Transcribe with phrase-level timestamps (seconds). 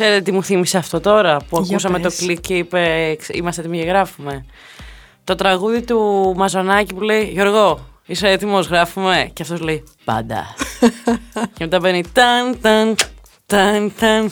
[0.00, 2.16] Ξέρετε τι μου θύμισε αυτό τώρα που Για ακούσαμε πες.
[2.16, 4.44] το κλικ και είπε είμαστε έτοιμοι για γράφουμε.
[5.24, 9.30] Το τραγούδι του Μαζονάκη που λέει Γιώργο, είσαι έτοιμος, γράφουμε.
[9.32, 10.54] Και αυτός λέει πάντα.
[11.54, 12.94] και μετά μπαίνει ταν ταν
[13.50, 14.30] ταν ταν.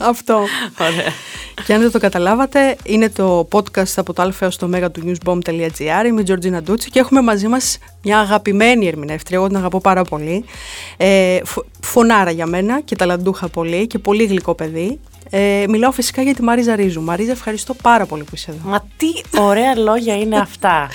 [0.00, 0.34] Αυτό.
[0.80, 1.12] Ωραία.
[1.66, 5.02] Και αν δεν το καταλάβατε, είναι το podcast από το α έως το μέγα του
[5.06, 6.06] newsbomb.gr.
[6.06, 9.38] Είμαι η Τζορτζίνα Ντούτσι και έχουμε μαζί μας μια αγαπημένη ερμηνεύτρια.
[9.38, 10.44] Εγώ την αγαπώ πάρα πολύ.
[10.96, 15.00] Ε, φω- φωνάρα για μένα και ταλαντούχα πολύ και πολύ γλυκό παιδί.
[15.30, 17.02] Ε, μιλάω φυσικά για τη Μαρίζα Ρίζου.
[17.02, 18.60] Μαρίζα, ευχαριστώ πάρα πολύ που είσαι εδώ.
[18.68, 20.88] Μα τι ωραία λόγια είναι αυτά.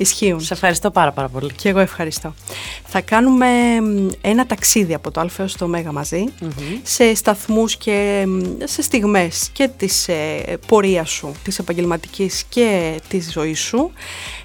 [0.00, 0.40] Ισχύουν.
[0.40, 1.52] Σε ευχαριστώ πάρα πάρα πολύ.
[1.52, 2.34] Και εγώ ευχαριστώ.
[2.86, 3.46] Θα κάνουμε
[3.80, 6.24] μ, ένα ταξίδι από το Α έως το Μέγα μαζί,
[6.82, 13.32] σε σταθμούς και μ, σε στιγμές και της ε, πορείας σου, της επαγγελματικής και της
[13.32, 13.92] ζωής σου.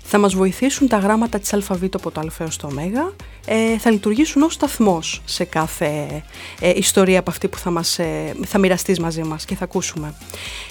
[0.07, 3.11] Θα μας βοηθήσουν τα γράμματα της αλφαβήτου από το Α έως το Μέγα.
[3.45, 6.23] Ε, θα λειτουργήσουν ως σταθμός σε κάθε
[6.59, 10.13] ε, ιστορία από αυτή που θα, μας, ε, θα μοιραστείς μαζί μας και θα ακούσουμε.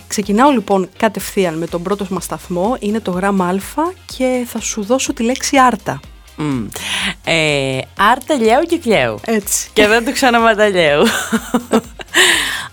[0.06, 3.58] Ξεκινάω λοιπόν κατευθείαν με τον πρώτο μας σταθμό, είναι το γράμμα Α
[4.16, 6.00] και θα σου δώσω τη λέξη άρτα.
[6.36, 6.66] Μμ.
[7.24, 9.18] Ε, Άρτα λιάου και κλαίου.
[9.24, 9.68] Έτσι.
[9.72, 11.02] Και δεν το ξαναματαλιέου.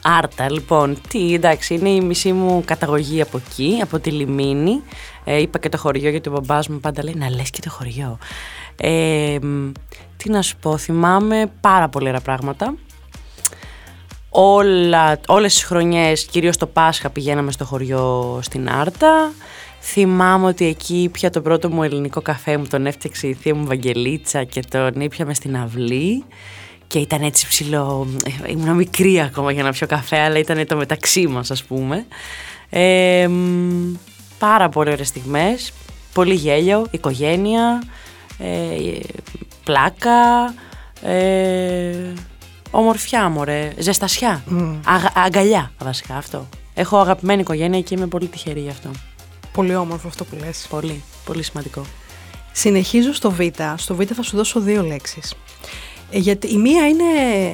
[0.01, 0.97] Άρτα, λοιπόν.
[1.07, 4.83] Τι, εντάξει, είναι η μισή μου καταγωγή από εκεί, από τη Λιμίνη.
[5.23, 7.69] Ε, είπα και το χωριό γιατί ο μπαμπάς μου πάντα λέει να λες και το
[7.69, 8.17] χωριό.
[8.75, 9.71] Ε, μ,
[10.17, 12.73] τι να σου πω, θυμάμαι πάρα πολύ ωραία πράγματα.
[14.29, 19.31] Όλα, όλες τις χρονιές, κυρίως το Πάσχα, πηγαίναμε στο χωριό στην Άρτα.
[19.81, 23.65] Θυμάμαι ότι εκεί πια το πρώτο μου ελληνικό καφέ μου τον έφτιαξε η θεία μου
[23.65, 26.23] Βαγγελίτσα και τον ήπιαμε στην αυλή.
[26.87, 28.07] Και ήταν έτσι ψηλό,
[28.45, 32.05] ε, ήμουν μικρή ακόμα για να πιω καφέ, αλλά ήταν το μεταξύ μας ας πούμε.
[32.69, 33.93] Ε, μ,
[34.41, 35.73] πάρα πολύ ωραίες στιγμές,
[36.13, 37.83] πολύ γέλιο, οικογένεια,
[38.37, 38.99] ε,
[39.63, 40.53] πλάκα,
[41.01, 42.13] ε,
[42.71, 44.43] ομορφιά μωρέ, ζεστασιά,
[44.85, 46.47] Αγα- αγκαλιά βασικά αυτό.
[46.73, 48.89] Έχω αγαπημένη οικογένεια και είμαι πολύ τυχερή γι' αυτό.
[49.53, 50.67] Πολύ όμορφο αυτό που λες.
[50.69, 51.81] Πολύ, πολύ σημαντικό.
[52.51, 53.39] Συνεχίζω στο Β.
[53.75, 55.33] Στο Β θα σου δώσω δύο λέξεις.
[56.11, 57.03] Ε, γιατί η μία είναι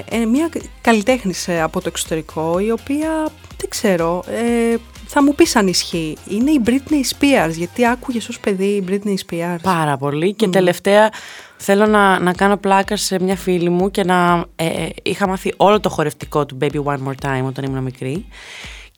[0.10, 0.50] ε, μία
[0.82, 3.10] καλλιτέχνης ε, από το εξωτερικό, η οποία,
[3.58, 4.76] δεν ξέρω, ε,
[5.08, 6.18] θα μου πεις αν ισχύει.
[6.30, 9.60] Είναι η Britney Spears, γιατί άκουγες ως παιδί η Britney Spears.
[9.62, 10.34] Πάρα πολύ.
[10.34, 11.12] Και τελευταία
[11.58, 15.54] θέλω να, να κάνω πλάκας σε μια φίλη μου και να ε, ε, είχα μάθει
[15.58, 18.26] όλο το χορευτικό του Baby One More Time όταν ήμουν μικρή.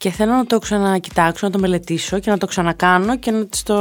[0.01, 3.63] Και θέλω να το ξανακοιτάξω, να το μελετήσω και να το ξανακάνω και να της
[3.63, 3.75] το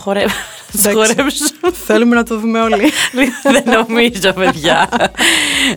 [0.00, 0.20] χορε...
[0.24, 0.30] να
[0.70, 1.14] της Εντάξει.
[1.14, 1.44] χορέψω.
[1.86, 2.90] Θέλουμε να το δούμε όλοι.
[3.52, 4.88] δεν νομίζω, παιδιά.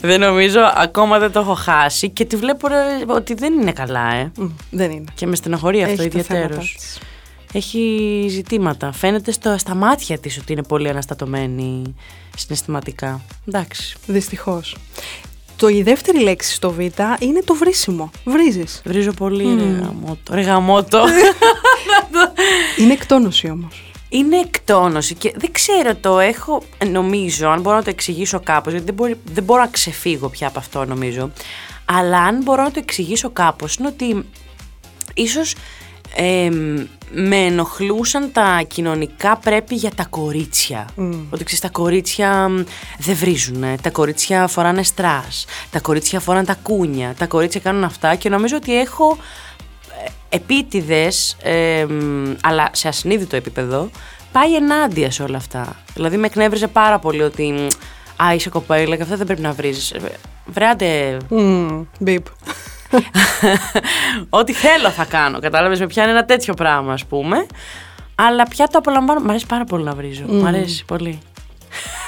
[0.02, 0.60] δεν νομίζω.
[0.76, 2.76] Ακόμα δεν το έχω χάσει και τη βλέπω ρε,
[3.08, 4.32] ότι δεν είναι καλά, ε.
[4.38, 5.06] Μ, δεν είναι.
[5.14, 6.76] Και με στενοχωρεί αυτό Έχει τα θέματα ιδιαίτερως.
[6.78, 7.00] της.
[7.54, 8.92] Έχει ζητήματα.
[8.92, 11.96] Φαίνεται στο, στα μάτια της ότι είναι πολύ αναστατωμένη
[12.38, 13.22] συναισθηματικά.
[13.48, 13.98] Εντάξει.
[14.06, 14.76] Δυστυχώς.
[15.64, 16.80] Το, η δεύτερη λέξη στο Β
[17.20, 18.12] είναι το βρίσιμο.
[18.26, 18.82] Βρίζεις.
[18.86, 20.34] Βρίζω πολύ ρε γαμότο.
[20.34, 21.06] Ρε γαμότο.
[22.80, 23.84] Είναι εκτόνωση όμως.
[24.10, 28.86] είναι εκτόνωση και δεν ξέρω το έχω, νομίζω, αν μπορώ να το εξηγήσω κάπως, γιατί
[28.86, 31.32] δεν, μπορεί, δεν μπορώ να ξεφύγω πια από αυτό νομίζω,
[31.86, 34.26] αλλά αν μπορώ να το εξηγήσω κάπως είναι ότι
[35.14, 35.56] ίσως
[36.16, 40.88] εμ, με ενοχλούσαν τα κοινωνικά πρέπει για τα κορίτσια.
[41.30, 42.64] Ότι ξέρεις, τα κορίτσια μ,
[43.00, 48.16] δεν βρίζουν, τα κορίτσια φοράνε στρας, τα κορίτσια φοράνε τα κούνια, τα κορίτσια κάνουν αυτά
[48.16, 49.18] και νομίζω ότι έχω
[50.06, 53.90] ε, επίτηδες, εμ, αλλά σε ασυνείδητο επίπεδο,
[54.32, 55.76] πάει ενάντια σε όλα αυτά.
[55.94, 57.68] Δηλαδή με εκνεύριζε πάρα πολύ ότι μ,
[58.24, 59.92] «Α, είσαι κοπέλα και αυτά δεν πρέπει να βρίζεις».
[59.92, 60.00] Ε,
[60.46, 62.26] Βρέατε, Μμ, Μπιπ.
[64.40, 65.40] ό,τι θέλω θα κάνω.
[65.40, 67.46] Κατάλαβες με πιάνει ένα τέτοιο πράγμα, ας πούμε.
[68.16, 69.20] Αλλά πια το απολαμβάνω.
[69.20, 70.24] Μ' αρέσει πάρα πολύ να βρίζω.
[70.28, 71.20] Μ' αρέσει πολύ.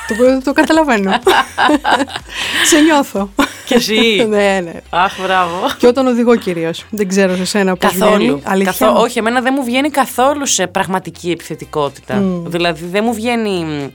[0.07, 1.11] Το, το καταλαβαίνω.
[2.69, 3.29] Σε νιώθω.
[3.65, 3.95] Και εσύ.
[4.29, 4.71] ναι, ναι.
[4.89, 5.59] Αχ, μπράβο.
[5.77, 6.85] Και όταν οδηγώ κυρίως.
[6.89, 8.15] Δεν ξέρω σε σένα πώς Καθόλου.
[8.15, 8.41] βγαίνει.
[8.43, 8.71] Αλήθεια.
[8.77, 12.21] Καθό- όχι, εμένα δεν μου βγαίνει καθόλου σε πραγματική επιθετικότητα.
[12.45, 13.87] Δηλαδή δεν μου βγαίνει μ,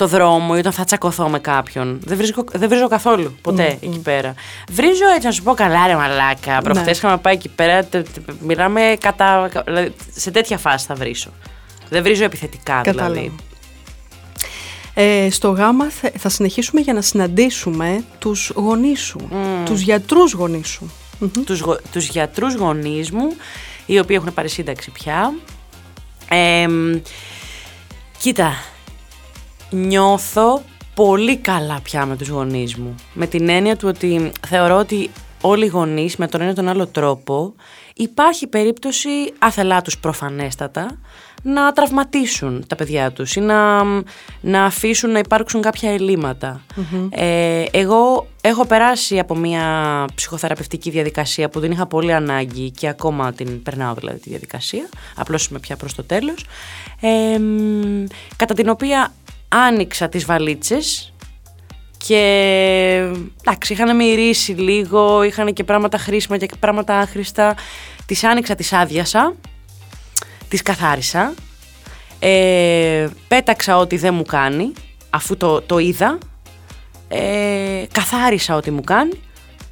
[0.00, 2.00] στο δρόμο ή όταν θα τσακωθώ με κάποιον.
[2.04, 4.34] Δεν βρίζω, δεν βρίζω καθόλου ποτέ εκεί πέρα.
[4.70, 6.60] Βρίζω έτσι να σου πω καλά, ρε μαλάκα.
[6.62, 6.90] Προχθέ Ναι.
[6.90, 7.84] είχαμε πάει εκεί πέρα.
[7.84, 9.50] τε- τε- Μιλάμε κατά.
[9.64, 11.30] Δηλαδή, σε τέτοια φάση θα βρίσω.
[11.88, 13.08] Δεν βρίζω επιθετικά Κατάλαβα.
[13.14, 13.34] δηλαδή.
[14.94, 19.28] Ε, στο γάμα θα, θα συνεχίσουμε για να συναντήσουμε τους γονείς σου,
[19.64, 20.90] τους γιατρούς γονείς σου.
[21.18, 21.44] Μμμ.
[21.44, 23.28] τους, γο- τους γιατρούς γονείς μου,
[23.86, 25.32] οι οποίοι έχουν πάρει σύνταξη πια.
[26.28, 26.96] Ε, μ,
[28.18, 28.52] κοίτα,
[29.70, 30.62] νιώθω
[30.94, 32.94] πολύ καλά πια με τους γονείς μου.
[33.12, 36.68] Με την έννοια του ότι θεωρώ ότι όλοι οι γονείς με τον ένα ή τον
[36.68, 37.54] άλλο τρόπο
[37.94, 39.08] υπάρχει περίπτωση
[39.38, 40.98] άθελά τους προφανέστατα
[41.42, 43.84] να τραυματίσουν τα παιδιά τους ή να,
[44.40, 46.62] να αφήσουν να υπάρξουν κάποια ελλείμματα.
[47.10, 53.32] Ε, εγώ έχω περάσει από μια ψυχοθεραπευτική διαδικασία που δεν είχα πολύ ανάγκη και ακόμα
[53.32, 56.44] την περνάω δηλαδή τη διαδικασία, απλώς είμαι πια προς το τέλος,
[57.00, 57.40] ε,
[58.36, 59.12] κατά την οποία
[59.50, 61.12] άνοιξα τις βαλίτσες
[62.06, 62.16] και
[63.40, 67.54] εντάξει, είχαν μυρίσει λίγο, είχαν και πράγματα χρήσιμα και πράγματα άχρηστα.
[68.06, 69.34] Τις άνοιξα, τις άδειασα,
[70.48, 71.34] τις καθάρισα,
[72.18, 74.72] ε, πέταξα ό,τι δεν μου κάνει,
[75.10, 76.18] αφού το, το είδα,
[77.08, 79.20] ε, καθάρισα ό,τι μου κάνει,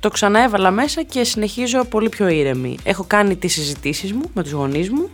[0.00, 2.76] το ξαναέβαλα μέσα και συνεχίζω πολύ πιο ήρεμη.
[2.82, 5.10] Έχω κάνει τις συζητήσεις μου με τους γονείς μου,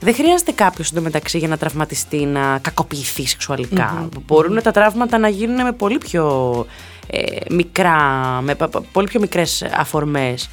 [0.00, 3.26] δεν χρειάζεται κάποιος εντωμεταξύ για να τραυματιστεί, να κακοποιηθεί
[4.26, 6.66] Μπορούν τα τραύματα να γίνουν με πολύ πιο
[7.06, 7.20] ε,
[7.50, 7.98] μικρά,
[8.42, 8.56] με
[8.92, 10.48] πολύ πιο μικρές αφορμές.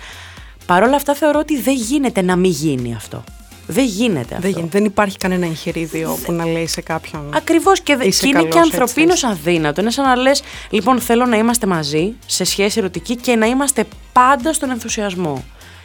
[0.65, 3.23] Παρ' όλα αυτά θεωρώ ότι δεν γίνεται να μην γίνει αυτό.
[3.67, 4.51] Δεν γίνεται αυτό.
[4.51, 7.29] Δεν, δεν υπάρχει κανένα εγχειρίδιο που να λέει σε κάποιον.
[7.35, 9.81] Ακριβώς και, και είναι και ανθρωπίνω αδύνατο.
[9.81, 13.85] Είναι σαν να λες: Λοιπόν, θέλω να είμαστε μαζί σε σχέση ερωτική και να είμαστε
[14.13, 15.43] πάντα στον ενθουσιασμό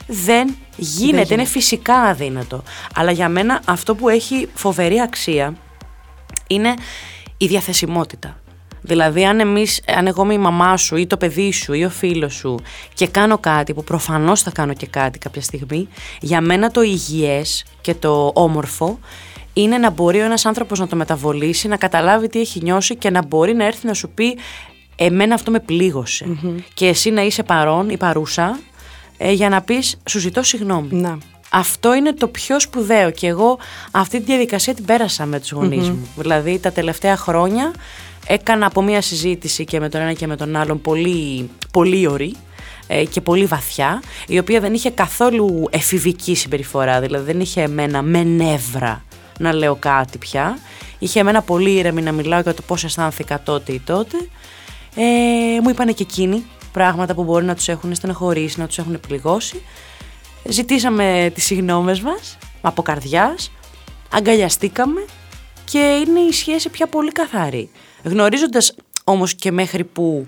[0.09, 2.63] δεν γίνεται, είναι φυσικά αδύνατο.
[2.95, 5.55] Αλλά για μένα αυτό που έχει φοβερή αξία
[6.47, 6.75] είναι
[7.37, 8.41] η διαθεσιμότητα.
[8.81, 11.91] Δηλαδή, αν, εμείς, αν εγώ είμαι η μαμά σου ή το παιδί σου ή ο
[11.91, 12.59] φίλος σου
[12.95, 15.89] και κάνω κάτι που προφανώς θα κάνω και κάτι κάποια στιγμή,
[16.21, 18.99] για μένα το υγιές και το όμορφο
[19.53, 23.11] είναι να μπορεί ο ένας άνθρωπος να το μεταβολήσει, να καταλάβει τι έχει νιώσει και
[23.11, 24.39] να μπορεί να έρθει να σου πει
[24.97, 26.27] εμένα αυτό με πληγωσε
[26.75, 28.59] Και εσύ να είσαι παρόν ή παρούσα
[29.19, 30.89] ε, για να πεις σου ζητώ συγγνώμη.
[30.91, 31.19] Να.
[31.51, 33.59] Αυτό είναι το πιο σπουδαίο και εγώ
[33.91, 36.09] αυτή τη διαδικασία την πέρασα με τους γονεις μου.
[36.17, 37.73] Δηλαδή τα τελευταία χρόνια
[38.27, 42.35] έκανα από μία συζήτηση και με τον ένα και με τον άλλον πολύ, πολύ ωρή
[42.87, 48.03] ε, και πολύ βαθιά, η οποία δεν είχε καθόλου εφηβική συμπεριφορά, δηλαδή δεν είχε εμένα
[48.03, 49.05] με νεύρα
[49.39, 50.59] να λέω κάτι πια.
[50.99, 54.17] Είχε εμένα πολύ ήρεμη να μιλάω για το πώς αισθάνθηκα τότε ή τότε.
[54.95, 59.01] Ε, μου είπανε και εκείνοι πράγματα που μπορεί να τους έχουν στενοχωρήσει, να τους έχουν
[59.01, 59.63] πληγώσει.
[60.45, 63.51] Ζητήσαμε τις συγνώμες μας από καρδιάς,
[64.13, 65.05] αγκαλιαστήκαμε
[65.65, 67.71] και είναι η σχέση πια πολύ καθαρή.
[68.03, 68.75] Γνωρίζοντας
[69.05, 70.27] όμως και μέχρι που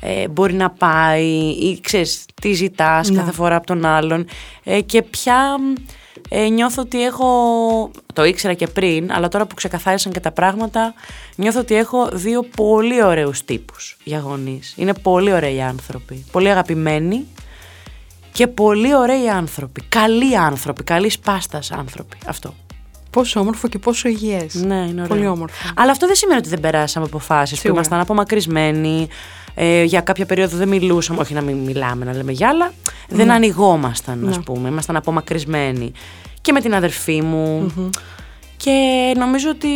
[0.00, 3.18] ε, μπορεί να πάει ή ξέρεις τι ζητάς ναι.
[3.18, 4.26] κάθε φορά από τον άλλον
[4.64, 5.56] ε, και πια
[6.28, 10.94] ε, νιώθω ότι έχω, το ήξερα και πριν, αλλά τώρα που ξεκαθάρισαν και τα πράγματα,
[11.36, 14.74] νιώθω ότι έχω δύο πολύ ωραίους τύπους για γονείς.
[14.76, 17.26] Είναι πολύ ωραίοι άνθρωποι, πολύ αγαπημένοι
[18.32, 22.54] και πολύ ωραίοι άνθρωποι, καλοί άνθρωποι, καλή πάστας άνθρωποι, αυτό.
[23.10, 24.54] Πόσο όμορφο και πόσο υγιές.
[24.54, 25.06] Ναι, είναι ωραίο.
[25.06, 25.72] Πολύ όμορφο.
[25.76, 29.08] Αλλά αυτό δεν σημαίνει ότι δεν περάσαμε αποφάσεις που ήμασταν απομακρυσμένοι.
[29.58, 31.20] Ε, για κάποια περίοδο δεν μιλούσαμε.
[31.20, 32.72] Όχι να μην μιλάμε, να λέμε για άλλα.
[33.08, 33.32] Δεν ναι.
[33.32, 34.42] ανοιγόμασταν, ας ναι.
[34.42, 34.68] πούμε.
[34.68, 35.92] Ήμασταν απομακρυσμένοι.
[36.40, 37.72] Και με την αδερφή μου.
[38.56, 39.68] Και νομίζω ότι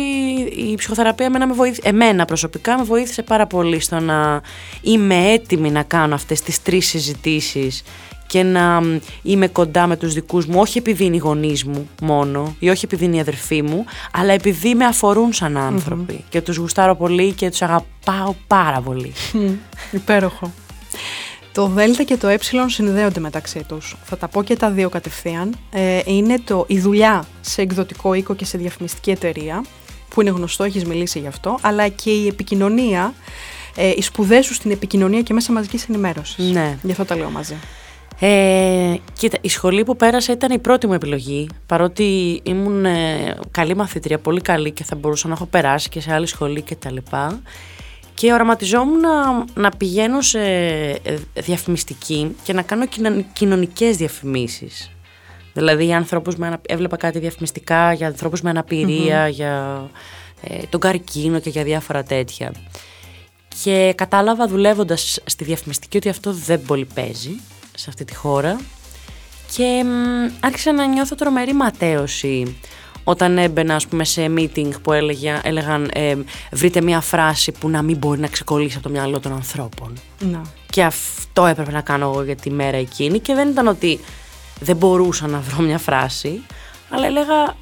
[0.71, 4.41] η ψυχοθεραπεία εμένα, με βοήθησε, εμένα προσωπικά με βοήθησε πάρα πολύ στο να
[4.81, 7.83] είμαι έτοιμη να κάνω αυτές τις τρεις συζητήσεις
[8.31, 8.81] και να
[9.21, 12.85] είμαι κοντά με τους δικούς μου, όχι επειδή είναι οι γονείς μου μόνο ή όχι
[12.85, 17.31] επειδή είναι η αδερφή μου, αλλά επειδή με αφορούν σαν ανθρωποι και τους γουστάρω πολύ
[17.31, 19.13] και τους αγαπάω πάρα πολύ.
[19.91, 20.51] Υπέροχο.
[21.51, 22.37] Το Δέλτα και το Ε
[22.67, 23.95] συνδέονται μεταξύ τους.
[24.03, 25.55] Θα τα πω και τα δύο κατευθείαν.
[25.71, 29.63] Ε, είναι το, η δουλειά σε εκδοτικό οίκο και σε διαφημιστική εταιρεία,
[30.09, 33.13] που είναι γνωστό, έχεις μιλήσει γι' αυτό, αλλά και η επικοινωνία,
[33.75, 36.51] ε, οι σπουδές σου στην επικοινωνία και μέσα μαζικής ενημέρωσης.
[36.51, 36.77] Ναι.
[36.81, 37.55] Γι' αυτό τα λέω μαζί.
[38.23, 43.75] Ε, κοίτα, η σχολή που πέρασα ήταν η πρώτη μου επιλογή, παρότι ήμουν ε, καλή
[43.75, 46.95] μαθήτρια, πολύ καλή και θα μπορούσα να έχω περάσει και σε άλλη σχολή κτλ.
[48.13, 50.99] Και οραματιζόμουν να, να πηγαίνω σε ε,
[51.33, 52.85] διαφημιστική και να κάνω
[53.33, 54.91] κοινωνικές διαφημίσεις.
[55.53, 59.83] Δηλαδή για ανθρώπους με, έβλεπα κάτι διαφημιστικά για ανθρώπους με αναπηρια για
[60.41, 62.53] ε, τον καρκίνο και για διάφορα τέτοια.
[63.63, 67.39] Και κατάλαβα δουλεύοντας στη διαφημιστική ότι αυτό δεν πολύ παίζει
[67.75, 68.59] σε αυτή τη χώρα
[69.55, 69.85] και
[70.39, 72.57] άρχισα να νιώθω τρομερή ματέωση
[73.03, 76.15] όταν έμπαινα ας πούμε σε meeting που έλεγε, έλεγαν ε,
[76.51, 79.93] βρείτε μια φράση που να μην μπορεί να ξεκολλήσει από το μυαλό των ανθρώπων.
[80.19, 80.41] Να.
[80.69, 83.99] Και αυτό έπρεπε να κάνω εγώ για τη μέρα εκείνη και δεν ήταν ότι
[84.59, 86.41] δεν μπορούσα να βρω μια φράση,
[86.89, 87.55] αλλά έλεγα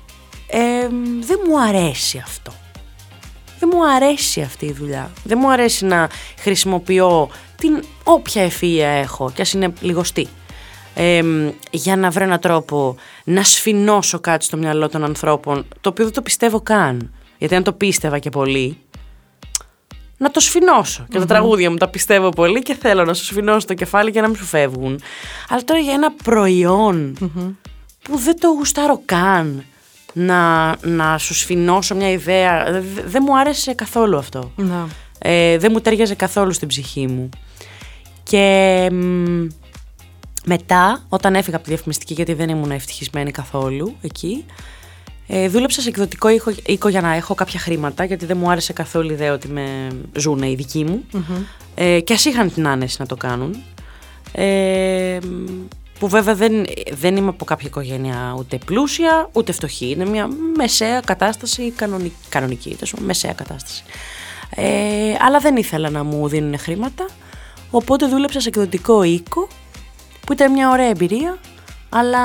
[0.47, 0.87] ε,
[1.19, 2.53] δεν μου αρέσει αυτό.
[3.59, 5.11] Δεν μου αρέσει αυτή η δουλειά.
[5.23, 10.27] Δεν μου αρέσει να χρησιμοποιώ την όποια ευφυΐα έχω και ας είναι λιγοστή
[11.71, 16.13] για να βρω έναν τρόπο να σφινώσω κάτι στο μυαλό των ανθρώπων, το οποίο δεν
[16.13, 17.11] το πιστεύω καν.
[17.37, 18.77] Γιατί αν το πίστευα και πολύ,
[20.17, 21.05] να το σφινώσω.
[21.09, 24.21] Και τα τραγούδια μου τα πιστεύω πολύ και θέλω να σου σφινώσω το κεφάλι για
[24.21, 25.01] να μην σου φεύγουν.
[25.49, 26.13] Αλλά τώρα για ένα
[28.01, 29.63] που δεν το γουστάρω καν
[30.13, 32.63] να, να σου σφινώσω μια ιδέα.
[32.71, 34.51] Δε- Δεν μου άρεσε καθόλου αυτό.
[34.55, 34.87] Να.
[35.19, 37.29] Ε, δεν μου τέριαζε καθόλου στην ψυχή μου.
[38.29, 39.47] Και μ,
[40.45, 44.45] μετά, όταν έφυγα από τη διαφημιστική, γιατί δεν ήμουν ευτυχισμένη καθόλου εκεί,
[45.27, 48.73] ε, δούλεψα σε εκδοτικό οίκο, οίκο για να έχω κάποια χρήματα, γιατί δεν μου άρεσε
[48.73, 51.03] καθόλου η ιδέα ότι με ζουνε οι δικοί μου.
[51.75, 53.55] Ε, και ας είχαν την άνεση να το κάνουν.
[54.31, 55.45] Ε, μ,
[55.99, 59.89] που βέβαια δεν, δεν είμαι από κάποια οικογένεια ούτε πλούσια ούτε φτωχή.
[59.89, 63.83] Είναι μια μεσαία κατάσταση, κανονική, κανονική τέλος πάντων, μεσαία κατάσταση.
[64.55, 67.05] Ε, αλλά δεν ήθελα να μου δίνουν χρήματα,
[67.71, 69.47] οπότε δούλεψα σε εκδοτικό οίκο,
[70.25, 71.37] που ήταν μια ωραία εμπειρία,
[71.89, 72.19] αλλά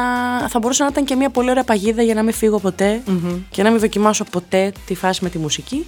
[0.48, 3.02] θα μπορούσε να ήταν και μια πολύ ωραία παγίδα για να μην φύγω ποτέ
[3.50, 5.86] και να μην δοκιμάσω ποτέ τη φάση με τη μουσική.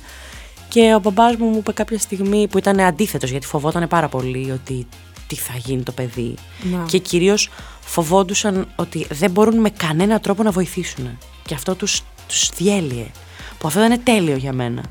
[0.69, 4.51] Και ο μπαμπάς μου μου είπε κάποια στιγμή που ήταν αντίθετος γιατί φοβόταν πάρα πολύ
[4.51, 4.87] ότι
[5.27, 6.35] τι θα γίνει το παιδί.
[6.63, 6.85] Να.
[6.89, 11.19] Και κυρίως φοβόντουσαν ότι δεν μπορούν με κανένα τρόπο να βοηθήσουν.
[11.45, 13.07] Και αυτό τους, τους διέλυε.
[13.59, 14.83] Που αυτό δεν είναι τέλειο για μένα.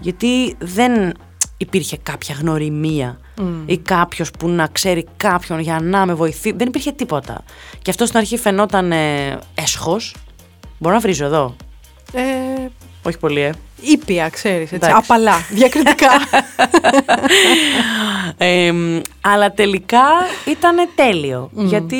[0.00, 1.12] Γιατί δεν
[1.56, 3.18] υπήρχε κάποια γνωριμία
[3.66, 6.52] ή κάποιος που να ξέρει κάποιον για να με βοηθεί.
[6.52, 7.44] Δεν υπήρχε τίποτα.
[7.82, 10.14] Και αυτό στην αρχή φαινόταν ε, έσχος.
[10.78, 11.56] Μπορώ να βρίζω εδώ;
[12.12, 12.22] Ε,
[13.02, 13.52] Όχι πολύ, ε.
[13.80, 14.96] ήπια, ξέρεις, έτσι, Εντάξει.
[14.96, 16.08] απαλά, διακριτικά.
[18.36, 18.72] Ε,
[19.20, 20.02] αλλά τελικά
[20.46, 21.50] ήταν τέλειο.
[21.54, 21.96] Γιατί,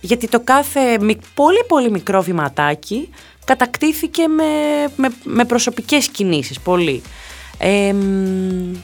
[0.00, 3.08] γιατί το κάθε μικ- πολύ πολύ μικρό βηματάκι
[3.44, 4.44] κατακτήθηκε με,
[4.96, 6.60] με, με προσωπικές κινήσεις.
[6.60, 7.02] Πολύ.
[7.58, 8.74] Ε, μ,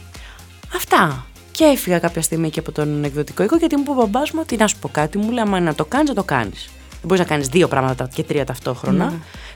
[0.75, 1.27] αυτά.
[1.51, 4.41] Και έφυγα κάποια στιγμή και από τον εκδοτικό οίκο γιατί μου είπε ο μπαμπάς μου
[4.43, 5.19] ότι να σου πω κάτι.
[5.19, 6.69] Μου λέει, άμα είναι να το κάνεις, να το κάνεις.
[6.91, 9.13] Δεν μπορείς να κάνεις δύο πράγματα και τρία ταυτόχρονα.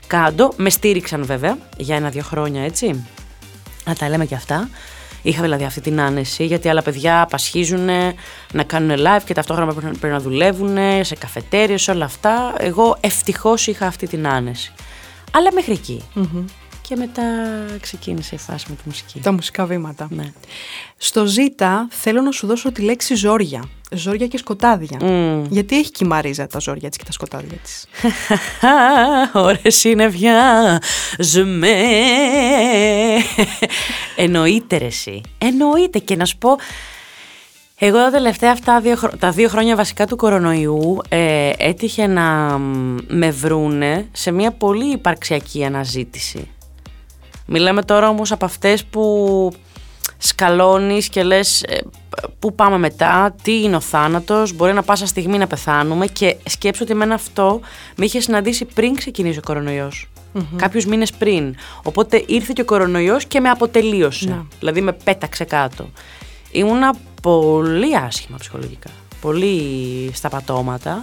[0.07, 0.53] Κάντο.
[0.57, 3.05] Με στήριξαν βέβαια για ένα-δύο χρόνια έτσι.
[3.85, 4.69] Να τα λέμε και αυτά.
[5.21, 7.89] Είχα δηλαδή αυτή την άνεση, γιατί άλλα παιδιά απασχίζουν
[8.53, 12.53] να κάνουν live και ταυτόχρονα πρέπει να- πρέπει να δουλεύουν σε καφετέριες, όλα αυτά.
[12.57, 14.73] Εγώ ευτυχώς είχα αυτή την άνεση.
[15.31, 16.01] Αλλά μέχρι εκεί.
[16.91, 17.23] Και μετά
[17.81, 19.19] ξεκίνησε η φάση με τη μουσική.
[19.19, 20.07] Τα μουσικά βήματα.
[20.09, 20.31] Ναι.
[20.97, 23.63] Στο Ζήτα θέλω να σου δώσω τη λέξη ζόρια.
[23.91, 24.99] Ζόρια και σκοτάδια.
[25.01, 25.43] Μμμ.
[25.49, 27.87] Γιατί έχει και η Μαρίζα τα ζόρια της και τα σκοτάδια της;
[29.33, 30.81] Ωραία συννεφιά,
[31.19, 31.81] ζμέ.
[34.15, 35.21] Εννοείται ρε εσύ.
[35.37, 36.55] Εννοείται και να σου πω,
[37.79, 42.57] εγώ τα τελευταία αυτά δύο, χρο- τα δύο χρόνια βασικά του κορονοϊού ε, έτυχε να
[42.57, 46.47] μ, με βρούνε σε μια πολύ υπαρξιακή αναζήτηση.
[47.53, 49.53] Μιλάμε τώρα όμως από αυτές που
[50.17, 51.77] σκαλώνεις και λες ε,
[52.39, 56.83] πού πάμε μετά, τι είναι ο θάνατος, μπορεί να πάσα στιγμή να πεθάνουμε και σκέψω
[56.83, 57.59] ότι εμένα αυτό
[57.95, 60.09] με είχε συναντήσει πριν ξεκινήσει ο κορονοϊός.
[60.55, 61.55] Κάποιους μήνες πριν.
[61.83, 64.29] Οπότε ήρθε και ο κορονοϊός και με αποτελείωσε.
[64.29, 64.45] Να.
[64.59, 65.89] Δηλαδή με πέταξε κάτω.
[66.51, 68.89] Ήμουνα πολύ άσχημα ψυχολογικά.
[69.21, 71.01] Πολύ στα πατώματα.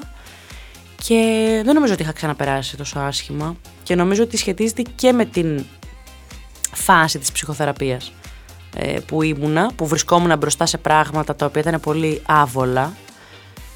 [1.03, 3.57] Και δεν νομίζω ότι είχα ξαναπεράσει τόσο άσχημα.
[3.83, 5.65] Και νομίζω ότι σχετίζεται και με την
[6.73, 8.13] φάση της ψυχοθεραπείας
[8.77, 12.93] ε, που ήμουνα, που βρισκόμουν μπροστά σε πράγματα τα οποία ήταν πολύ άβολα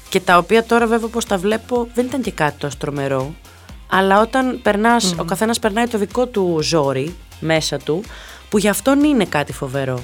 [0.09, 3.33] και τα οποία τώρα βέβαια όπως τα βλέπω δεν ήταν και κάτι τόσο τρομερό
[3.95, 8.03] αλλά όταν περνάς, ο καθένας περνάει το δικό του ζόρι μέσα του
[8.49, 9.99] που γι' αυτόν είναι κάτι φοβερό.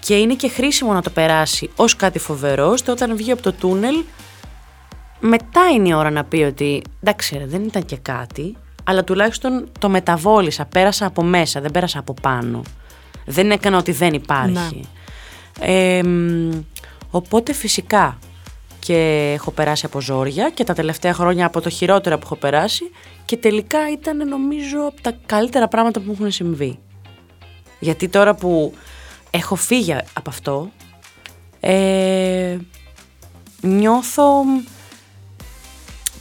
[0.00, 3.52] Και είναι και χρήσιμο να το περάσει ως κάτι φοβερό ώστε όταν βγει από το
[3.52, 3.94] τούνελ
[5.20, 8.56] μετά είναι η ώρα να πει ότι εντάξει ρε, δεν ήταν και κάτι,
[8.88, 12.62] αλλά τουλάχιστον το μεταβόλησα, πέρασα από μέσα, δεν πέρασα από πάνω.
[13.24, 14.80] Δεν έκανα ότι δεν υπάρχει.
[15.60, 16.50] Ε, μ,
[17.10, 18.18] οπότε φυσικά
[18.78, 22.90] και έχω περάσει από ζόρια και τα τελευταία χρόνια από το χειρότερο που έχω περάσει
[23.24, 26.78] και τελικά ήταν νομίζω από τα καλύτερα πράγματα που μου έχουν συμβεί.
[27.78, 28.74] Γιατί τώρα που
[29.30, 30.70] έχω φύγει από αυτό,
[31.60, 32.56] ε,
[33.60, 34.42] νιώθω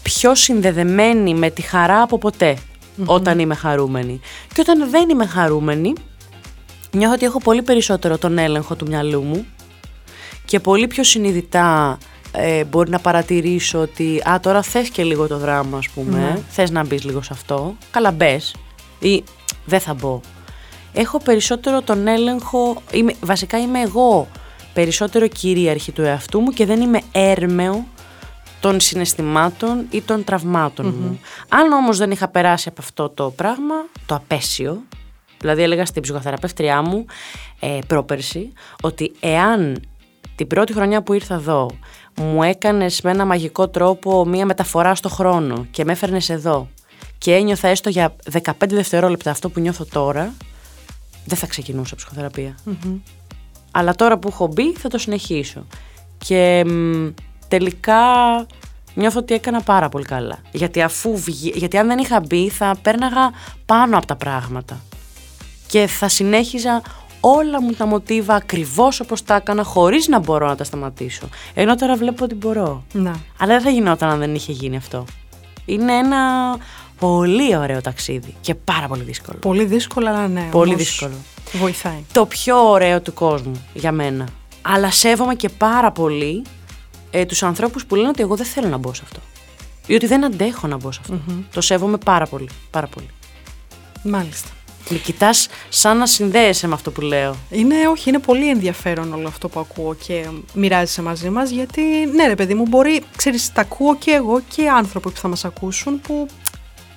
[0.05, 2.57] πιο συνδεδεμένη με τη χαρά από ποτέ
[3.05, 4.19] όταν είμαι χαρούμενη.
[4.53, 5.93] Και όταν δεν είμαι χαρούμενη,
[6.91, 9.45] νιώθω ότι έχω πολύ περισσότερο τον έλεγχο του μυαλού μου
[10.45, 11.97] και πολύ πιο συνειδητά
[12.31, 16.71] ε, μπορεί να παρατηρήσω ότι «Α, τώρα θες και λίγο το δράμα, ας πούμε, θες
[16.71, 18.55] να μπεις λίγο σε αυτό, καλά μπες»
[18.99, 19.23] ή
[19.65, 20.19] «Δεν θα μπω».
[20.93, 24.27] Έχω περισσότερο τον έλεγχο, είμαι, βασικά είμαι εγώ
[24.73, 27.85] περισσότερο κυρίαρχη του εαυτού μου και δεν είμαι έρμεο
[28.65, 31.19] των συναισθημάτων ή των τραυματων μου.
[31.49, 34.83] Αν όμως δεν είχα περάσει από αυτό το πράγμα, το απέσιο,
[35.39, 37.05] δηλαδή έλεγα στην ψυχοθεραπεύτριά μου
[37.59, 39.81] ε, πρόπερση, ότι εάν
[40.35, 41.69] την πρώτη χρονιά που ήρθα εδώ
[42.15, 46.69] μου έκανες με ένα μαγικό τρόπο μία μεταφορά στο χρόνο και με έφερνες εδώ
[47.17, 50.33] και ένιωθα έστω για 15 δευτερόλεπτα αυτό που νιώθω τώρα,
[51.25, 52.55] δεν θα ξεκινούσα ψυχοθεραπεία.
[53.71, 55.65] Αλλά τώρα που έχω μπει θα το συνεχίσω.
[56.17, 57.07] Και μ,
[57.47, 58.01] τελικά
[58.93, 60.37] νιώθω ότι έκανα πάρα πολύ καλά.
[60.51, 63.31] Γιατί, αφού βγει, γιατί αν δεν είχα μπει θα πέρναγα
[63.65, 64.81] πάνω από τα πράγματα.
[65.67, 66.81] Και θα συνέχιζα
[67.19, 71.29] όλα μου τα μοτίβα ακριβώς όπως τα έκανα χωρίς να μπορώ να τα σταματήσω.
[71.53, 72.83] Ενώ τώρα βλέπω ότι μπορώ.
[72.93, 73.15] Να.
[73.39, 75.05] Αλλά δεν θα γινόταν αν δεν είχε γίνει αυτό.
[75.65, 76.17] Είναι ένα
[76.99, 79.37] πολύ ωραίο ταξίδι και πάρα πολύ δύσκολο.
[79.39, 80.47] Πολύ δύσκολο, αλλά ναι.
[80.51, 81.15] Πολύ όμως δύσκολο.
[81.53, 82.05] Βοηθάει.
[82.13, 84.27] Το πιο ωραίο του κόσμου για μένα.
[84.61, 86.43] Αλλά σέβομαι και πάρα πολύ
[87.11, 89.19] ε, τους ανθρώπους που λένε ότι εγώ δεν θέλω να μπω σε αυτό.
[89.87, 91.19] Ή ότι δεν αντέχω να μπω σε αυτο
[91.53, 92.49] Το σέβομαι πάρα πολύ.
[92.71, 93.09] Πάρα πολύ.
[94.03, 94.49] Μάλιστα.
[94.89, 97.35] Με κοιτάς σαν να συνδέεσαι με αυτό που λέω.
[97.49, 101.81] Είναι, όχι, είναι πολύ ενδιαφέρον όλο αυτό που ακούω και μοιράζεσαι μαζί μας γιατί,
[102.13, 105.45] ναι ρε παιδί μου, μπορεί, ξέρεις, τα ακούω και εγώ και άνθρωποι που θα μας
[105.45, 106.27] ακούσουν που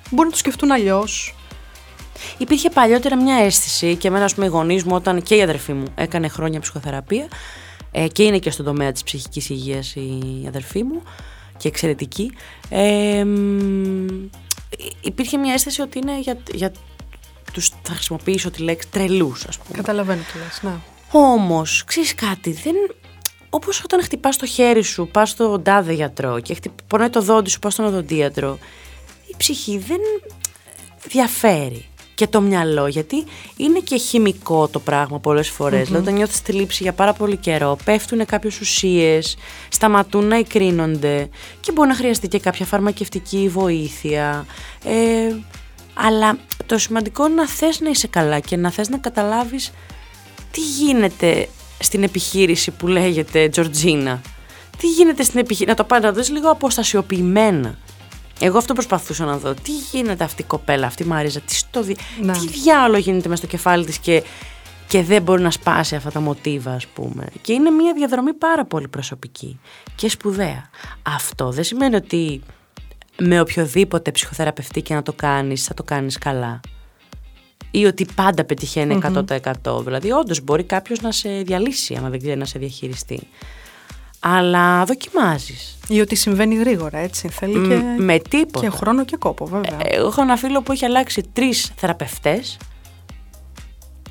[0.09, 1.35] μπορεί να το σκεφτούν αλλιώς.
[2.37, 5.73] Υπήρχε παλιότερα μια αίσθηση και εμένα, ας πούμε, οι γονείς μου, όταν και η αδερφή
[5.73, 7.27] μου έκανε χρόνια ψυχοθεραπεία
[7.91, 11.01] ε, και είναι και στον τομέα της ψυχικής υγείας η αδερφή μου
[11.57, 12.31] και εξαιρετική.
[12.69, 14.29] Ε, μ,
[15.01, 16.71] υπήρχε μια αίσθηση ότι είναι για, για
[17.53, 19.77] τους, θα χρησιμοποιήσω τη λέξη τρελούς ας πούμε.
[19.77, 20.79] Καταλαβαίνω τι λες, ναι.
[21.11, 22.73] Όμως, ξέρεις κάτι, δεν...
[23.49, 26.71] Όπως όταν χτυπάς το χέρι σου, πας στον τάδε γιατρό και χτυπ...
[26.87, 28.59] πονάει το δόντι σου, πας στον οδοντίατρο,
[29.27, 29.99] η ψυχή δεν
[31.07, 31.85] διαφέρει
[32.19, 33.23] και το μυαλό, γιατί
[33.57, 35.85] είναι και χημικό το πράγμα πολλές φορές.
[35.85, 39.37] Δηλαδή, όταν νιώθεις τη λήψη για πάρα πολύ καιρό, πέφτουν κάποιες ουσίες,
[39.69, 44.45] σταματούν να εκρίνονται και μπορεί να χρειαστεί και κάποια φαρμακευτική βοήθεια.
[44.83, 45.35] Ε,
[45.93, 49.71] αλλά το σημαντικό είναι να θες να είσαι καλά και να θες να καταλάβεις
[50.51, 51.49] τι γίνεται
[51.79, 54.21] στην επιχείρηση που λέγεται Τζορτζίνα.
[54.77, 57.77] Τι γίνεται στην επιχείρηση, να το πάρει να δεις λίγο αποστασιοποιημένα.
[58.39, 59.53] Εγώ αυτό προσπαθούσα να δω.
[59.53, 61.95] Τι γίνεται αυτή η κοπέλα, αυτή η Μαρίζα, τι, στο δι...
[62.21, 62.33] Να.
[62.33, 64.23] τι διάολο γίνεται μέσα στο κεφάλι της και,
[64.87, 67.27] και δεν μπορεί να σπάσει αυτά τα μοτίβα ας πούμε.
[67.41, 69.59] Και είναι μια διαδρομή πάρα πολύ προσωπική
[69.95, 70.69] και σπουδαία.
[71.01, 72.41] Αυτό δεν σημαίνει ότι
[73.19, 76.59] με οποιοδήποτε ψυχοθεραπευτή και να το κάνεις θα το κάνεις καλά.
[77.71, 78.99] Ή ότι πάντα πετυχαίνει
[79.63, 79.83] 100%.
[79.83, 83.27] Δηλαδή όντως μπορεί κάποιος να σε διαλύσει άμα δεν ξέρει να σε διαχειριστεί.
[84.19, 85.77] Αλλά δοκιμάζεις.
[85.87, 87.27] Ή ότι συμβαίνει γρήγορα, έτσι.
[87.29, 88.59] Θέλει και, Μ, με τίποτα.
[88.59, 89.77] και χρόνο και κόπο, βέβαια.
[89.83, 92.57] Ε, Εγώ έχω ένα φίλο που έχει αλλάξει τρεις θεραπευτές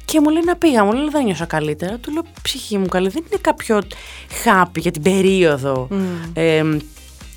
[0.04, 0.84] και μου λέει να πήγα.
[0.84, 1.96] Μου λέει δεν νιώσα καλύτερα.
[1.98, 3.08] Του λέω ψυχή μου καλή.
[3.08, 3.80] Δεν είναι κάποιο
[4.42, 5.88] χάπι για την περίοδο.
[6.32, 6.62] Ε,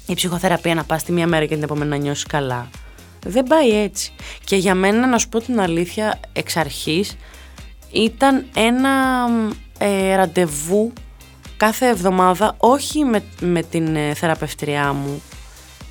[0.07, 2.69] η ψυχοθεραπεία να πας τη μία μέρα και την επόμενη να νιώσεις καλά.
[3.25, 4.11] Δεν πάει έτσι.
[4.43, 7.17] Και για μένα, να σου πω την αλήθεια, εξ αρχής
[7.91, 8.89] ήταν ένα
[9.77, 10.93] ε, ραντεβού
[11.61, 15.21] κάθε εβδομάδα, όχι με, με την ε, θεραπευτριά μου,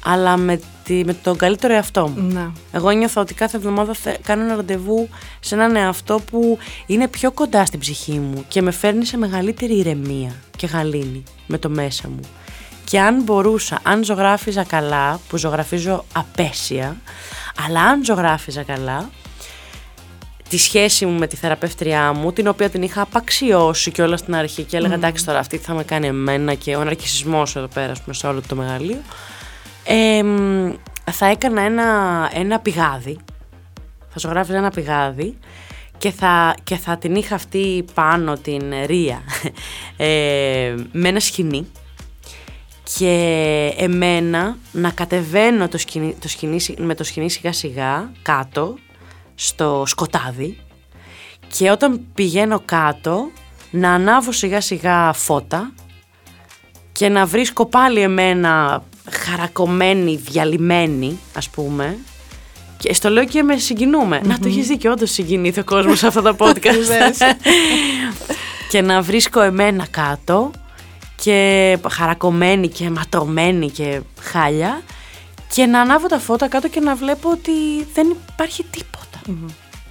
[0.04, 2.33] αλλά με, τη, με τον καλύτερο εαυτό μου.
[2.33, 2.52] Να.
[2.72, 5.09] Εγώ νιώθω ότι κάθε εβδομάδα θε- κάνω ένα ραντεβού
[5.40, 9.78] σε έναν εαυτό που είναι πιο κοντά στην ψυχή μου και με φέρνει σε μεγαλύτερη
[9.78, 12.20] ηρεμία και γαλήνη με το μέσα μου.
[12.85, 16.96] Και αν μπορούσα, αν ζωγράφιζα καλά, που ζωγραφίζω απέσια,
[17.66, 19.11] αλλά αν ζωγράφιζα καλά,
[20.50, 24.34] τη σχέση μου με τη θεραπεύτριά μου, την οποία την είχα απαξιώσει και όλα στην
[24.34, 27.66] αρχή και έλεγα εντάξει τώρα αυτή τι θα με κάνει εμένα και ο ναρκισισμός εδώ
[27.66, 29.00] πέρα ας πούμε, σε όλο το μεγαλείο,
[29.84, 30.72] ε, μ,
[31.10, 31.84] θα έκανα ένα,
[32.34, 33.18] ένα πηγάδι,
[34.08, 35.38] θα ζωγράφιζα ένα πηγάδι
[35.98, 39.22] και θα, και θα την είχα αυτή πάνω την Ρία
[39.96, 41.66] ε, με ένα σκηνή
[42.96, 48.76] και εμένα να κατεβαίνω το σκηνή, το σκηνή, με το σκηνή σιγά σιγά κάτω
[49.42, 50.59] στο σκοτάδι
[51.57, 53.31] και όταν πηγαίνω κάτω
[53.70, 55.72] να ανάβω σιγά σιγά φώτα
[56.92, 61.98] και να βρίσκω πάλι εμένα χαρακωμένη, διαλυμένη ας πούμε
[62.79, 64.20] και στο λέω και με συγκινούμε.
[64.24, 67.37] Να το έχεις δίκιο, όντως συγκινείται ο κόσμος σε αυτά τα podcast.
[68.70, 70.50] και να βρίσκω εμένα κάτω
[71.16, 74.83] και χαρακωμένη και ματωμένη και χάλια
[75.55, 77.53] και να ανάβω τα φώτα κάτω και να βλέπω ότι
[77.94, 78.99] δεν υπάρχει τίποτα.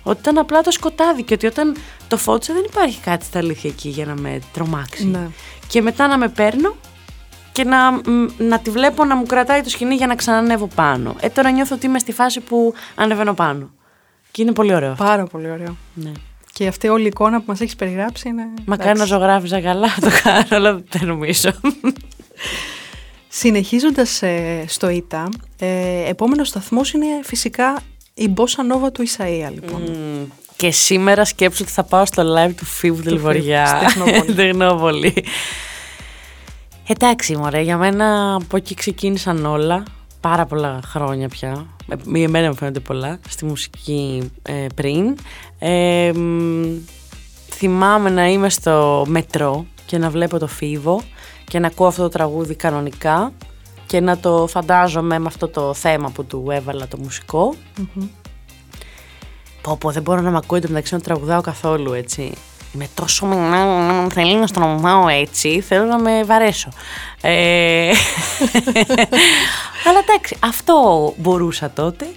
[0.03, 1.75] Ότι ήταν απλά το σκοτάδι και ότι όταν
[2.07, 5.07] το φώτισα δεν υπάρχει κάτι στα αλήθεια εκεί για να με τρομάξει.
[5.07, 5.27] Ναι.
[5.67, 6.75] Και μετά να με παίρνω
[7.51, 8.01] και να, μ,
[8.37, 11.15] να τη βλέπω να μου κρατάει το σκηνή για να ξανανεύω πάνω.
[11.19, 13.69] Ε, τώρα νιώθω ότι είμαι στη φάση που ανεβαίνω πάνω.
[14.31, 15.03] Και είναι πολύ ωραίο αυτό.
[15.03, 15.77] Πάρα πολύ ωραίο.
[15.93, 16.11] Ναι.
[16.53, 18.47] Και αυτή όλη η εικόνα που μας έχεις περιγράψει είναι...
[18.65, 19.13] Μακάρι να εντάξει.
[19.13, 21.51] ζωγράφιζα καλά, το κάνω, αλλά δεν νομίζω.
[23.27, 27.81] Συνεχίζοντας ε, στο ΙΤΑ, ε, επόμενος σταθμός είναι φυσικά
[28.19, 29.81] η Μπόσα Νόβα του Ισαΐα, λοιπόν.
[29.81, 30.25] Μμμ.
[30.55, 33.65] Και σήμερα σκέψου ότι θα πάω στο live του Φίβου Δελβοριά.
[33.65, 34.35] Φίβου, στη Τεχνόπολη.
[34.45, 35.23] Τεχνόπολη.
[36.87, 39.83] Εντάξει, μωρέ, για μένα από εκεί ξεκίνησαν όλα.
[40.19, 41.65] Πάρα πολλά χρόνια πια.
[42.15, 45.15] Ε, Εμένα μου φαίνονται πολλά στη μουσική ε, πριν.
[45.59, 46.63] Ε, μ,
[47.53, 51.01] θυμάμαι να είμαι στο μετρό και να βλέπω το Φίβο
[51.43, 53.33] και να ακούω αυτό το τραγούδι κανονικά
[53.89, 57.55] και να το φαντάζομαι με αυτό το θέμα που του έβαλα το μουσικό.
[59.61, 62.33] Πω πω, δεν μπορώ να με ακούει το μεταξύ να τραγουδάω καθόλου έτσι.
[62.73, 63.27] Είμαι τόσο
[64.11, 66.69] θέλει να στρομμάω έτσι, θέλω να με βαρέσω.
[67.21, 67.91] Ε,
[69.87, 72.07] αλλά εντάξει, αυτό μπορούσα τότε,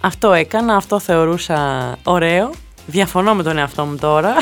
[0.00, 2.50] αυτό έκανα, αυτό θεωρούσα ωραίο.
[2.86, 4.34] Διαφωνώ με τον εαυτό μου τώρα,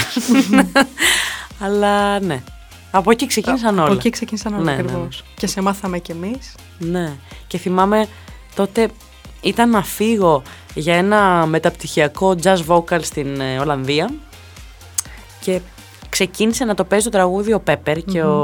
[1.65, 2.43] αλλά ναι.
[2.95, 3.85] Από εκεί ξεκίνησαν όλα.
[3.85, 5.23] Από εκεί ξεκίνησαν όλα Ναι, ναι, ακριβώς.
[5.27, 5.35] ναι.
[5.35, 6.55] Και σε μάθαμε κι εμείς.
[6.79, 7.13] Ναι.
[7.47, 8.07] Και θυμάμαι
[8.55, 8.89] τότε
[9.41, 10.43] ήταν να φύγω
[10.75, 14.11] για ένα μεταπτυχιακό jazz vocal στην ε, Ολλανδία
[15.41, 15.61] και
[16.09, 18.41] ξεκίνησε να το παίζει το τραγούδι ο πεπερ και ο,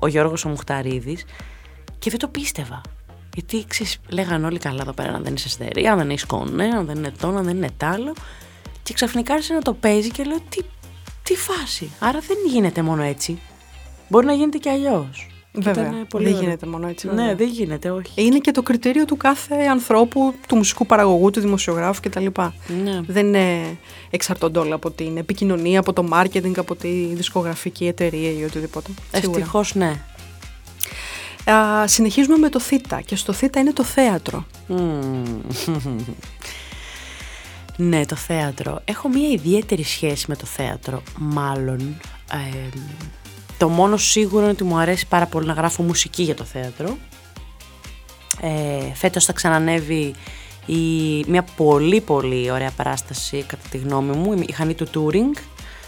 [0.00, 1.24] ο Γιώργος ο Μουχταρίδης
[1.98, 2.80] και δεν το πίστευα.
[3.34, 6.64] Γιατί ξέρεις, λέγαν όλοι καλά εδώ πέρα, αν δεν είσαι στερεία, αν δεν έχεις σκονέ,
[6.64, 8.12] αν δεν είναι τόνο, αν δεν είναι τ' άλλο.
[8.82, 10.60] Και ξαφνικά άρχισε να το παίζει και λέω τι,
[11.22, 11.90] τι φάση.
[11.98, 13.38] Άρα δεν γίνεται μόνο έτσι.
[14.08, 15.28] Μπορεί να γίνεται και αλλιώς.
[15.56, 17.08] Βέβαια, δεν γίνεται μόνο έτσι.
[17.08, 17.24] βέβαια.
[17.26, 18.24] Ναι, δεν γίνεται, όχι.
[18.24, 22.26] Είναι και το κριτήριο του κάθε ανθρώπου, του μουσικού παραγωγού, του δημοσιογράφου κτλ.
[22.84, 23.00] Ναι.
[23.06, 23.76] Δεν είναι
[24.10, 28.90] εξαρτώνται όλα από την επικοινωνία, από το marketing, από τη δισκογραφική εταιρεία ή οτιδήποτε.
[29.12, 29.38] Σίγουρα.
[29.38, 30.00] Ευτυχώς ναι.
[31.52, 34.46] Α, συνεχίζουμε με το θήτα και στο θήτα είναι το θέατρο.
[34.66, 35.22] Μμμ.
[37.76, 38.80] ναι, το θέατρο.
[38.84, 41.02] Έχω μία ιδιαίτερη σχέση με το θέατρο.
[41.18, 41.80] Μάλλον.
[42.32, 42.68] ε,
[43.58, 46.96] το μόνο σίγουρο είναι ότι μου αρέσει πάρα πολύ να γράφω μουσική για το θέατρο.
[48.40, 50.14] Ε, φέτος θα ξανανεύει
[50.66, 55.34] η, μια πολύ πολύ ωραία παράσταση κατά τη γνώμη μου, η Χανή του Τούρινγκ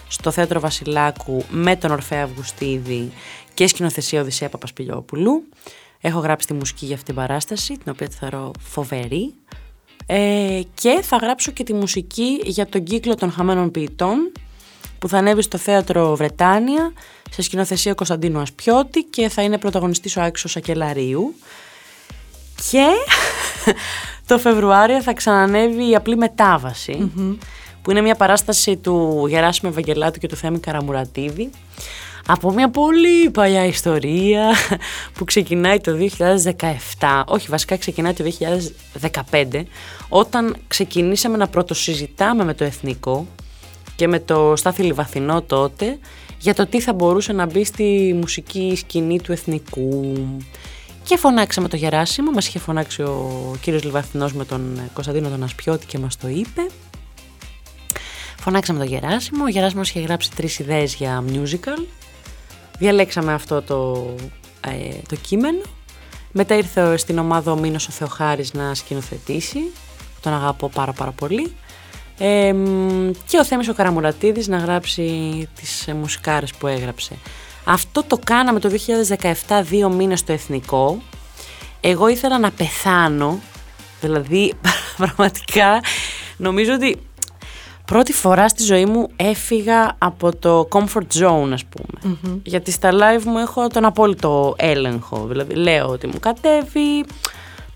[0.09, 3.13] στο Θέατρο Βασιλάκου με τον Ορφέα Αυγουστίδη
[3.55, 5.45] και σκηνοθεσία Οδυσσέα Παπασπηλιόπουλου.
[6.01, 9.35] Έχω γράψει τη μουσική για αυτή την παράσταση, την οποία τη θεωρώ φοβερή.
[10.07, 14.33] Ε, και θα γράψω και τη μουσική για τον κύκλο των χαμένων ποιητών
[14.99, 16.93] που θα ανέβει στο θέατρο Βρετάνια
[17.31, 21.35] σε σκηνοθεσία Κωνσταντίνου Ασπιώτη και θα είναι πρωταγωνιστής ο Άξιος Σακελαρίου.
[22.71, 22.87] Και
[24.29, 27.11] το Φεβρουάριο θα ξανανεύει η απλή μετάβαση,
[27.83, 31.51] που είναι μια παράσταση του Γεράσιμου Ευαγγελάτου και του Θέμη Καραμουρατίδη
[32.27, 34.55] από μια πολύ παλιά ιστορία
[35.15, 35.93] που ξεκινάει το
[36.99, 38.25] 2017, όχι βασικά ξεκινάει το
[39.31, 39.63] 2015,
[40.09, 43.27] όταν ξεκινήσαμε να πρωτοσυζητάμε με το Εθνικό
[43.97, 45.99] και με το Στάθη Λιβαθινό τότε
[46.39, 50.15] για το τι θα μπορούσε να μπει στη μουσική σκηνή του Εθνικού.
[51.03, 55.87] Και φωνάξαμε το Γεράσιμο, μας είχε φωνάξει ο κύριος Λιβαθινός με τον Κωνσταντίνο τον Ασπιώτη
[55.87, 56.67] και μας το είπε.
[58.39, 61.85] Φωνάξαμε το Γεράσιμο, ο Γεράσιμος είχε γράψει τρεις ιδέες για musical.
[62.79, 64.09] Διαλέξαμε αυτό το,
[64.61, 65.61] ε, το κείμενο.
[66.33, 69.59] Μετά ήρθε στην ομάδα ο Μίνος ο Θεοχάρης να σκηνοθετήσει.
[70.21, 71.53] Τον αγαπώ πάρα πάρα πολύ.
[72.19, 77.13] Ε, μ, και ο Θέμης ο Καραμουρατίδης να γράψει τις ε, μουσικάρες που έγραψε.
[77.65, 78.71] Αυτό το κάναμε το
[79.49, 81.03] 2017 δύο μήνες στο Εθνικό.
[81.81, 83.41] Εγώ ήθελα να πεθάνω,
[84.01, 84.53] δηλαδή
[84.97, 85.81] πραγματικά
[86.37, 86.97] νομίζω ότι
[87.85, 92.17] πρώτη φορά στη ζωή μου έφυγα από το comfort zone ας πούμε.
[92.43, 95.27] Γιατί στα live μου έχω τον απόλυτο έλεγχο.
[95.27, 97.05] Δηλαδή λέω ότι μου κατέβει,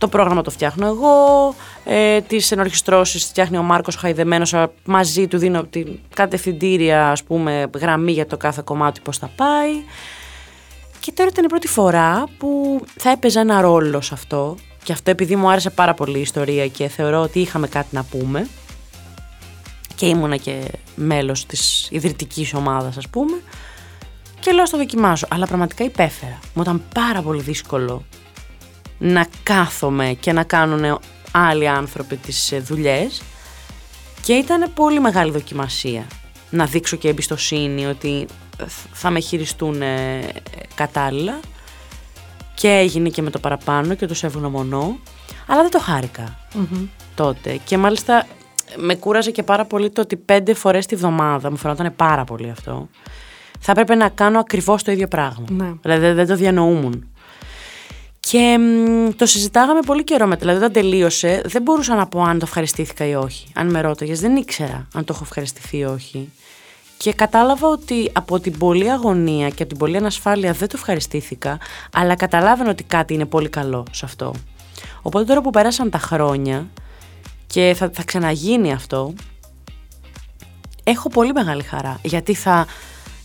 [0.01, 5.39] το πρόγραμμα το φτιάχνω εγώ, ε, τις ενορχιστρώσεις φτιάχνει ο Μάρκος Χαϊδεμένος, α, μαζί του
[5.39, 9.71] δίνω την κατευθυντήρια ας πούμε γραμμή για το κάθε κομμάτι πώς θα πάει.
[11.01, 14.57] Και τώρα ήταν η πρώτη φορά που θα έπαιζα ένα ρόλο σε αυτό.
[14.83, 18.05] Και αυτό επειδή μου άρεσε πάρα πολύ η ιστορία και θεωρώ ότι είχαμε κάτι να
[18.05, 18.49] πούμε.
[19.95, 20.61] Και ήμουνα και
[20.95, 23.41] μέλος της ιδρυτικής ομάδας ας πούμε.
[24.41, 25.27] Και λέω στο δοκιμάσω.
[25.31, 26.39] Αλλά πραγματικά υπέφερα.
[26.55, 28.05] Μου ήταν πάρα πολύ δύσκολο
[29.03, 30.99] να κάθομαι και να κάνουν
[31.33, 33.23] άλλοι άνθρωποι τις ε, δουλειές.
[34.23, 36.07] Και ήταν πολύ μεγάλη δοκιμασία.
[36.51, 38.27] Να δείξω και εμπιστοσύνη ότι
[38.93, 40.21] θα με χειριστούν ε,
[40.75, 41.41] κατάλληλα
[42.55, 44.99] και έγινε και με το παραπάνω και το ευγνωμονώ
[45.47, 46.39] αλλά δεν το χαρηκα
[47.15, 48.27] τότε και μάλιστα
[48.77, 52.51] με κούραζε και πάρα πολύ το ότι πέντε φορές τη βδομάδα μου φαινόταν πάρα πολύ
[52.51, 52.89] αυτό
[53.61, 55.73] θα έπρεπε να κάνω ακριβώς το ίδιο πράγμα Ναι.
[55.83, 57.10] δηλαδή δεν- δεν το διανοούμουν
[58.21, 60.41] και μ, το συζητάγαμε πολύ καιρό μετά.
[60.41, 63.47] Δηλαδή, όταν τελείωσε, δεν μπορούσα να πω αν το ευχαριστήθηκα ή όχι.
[63.55, 66.33] Αν με ρώταγες, δεν ήξερα αν το έχω ευχαριστηθεί ή όχι.
[66.97, 71.59] Και κατάλαβα ότι από την πολλή αγωνία και από την πολλή ανασφάλεια δεν το ευχαριστήθηκα,
[71.93, 74.35] αλλά καταλάβαινα ότι κάτι είναι πολύ καλό σε αυτό.
[75.03, 76.69] Οπότε τώρα που πέρασαν τα χρόνια
[77.47, 79.13] και θα, θα ξαναγίνει αυτό,
[80.85, 81.99] έχω πολύ μεγάλη χαρά.
[82.03, 82.67] Γιατί θα,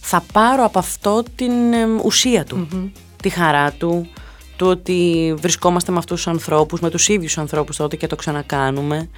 [0.01, 2.67] θα πάρω από αυτό την εμ, ουσία του.
[3.21, 4.07] Τη χαρά του,
[4.55, 9.09] του ότι βρισκόμαστε με αυτούς τους ανθρώπους, με τους ίδιους ανθρώπους τότε και το ξανακάνουμε.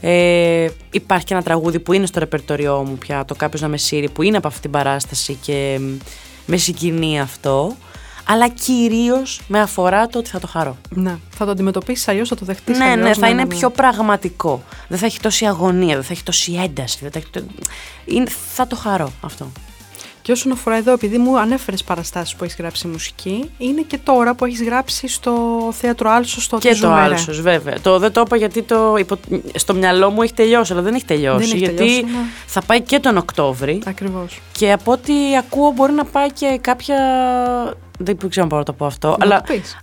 [0.00, 3.76] Ε, υπάρχει και ένα τραγούδι που είναι στο ρεπερτοριό μου πια, το κάποιος να με
[3.76, 5.96] σύρει, που είναι από αυτή την παράσταση και εμ,
[6.46, 7.76] με συγκινεί αυτό.
[8.30, 10.76] αλλά κυρίως με αφορά το ότι θα το χαρώ.
[10.88, 11.16] Ναι.
[11.30, 14.62] Θα το αντιμετωπίσεις αλλιώς, θα το δεχτείς Ναι, ναι, θα είναι πιο πραγματικό.
[14.88, 16.98] Δεν θα έχει τόση αγωνία, δεν θα έχει τόση ένταση.
[17.00, 17.42] Δεν θα, έχει το...
[18.04, 19.52] είναι, θα το χαρώ αυτό.
[20.28, 24.34] Και όσον αφορά εδώ, επειδή μου ανέφερες παραστάσεις που έχεις γράψει μουσική, είναι και τώρα
[24.34, 25.32] που έχεις γράψει στο
[25.72, 27.80] θέατρο Άλσος στο Και το Άλσος, βέβαια.
[27.80, 29.16] Το, δεν το είπα γιατί το, υπο...
[29.54, 31.38] στο μυαλό μου έχει τελειώσει, αλλά δεν έχει τελειώσει.
[31.38, 32.10] Δεν έχει γιατί τελειώσει, ναι.
[32.46, 33.82] θα πάει και τον Οκτώβρη.
[33.86, 34.40] Ακριβώς.
[34.52, 36.96] Και από ό,τι ακούω, μπορεί να πάει και κάποια.
[37.98, 39.16] Δεν ξέρω αν μπορώ να το πω αυτό.
[39.20, 39.76] αλλά το πεις.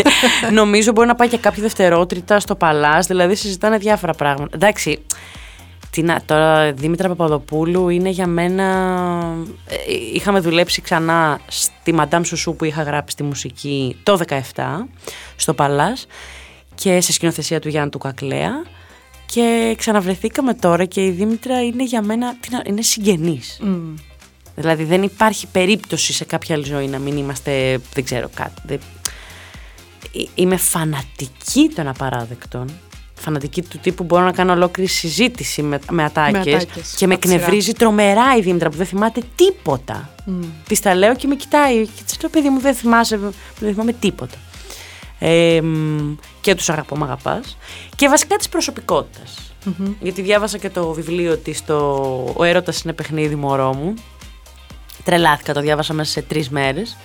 [0.60, 3.06] νομίζω μπορεί να πάει και κάποια δευτερότριτα στο Παλάς.
[3.06, 4.50] Δηλαδή συζητάνε διάφορα πράγματα.
[4.54, 5.04] Εντάξει.
[5.94, 8.64] Τι να, τώρα Δήμητρα Παπαδοπούλου είναι για μένα.
[9.68, 9.74] ε,
[10.14, 14.40] Είχαμε δουλέψει ξανά στη Μαντάμ Σουσού που είχα γράψει τη μουσική το 17
[15.36, 16.06] στο Παλάς
[16.74, 18.50] και σε σκηνοθεσία του Γιάννη του Κακλέα.
[19.26, 22.36] Και ξαναβρεθήκαμε τώρα και η Δήμητρα είναι για μένα.
[22.40, 23.58] τι να- είναι συγγενής.
[23.62, 23.94] Μμ.
[24.56, 28.62] Δηλαδή δεν υπάρχει περίπτωση σε κάποια άλλη ζωή να μην είμαστε, δεν ξέρω κάτι.
[28.66, 28.78] Δεν...
[30.16, 32.70] Ε, Είμαι φανατική των απαράδεκτων.
[33.24, 37.22] Φανατική του τύπου μπορώ να κάνω ολόκληρη συζήτηση με, με ατάκες, ατάκες, και με από
[37.22, 37.40] τη σειρά.
[37.40, 40.14] εκνευρίζει τρομερά η Δήμητρα που δεν θυμάται τίποτα.
[40.24, 40.42] Μμ.
[40.68, 43.16] Της τα λέω και με κοιτάει και της λέω παιδί μου δεν θυμάσαι,
[43.58, 44.34] δεν θυμάμαι τίποτα.
[45.18, 47.56] Ε, μ, και τους αγαπώ, μ' αγαπάς.
[47.96, 49.54] Και βασικά της προσωπικότητας.
[50.00, 51.76] Γιατί διάβασα και το βιβλίο της, το
[52.36, 53.94] «Ο έρωτας είναι παιχνίδι μωρό μου».
[55.04, 56.96] Τρελάθηκα, το διάβασα μέσα σε τρεις μέρες.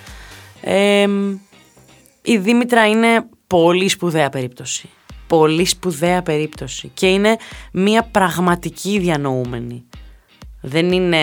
[0.62, 1.36] Ε, μ,
[2.22, 4.90] η Δήμητρα είναι πολύ σπουδαία περίπτωση.
[5.30, 6.92] Πολύ σπουδαία περίπτωση.
[6.94, 7.38] Και είναι
[7.72, 9.84] μια πραγματική διανοούμενη.
[10.62, 11.18] Δεν είναι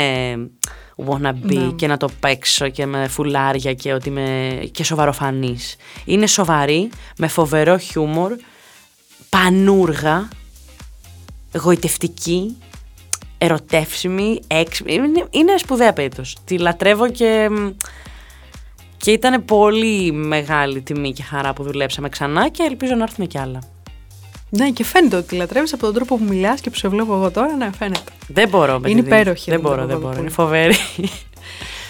[1.06, 1.70] wannabe Ναι.
[1.76, 4.58] και να το παίξω και με φουλάρια και, ότι με...
[4.72, 5.76] και σοβαροφανής.
[6.04, 8.32] Είναι σοβαρή, με φοβερό χιούμορ,
[9.28, 10.28] πανούργα,
[11.62, 12.56] γοητευτική,
[13.38, 14.94] ερωτεύσιμη, έξυπνη.
[14.94, 16.36] Είναι, είναι σπουδαία περίπτωση.
[16.44, 17.48] Τη λατρεύω και,
[18.96, 23.38] και ήταν πολύ μεγάλη τιμή και χαρά που δουλέψαμε ξανά και ελπίζω να έρθουμε κι
[23.38, 23.58] άλλα.
[24.48, 27.14] Ναι, και φαίνεται ότι τη λατρεύεις από τον τρόπο που μιλάς και που σε βλέπω
[27.14, 27.56] εγώ τώρα.
[27.56, 28.12] Ναι, φαίνεται.
[28.28, 28.78] Δεν μπορώ.
[28.78, 29.16] με Είναι τη Δήμητρα.
[29.20, 30.14] υπέροχη η Δεν Δήμητρα μπορώ, δεν μπορώ.
[30.14, 30.22] Παπαδοπούλου.
[30.22, 31.10] Είναι φοβερή.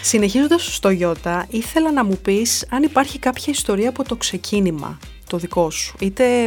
[0.03, 5.37] Συνεχίζοντας στο Ιώτα, ήθελα να μου πεις αν υπάρχει κάποια ιστορία από το ξεκίνημα το
[5.37, 5.97] δικό σου.
[6.01, 6.47] Είτε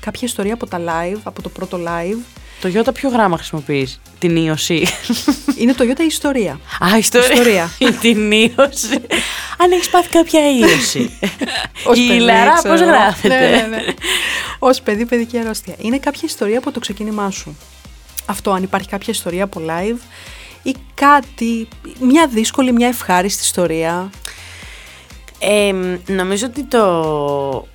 [0.00, 2.18] κάποια ιστορία από τα live, από το πρώτο live.
[2.64, 4.86] Το Ιώτα ποιο γράμμα χρησιμοποιείς, την ίωση.
[5.58, 6.60] Είναι το Ιώτα η ιστορία.
[6.84, 7.32] Α, ιστορία.
[7.32, 7.70] Ιστορία.
[7.78, 9.00] Η την ίωση.
[9.58, 11.18] Αν έχεις πάθει κάποια ίωση.
[11.90, 12.74] Ως Η παιδί, Λαρά ξέρω.
[12.74, 13.84] πώς γράφεται; Ναι, ναι, ναι.
[14.58, 15.74] Ω παιδί, παιδική αρρώστια.
[15.78, 17.56] Είναι κάποια ιστορία από το ξεκίνημά σου;
[18.26, 19.98] Αυτό, αν υπάρχει κάποια ιστορία από live
[20.62, 21.68] ή κάτι,
[22.00, 24.10] μια δύσκολη, μια ευχάριστη ιστορία;
[25.38, 25.72] Ε,
[26.06, 27.68] νομίζω ότι το,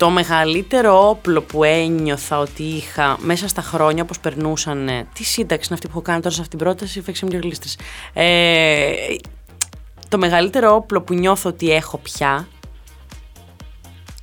[0.00, 4.88] το μεγαλύτερο όπλο που ένιωθα ότι είχα μέσα στα χρόνια όπως περνούσαν.
[4.88, 7.30] ε, Τι σύνταξη είναι αυτή που έχω κάνει τώρα σε αυτήν την πρόταση, φέξε μου
[7.30, 7.78] και γλίστρες.
[8.12, 8.92] Ε,
[10.08, 12.48] το μεγαλύτερο όπλο που νιώθω ότι έχω πια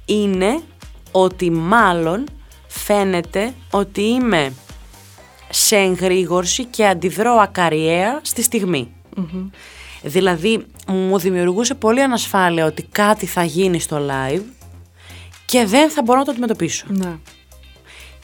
[0.05, 0.61] είναι
[1.11, 2.23] ότι μάλλον
[2.67, 4.53] φαίνεται ότι είμαι
[5.49, 8.91] σε εγρήγορση και αντιδρώ ακαριέα στη στιγμή.
[10.01, 14.41] Δηλαδή, μου δημιουργούσε πολύ ανασφάλεια ότι κάτι θα γίνει στο live
[15.47, 16.85] και δεν θα μπορώ να το αντιμετωπίσω.
[16.87, 17.15] Ναι.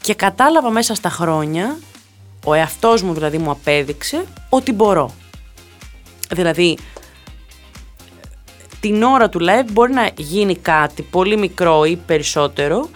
[0.00, 1.78] Και κατάλαβα μέσα στα χρόνια,
[2.44, 5.14] ο εαυτός μου δηλαδή μου απέδειξε ότι μπορώ.
[6.30, 6.78] Δηλαδή,
[8.80, 12.88] την ώρα του live μπορεί να γίνει κάτι πολύ μικρό ή περισσότερο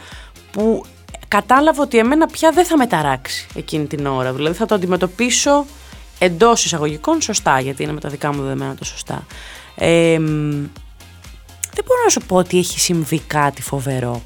[0.50, 0.84] που
[1.28, 4.32] κατάλαβα ότι εμένα πια δεν θα με ταράξει εκείνη την ώρα.
[4.32, 5.66] Δηλαδή θα το αντιμετωπίσω
[6.18, 9.26] εντός εισαγωγικών σωστά, γιατί είναι με τα δικά μου δεδομένα το σωστά.
[9.74, 10.64] Ε, μ,
[11.78, 14.22] δεν μπορώ να σου πω ότι έχει συμβεί κάτι φοβερό.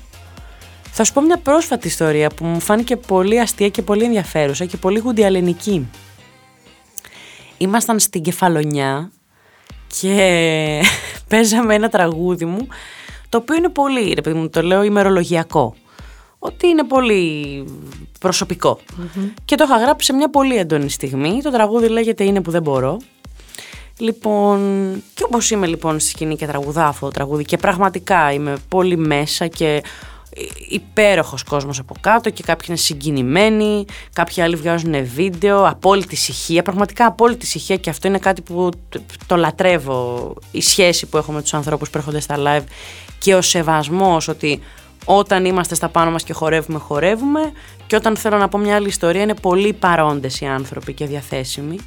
[0.90, 4.76] Θα σου πω μια πρόσφατη ιστορία που μου φάνηκε πολύ αστεία και πολύ ενδιαφέρουσα και
[4.76, 5.88] πολύ γουντιαλενική.
[7.58, 9.12] Ήμασταν στην Κεφαλονιά
[10.00, 10.82] και
[11.28, 12.66] παίζαμε ένα τραγούδι μου
[13.28, 15.74] το οποίο είναι πολύ, ρε παιδί μου, το λέω ημερολογιακό.
[16.38, 17.64] Ότι είναι πολύ
[18.20, 18.78] προσωπικό.
[19.44, 21.42] Και το είχα γράψει σε μια πολύ έντονη στιγμή.
[21.42, 22.96] Το τραγούδι λέγεται Είναι που δεν μπορώ.
[23.98, 24.59] Λοιπόν,
[25.14, 28.96] και όπως είμαι λοιπόν στη σκηνή και τραγουδάω αυτό το τραγούδι και πραγματικά είμαι πολύ
[28.96, 29.83] μέσα και
[30.68, 37.07] υπέροχος κόσμος από κάτω και κάποιοι είναι συγκινημένοι, κάποιοι άλλοι βγάζουν βίντεο, απόλυτη ησυχία, πραγματικά
[37.07, 38.68] απόλυτη ησυχία και αυτό είναι κάτι που
[39.26, 42.64] το λατρεύω, η σχέση που έχω με τους ανθρώπους που έρχονται στα live
[43.18, 44.61] και ο σεβασμός ότι
[45.05, 47.52] όταν είμαστε στα πάνω μας και χορεύουμε, χορεύουμε
[47.87, 51.78] και όταν θέλω να πω μια άλλη ιστορία είναι πολύ παρόντες οι άνθρωποι και διαθέσιμοι.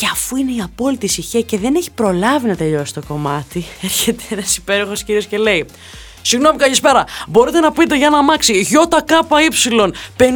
[0.00, 4.22] Και αφού είναι η απόλυτη ησυχία και δεν έχει προλάβει να τελειώσει το κομμάτι, έρχεται
[4.30, 5.66] ένας υπέροχος κύριος και λέει:
[6.22, 7.04] Συγγνώμη, καλησπέρα.
[7.28, 8.74] Μπορείτε να πείτε για ένα αμάξι ΙΚY
[10.16, 10.26] 5238.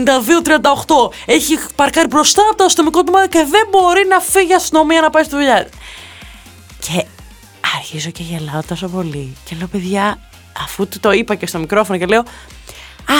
[1.26, 5.10] Έχει παρκάρει μπροστά από το αστυνομικό τμήμα και δεν μπορεί να φύγει η αστυνομία να
[5.10, 5.68] πάει στη δουλειά.
[6.80, 7.04] Και
[7.76, 9.36] αρχίζω και γελάω τόσο πολύ.
[9.44, 10.18] Και λέω, παιδιά,
[10.64, 12.24] αφού του το είπα και στο μικρόφωνο και λέω,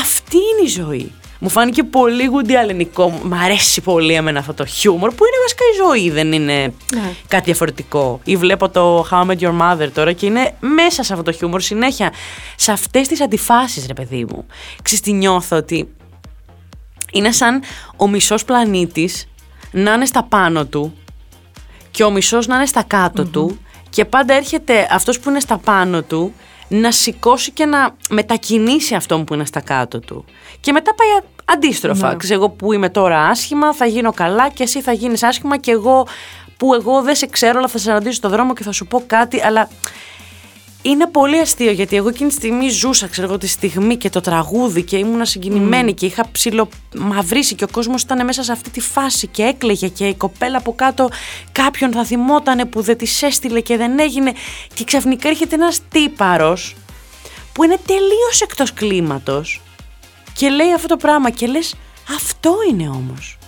[0.01, 1.13] αυτή είναι η ζωή.
[1.39, 3.11] Μου φάνηκε πολύ γουντιαλενικό.
[3.23, 7.13] Μ' αρέσει πολύ εμένα αυτό το χιούμορ που είναι βασικά η ζωή, δεν είναι Ναι.
[7.29, 8.21] κάτι διαφορετικό.
[8.25, 11.33] Ή βλέπω το How I Met Your Mother τώρα και είναι μέσα σε αυτό το
[11.33, 12.13] χιούμορ συνέχεια.
[12.57, 14.47] Σε αυτές τις αντιφάσεις, ρε παιδί μου.
[14.83, 15.89] Ξέρεις τι νιώθω ότι
[17.13, 17.63] είναι σαν
[17.97, 19.29] ο μισός πλανήτης
[19.71, 20.95] να είναι στα πάνω του
[21.91, 23.59] και ο μισός να είναι στα κατω του
[23.91, 26.33] και πάντα έρχεται αυτός που είναι στα πάνω του
[26.69, 30.25] να σηκώσει και να μετακινήσει αυτόν που είναι στα κάτω του.
[30.61, 32.09] Και μετά πάει α- αντίστροφα.
[32.09, 32.17] Ναι.
[32.17, 35.71] Ξέρεις, εγώ που είμαι τώρα άσχημα θα γίνω καλά και εσύ θα γίνεις άσχημα και
[35.71, 36.07] εγώ
[36.57, 39.03] που εγώ δεν σε ξέρω αλλά θα σε συναντήσω στον δρόμο και θα σου πω
[39.07, 39.69] κάτι αλλά
[40.87, 44.21] είναι πολύ αστείο γιατί εγώ εκείνη τη στιγμή ζούσα, ξέρω εγώ, τη στιγμή και το
[44.21, 48.81] τραγούδι και ήμουνα συγκινημένη και είχα ψιλομαυρίσει και ο κόσμος ήταν μέσα σε αυτή τη
[48.81, 51.09] φάση και έκλαιγε και η κοπέλα από κάτω
[51.53, 54.33] κάποιον θα θυμότανε που δεν της έστειλε και δεν έγινε.
[54.75, 56.77] Και ξαφνικά έρχεται ένας τύπαρος
[57.53, 59.61] που είναι τελείως εκτός κλίματος
[60.33, 61.75] και λέει αυτό το πράγμα και λες
[62.17, 63.39] αυτό είναι όμως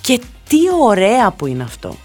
[0.00, 1.96] και τι ωραία που είναι αυτό.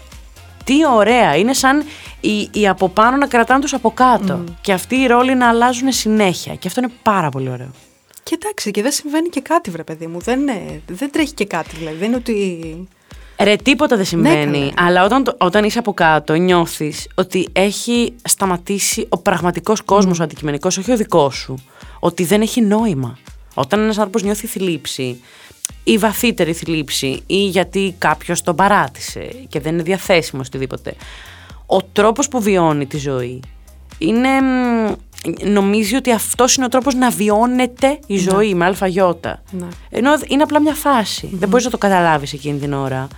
[0.64, 1.36] Τι ωραία.
[1.36, 1.84] Είναι σαν
[2.20, 4.44] οι, οι από πάνω να κρατάνε τους από κάτω.
[4.60, 6.54] Και αυτοί οι ρόλοι να αλλάζουν συνέχεια.
[6.54, 7.70] Και αυτό είναι πάρα πολύ ωραίο.
[8.22, 10.18] Και εντάξει, και δεν συμβαίνει και κάτι, βρε παιδί μου.
[10.20, 11.96] Δεν, είναι- δεν τρέχει και κάτι, δηλαδή.
[11.96, 12.88] Δεν είναι ότι.
[13.42, 14.58] Ρε, τίποτα δεν συμβαίνει.
[14.58, 14.88] καλά.
[14.88, 20.22] αλλά όταν, το- όταν είσαι από κάτω, νιώθεις ότι έχει σταματήσει ο πραγματικός κόσμος, ο
[20.22, 21.54] αντικειμενικός, όχι ο δικός σου.
[22.00, 23.18] Ότι δεν έχει νόημα.
[23.54, 25.22] Όταν ένας άνθρωπος νιώθει θλίψη,
[25.84, 30.94] ή βαθύτερη θλίψη, ή γιατί κάποιος τον παράτησε και δεν είναι διαθέσιμος οτιδήποτε.
[31.70, 33.40] Ο τρόπος που βιώνει τη ζωή
[33.98, 34.40] είναι.
[34.40, 34.92] μ,
[35.42, 39.42] Νομίζει ότι αυτός είναι ο τρόπος να βιώνεται η ζωή με άλφα γιώτα.
[39.50, 39.66] Ναι.
[39.90, 41.28] Ενώ είναι απλά μια φάση.
[41.32, 43.08] Δεν μπορείς να το καταλάβεις εκείνη την ώρα.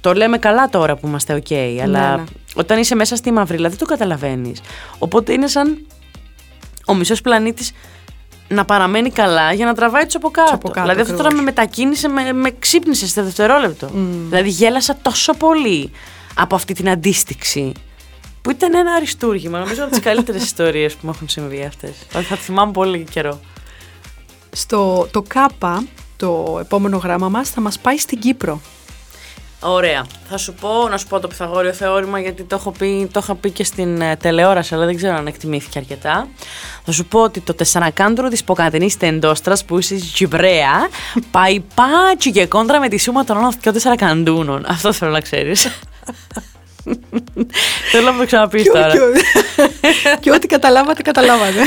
[0.00, 1.52] Το λέμε καλά τώρα που είμαστε οκ,
[1.82, 2.24] αλλά ναι.
[2.54, 4.60] όταν είσαι μέσα στη μαυρίλα δεν το καταλαβαίνεις.
[4.98, 5.86] Οπότε είναι σαν
[6.86, 7.72] ο μισός πλανήτης
[8.48, 10.54] να παραμένει καλά για να τραβάει τους από κάτω.
[10.54, 11.54] από κάτω, δηλαδή αυτό τώρα με ακριβώς.
[11.54, 13.90] μετακίνησε, με, με ξύπνησε σε δευτερόλεπτο.
[14.28, 15.90] Δηλαδή γέλασα τόσο πολύ
[16.34, 17.72] από αυτή την αντίστοιξη.
[18.42, 19.58] Που ήταν ένα αριστούργημα.
[19.58, 21.90] Νομίζω από τις καλύτερες ιστορίες που μου έχουν συμβεί αυτές.
[22.08, 23.40] Δηλαδή θα τη θυμάμαι πολύ καιρό.
[24.50, 25.84] Στο το ΚΑΠΑ,
[26.16, 28.60] το επόμενο γράμμα μας, θα μας πάει στην Κύπρο.
[29.66, 30.06] Ωραία.
[30.28, 33.34] Θα σου πω, να σου πω το Pythagoreio θεώρημα γιατί το έχω πει, το είχα
[33.34, 36.28] πει και στην ε, τηλεόραση, αλλά δεν ξέρω αν εκτιμήθηκε αρκετά.
[36.84, 40.88] Θα σου πω ότι το τεσσαρακάντρο της Ποκατενή Τεντόστρας που είσαι Τζιμπρέα
[41.30, 44.64] πάει πάτσι και κόντρα με τη σούμα των άλλων και τεσσαρακαντούνων.
[44.68, 45.68] Αυτό θέλω να ξέρεις.
[47.90, 48.92] Θέλω να το ξαναπείς Και, τώρα.
[48.92, 48.98] και,
[50.20, 51.62] και ό,τι καταλάβατε, καταλάβατε.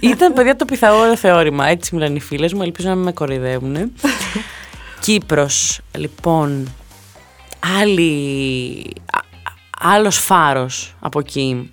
[0.00, 1.66] Ήταν παιδιά το Pythagoreio θεώρημα.
[1.66, 2.62] Έτσι μου λένε οι φίλες μου.
[2.62, 3.92] Ελπίζω να μην με κοροϊδεύουν.
[5.00, 6.74] Κύπρος, λοιπόν,
[7.80, 11.70] άλλη, α- α- άλλος φάρος από εκεί,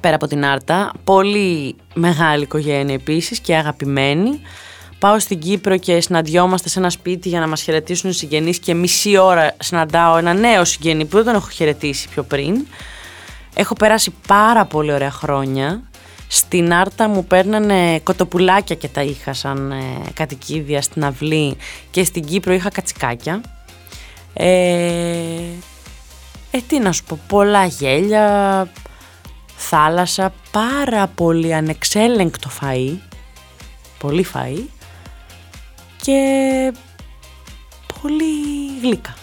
[0.00, 0.92] πέρα από την Άρτα.
[1.04, 4.40] Πολύ μεγάλη οικογένεια επίσης και αγαπημένη.
[4.98, 8.74] Πάω στην Κύπρο και συναντιόμαστε σε ένα σπίτι για να μας χαιρετήσουν οι συγγενείς και
[8.74, 12.66] μισή ώρα συναντάω ένα νέο συγγενή που δεν τον έχω χαιρετήσει πιο πριν.
[13.54, 15.82] Έχω περάσει πάρα πολύ ωραία χρόνια.
[16.28, 21.56] Στην Άρτα μου παίρνανε κοτοπουλάκια και τα είχα σαν ε, κατοικίδια στην αυλή
[21.90, 23.40] και στην Κύπρο είχα κατσικάκια.
[24.32, 24.46] Ε,
[26.50, 28.68] ε, τι να σου πω, πολλά γέλια,
[29.56, 32.96] θάλασσα, πάρα πολύ ανεξέλεγκτο φαΐ,
[33.98, 34.77] πολύ φαΐ
[36.08, 36.72] και
[38.02, 38.24] πολύ
[38.82, 39.14] γλύκα.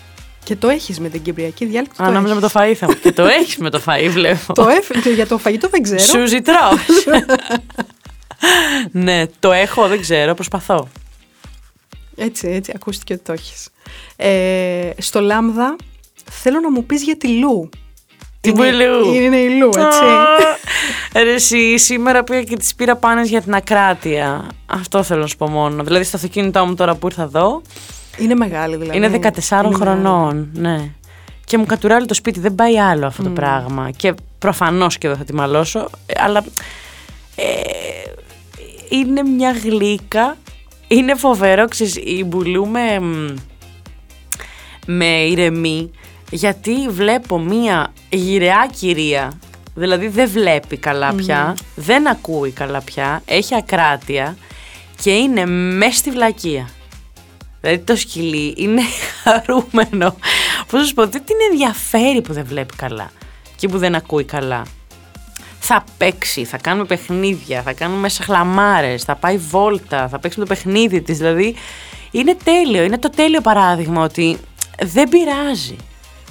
[0.43, 2.03] και το έχεις με την Κυπριακή διάλεκτο.
[2.03, 2.77] Αν το νόμιζα με το έχεις.
[2.77, 2.99] φαΐ θα μου.
[3.01, 4.53] και το έχεις με το φαΐ βλέπω.
[4.53, 5.99] το έφ- για το φαγητό δεν ξέρω.
[5.99, 6.59] Σου ζητρώ.
[8.91, 10.87] ναι, το έχω, δεν ξέρω, προσπαθώ.
[12.15, 13.67] Έτσι, έτσι, ακούστηκε ότι το έχεις.
[14.15, 15.75] Ε, στο Λάμδα
[16.31, 17.69] θέλω να μου πεις για τη Λου.
[18.41, 19.99] Τι Είναι- μου η Λου; Είναι η Λου, έτσι.
[21.17, 24.47] Α, Ρε εσύ, σήμερα πήγα και τις πήρα πάνες για την ακράτεια.
[24.65, 25.83] Αυτό θέλω να σου πω μόνο.
[25.83, 27.61] Δηλαδή στο αυτοκίνητό μου τώρα που ήρθα εδώ,
[28.17, 28.97] Είναι μεγάλη δηλαδή.
[28.97, 30.91] είναι 14 Είναι χρονών, ναι.
[31.45, 33.91] Και μου κατουράει το σπίτι, δεν πάει άλλο αυτό το πράγμα.
[33.95, 36.43] Και προφανώς και δεν θα τη μαλώσω, ε, αλλά
[37.35, 37.43] ε,
[38.89, 40.37] είναι μια γλύκα,
[40.87, 43.33] είναι φοβερό, ξέρεις, η Μπουλού με, μ,
[44.85, 45.91] με ηρεμεί,
[46.31, 49.31] γιατί βλέπω μια γυραιά κυρία,
[49.75, 54.37] δηλαδή δεν βλέπει καλά πια, δεν ακούει καλά πια, έχει ακράτεια
[55.01, 56.69] και είναι μέσα στη βλακεία.
[57.61, 58.81] Δηλαδή το σκυλί είναι
[59.23, 60.15] χαρούμενο.
[60.67, 63.11] Πώς να σου πω, δεν την ενδιαφέρει που δεν βλέπει καλά
[63.55, 64.65] και που δεν ακούει καλά.
[65.59, 70.53] Θα παίξει, θα κάνουμε παιχνίδια, θα κάνουμε σαχλαμάρες, θα πάει βόλτα, θα παίξει με το
[70.53, 71.17] παιχνίδι της.
[71.17, 71.55] Δηλαδή
[72.11, 74.37] είναι τέλειο, είναι το τέλειο παράδειγμα ότι
[74.81, 75.75] δεν πειράζει.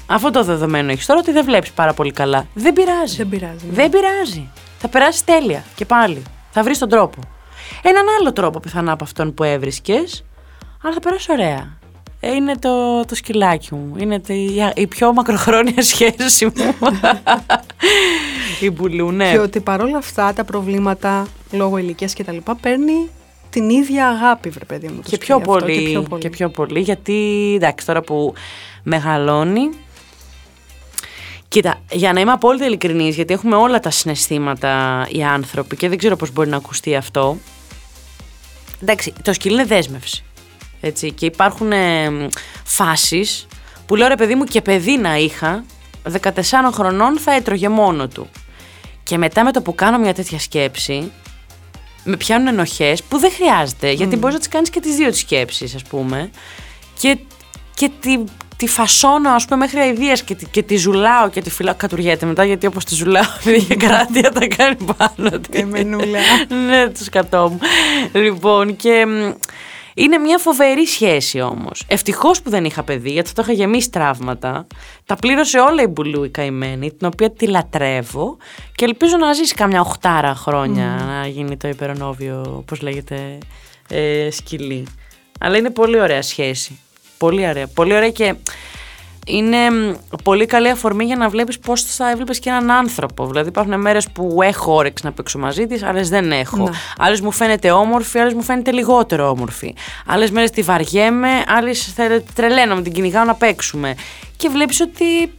[0.07, 2.47] Αυτό το δεδομένο έχεις τώρα ότι δεν βλέπεις πάρα πολύ καλά.
[2.55, 3.17] Δεν πειράζει.
[3.17, 3.65] Δεν πειράζει.
[3.67, 3.73] ναι.
[3.75, 4.49] Δεν πειράζει.
[4.79, 6.23] Θα περάσει τέλεια και πάλι.
[6.51, 7.19] Θα βρεις τον τρόπο.
[7.83, 10.25] Έναν άλλο τρόπο πιθανά από αυτόν που έβρισκες,
[10.83, 11.79] αλλά θα περάσει ωραία.
[12.21, 13.95] Ε, Είναι το, το σκυλάκι μου.
[13.99, 16.53] Είναι το- η, η πιο μακροχρόνια σχέση μου.
[18.61, 19.31] η Μπουλού, ναι.
[19.31, 23.09] Και ότι παρόλα αυτά τα προβλήματα λόγω ηλικίας και τα λοιπά παίρνει
[23.51, 24.95] την ίδια αγάπη, βρε παιδί μου.
[24.95, 26.21] το και σκυλί πιο, αυτό, πολύ, και πιο πολύ.
[26.23, 28.35] και πιο πολύ, γιατί εντάξει τώρα που
[28.83, 29.71] μεγαλώνει
[31.55, 35.99] Κοίτα, για να είμαι απόλυτα ειλικρινής, γιατί έχουμε όλα τα συναισθήματα οι άνθρωποι και δεν
[35.99, 37.39] ξέρω πώς μπορεί να ακουστεί αυτό.
[38.83, 40.25] Εντάξει, το σκυλί είναι δέσμευση.
[40.81, 42.29] Έτσι, και υπάρχουν ε,
[42.65, 43.47] φάσεις
[43.87, 45.65] που λέω ρε παιδί μου και παιδί να είχα,
[46.23, 46.31] 14
[46.73, 48.29] χρονών θα έτρωγε μόνο του.
[49.03, 51.13] Και μετά με το που κάνω μια τέτοια σκέψη,
[52.05, 53.91] με πιάνουν ενοχές που δεν χρειάζεται.
[53.91, 56.31] Γιατί μπορείς να τις κάνεις και τις δύο τις σκέψεις, ας πούμε.
[56.99, 57.19] Και,
[57.75, 58.19] και τη,
[58.57, 61.75] τη φασώνω, ας πούμε, μέχρι αηδίας και, τη- και τη ζουλάω και τη φυλάω.
[61.75, 65.61] Κατουργέται μετά, γιατί όπως τη ζουλάω, επειδή είχε κράτεια, τα κάνει πάνω της.
[65.61, 66.19] Εμενούλα.
[66.69, 67.59] ναι, το σκατό μου.
[68.21, 69.33] Λοιπόν, και μ,
[69.95, 71.85] είναι μια φοβερή σχέση όμως.
[71.87, 74.67] Ευτυχώς που δεν είχα παιδί, γιατί θα το είχα γεμίσει τραύματα.
[75.07, 78.37] Τα πλήρωσε όλα η Μπουλού η καημένη, την οποία τη λατρεύω
[78.75, 83.39] και ελπίζω να ζήσει κάμια οχτάρα χρόνια να γίνει το υπερονόβιο, όπω λέγεται,
[83.89, 84.87] ε, σκυλί.
[85.41, 86.79] Αλλά είναι πολύ ωραία σχέση.
[87.19, 87.67] Πολύ ωραία.
[87.67, 88.35] Πολύ ωραία και
[89.27, 93.27] είναι μ, πολύ καλή αφορμή για να βλέπεις πώς θα έβλεπες και έναν άνθρωπο.
[93.27, 96.57] Δηλαδή υπάρχουν μέρες που έχω όρεξη να παίξω μαζί της, άλλες δεν έχω.
[96.57, 96.71] Ναι.
[96.99, 99.75] Άλλες μου φαίνεται όμορφη, άλλες μου φαίνεται λιγότερο όμορφη.
[100.07, 103.95] Άλλες μέρες τη βαριέμαι, άλλες θε- τρελαίνω με την κυνηγάω να παίξουμε.
[104.37, 105.33] Και βλέπεις ότι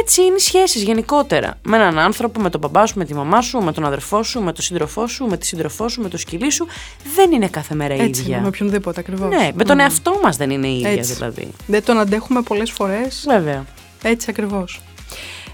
[0.00, 1.58] έτσι είναι οι σχέσεις γενικότερα.
[1.62, 4.40] Με έναν άνθρωπο, με τον μπαμπά σου, με τη μαμά σου, με τον αδερφό σου,
[4.42, 6.66] με τον σύντροφό σου, με τη σύντροφό σου, με το σκυλί σου.
[7.14, 8.32] Δεν δεν είναι κάθε μέρα Έτσι ίδια.
[8.32, 9.28] είναι, με οποιονδήποτε ακριβώς.
[9.28, 11.12] Ναι, με τον εαυτό μας δεν είναι ίδια Έτσι.
[11.14, 11.48] δηλαδή.
[11.66, 13.24] Δεν τον αντέχουμε πολλές φορές.
[13.28, 13.64] Βέβαια.
[14.02, 14.80] Έτσι ακριβώς.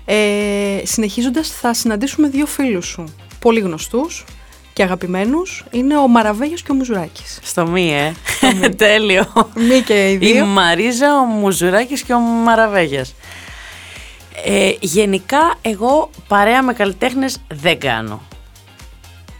[0.04, 0.16] Ε,
[0.82, 3.04] Συνεχίζοντας, θα συναντήσουμε δύο φίλους σου.
[3.38, 4.24] Πολύ γνωστούς
[4.72, 5.64] και αγαπημένους.
[5.70, 7.38] Είναι ο Μαραβέγιος και ο Μουζουράκης.
[7.42, 8.12] Στο μη, ε.
[8.76, 9.50] Τέλειο.
[9.54, 10.46] Μη και οι Η δύο.
[10.46, 13.14] Μαρίζα, ο Μουζουράκης και ο Μαραβέγιας.
[14.42, 18.22] Ε, γενικά, εγώ παρέα με καλλιτέχνες δεν κάνω.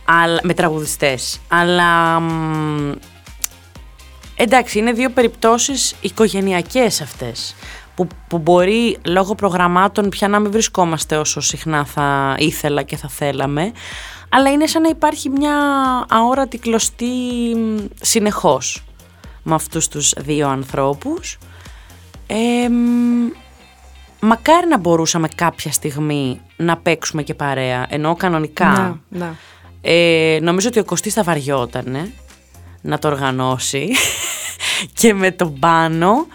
[0.05, 1.41] Αλλά, με τραγουδιστές.
[1.49, 2.21] Αλλά...
[2.21, 2.93] μ,
[4.37, 7.55] εντάξει, είναι δύο περιπτώσεις οικογενειακές αυτές.
[7.95, 13.09] Που, που μπορεί λόγω προγραμμάτων πια να μην βρισκόμαστε όσο συχνά θα ήθελα και θα
[13.09, 13.73] θέλαμε.
[14.29, 15.57] Αλλά είναι σαν να υπάρχει μια
[16.09, 17.05] αόρατη κλωστή
[17.57, 18.85] μ, συνεχώς
[19.43, 21.39] με αυτούς τους δύο ανθρώπους.
[22.27, 23.29] Ε, μ,
[24.25, 29.01] μακάρι να μπορούσαμε κάποια στιγμή να παίξουμε και παρέα, ενώ κανονικά.
[29.09, 29.37] Να, να.
[29.81, 32.13] Ε, νομίζω ότι ο Κωστής θα βαριότανε
[32.81, 33.89] να το οργανώσει
[35.01, 36.27] και με τον πάνω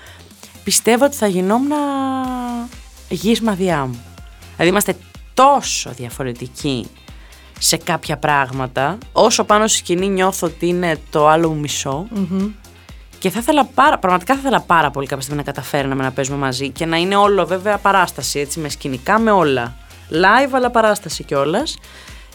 [0.64, 1.72] πιστεύω ότι θα γινόμουν
[3.10, 4.04] γης μαδιά μου.
[4.52, 4.96] Δηλαδή είμαστε
[5.34, 6.86] τόσο διαφορετικοί
[7.60, 12.52] σε κάποια πράγματα, όσο πάνω στη σκηνή νιώθω ότι είναι το άλλο μου μισό, Μμμ.
[13.20, 16.38] Και θα ήθελα πάρα, πραγματικά θα ήθελα πάρα πολύ κάποια στιγμή να καταφέρναμε να παίζουμε
[16.38, 19.76] μαζί και να είναι όλο βέβαια παράσταση, έτσι, με σκηνικά, με όλα.
[20.12, 21.78] Live, αλλά παράσταση κιόλας.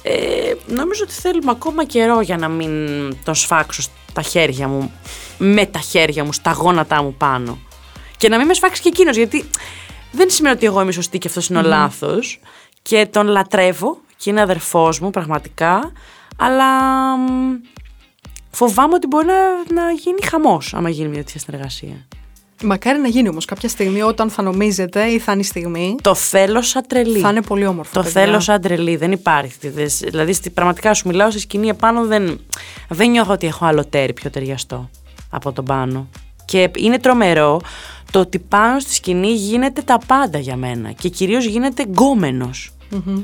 [0.03, 2.73] Ε, νομίζω ότι θέλουμε ακόμα καιρό για να μην
[3.25, 4.93] τον σφάξω στα χέρια μου,
[5.39, 7.59] με τα χέρια μου, στα γόνατά μου πάνω.
[8.17, 9.51] Και να μην με σφάξει και εκείνος, γιατί
[10.13, 12.41] δεν σημαίνει ότι εγώ είμαι σωστή και αυτός είναι ο λάθος.
[12.83, 15.93] Και τον λατρεύω και είναι αδερφός μου πραγματικά,
[16.37, 16.67] αλλά
[17.17, 17.53] μ,
[18.55, 22.07] φοβάμαι ότι μπορεί να, να γίνει χαμός άμα γίνει μια τέτοια συνεργασία.
[22.63, 25.97] Μακάρι να γίνει όμως κάποια στιγμή όταν θα νομίζετε ή θα είναι η στιγμή.
[26.03, 27.19] Το θέλω σαν τρελή.
[27.19, 27.91] Θα είναι πολύ όμορφο.
[27.95, 28.21] Το παιδιά.
[28.23, 29.69] θέλω σαν τρελή, δεν υπάρχει.
[29.69, 32.41] δες- Δηλαδή, στη, πραγματικά σου μιλάω στη σκηνή επάνω, δεν,
[32.89, 34.91] δεν νιώθω ότι έχω άλλο τέρι πιο ταιριαστό
[35.31, 36.09] από τον πάνω.
[36.45, 37.61] Και είναι τρομερό
[38.11, 42.71] το ότι πάνω στη σκηνή γίνεται τα πάντα για μένα και κυρίως γίνεται γκόμενος.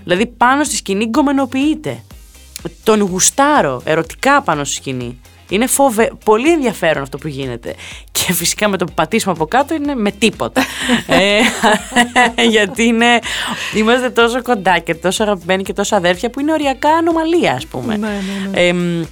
[0.04, 2.02] Δηλαδή πάνω στη σκηνή γκομενοποιείται.
[2.82, 5.20] Τον γουστάρω ερωτικά πάνω στη σκηνή.
[5.48, 6.12] Είναι φοβε...
[6.24, 7.74] πολύ ενδιαφέρον αυτό που γίνεται.
[8.12, 10.62] Και φυσικά με το που πατήσουμε από κάτω είναι με τίποτα.
[11.06, 11.40] ε,
[12.56, 13.18] γιατί είναι,
[13.74, 17.96] είμαστε τόσο κοντά και τόσο αγαπημένοι και τόσο αδέρφια που είναι οριακά ανομαλία, ας πούμε.
[17.96, 18.60] Ναι, ναι, ναι.
[18.60, 19.04] Εμ,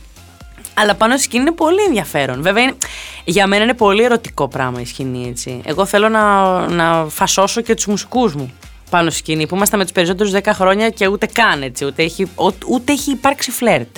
[0.74, 2.42] αλλά πάνω στη σκηνή είναι πολύ ενδιαφέρον.
[2.42, 2.76] Βέβαια, είναι,
[3.24, 5.60] για μένα είναι πολύ ερωτικό πράγμα η σκηνή, έτσι.
[5.64, 8.52] Εγώ θέλω να, να φασώσω και τους μουσικούς μου
[8.90, 12.02] πάνω στη σκηνή, που είμαστε με τους περισσότερους 10 χρόνια και ούτε καν, έτσι, ούτε
[12.02, 13.96] έχει, ο- ούτε έχει υπάρξει φλερτ.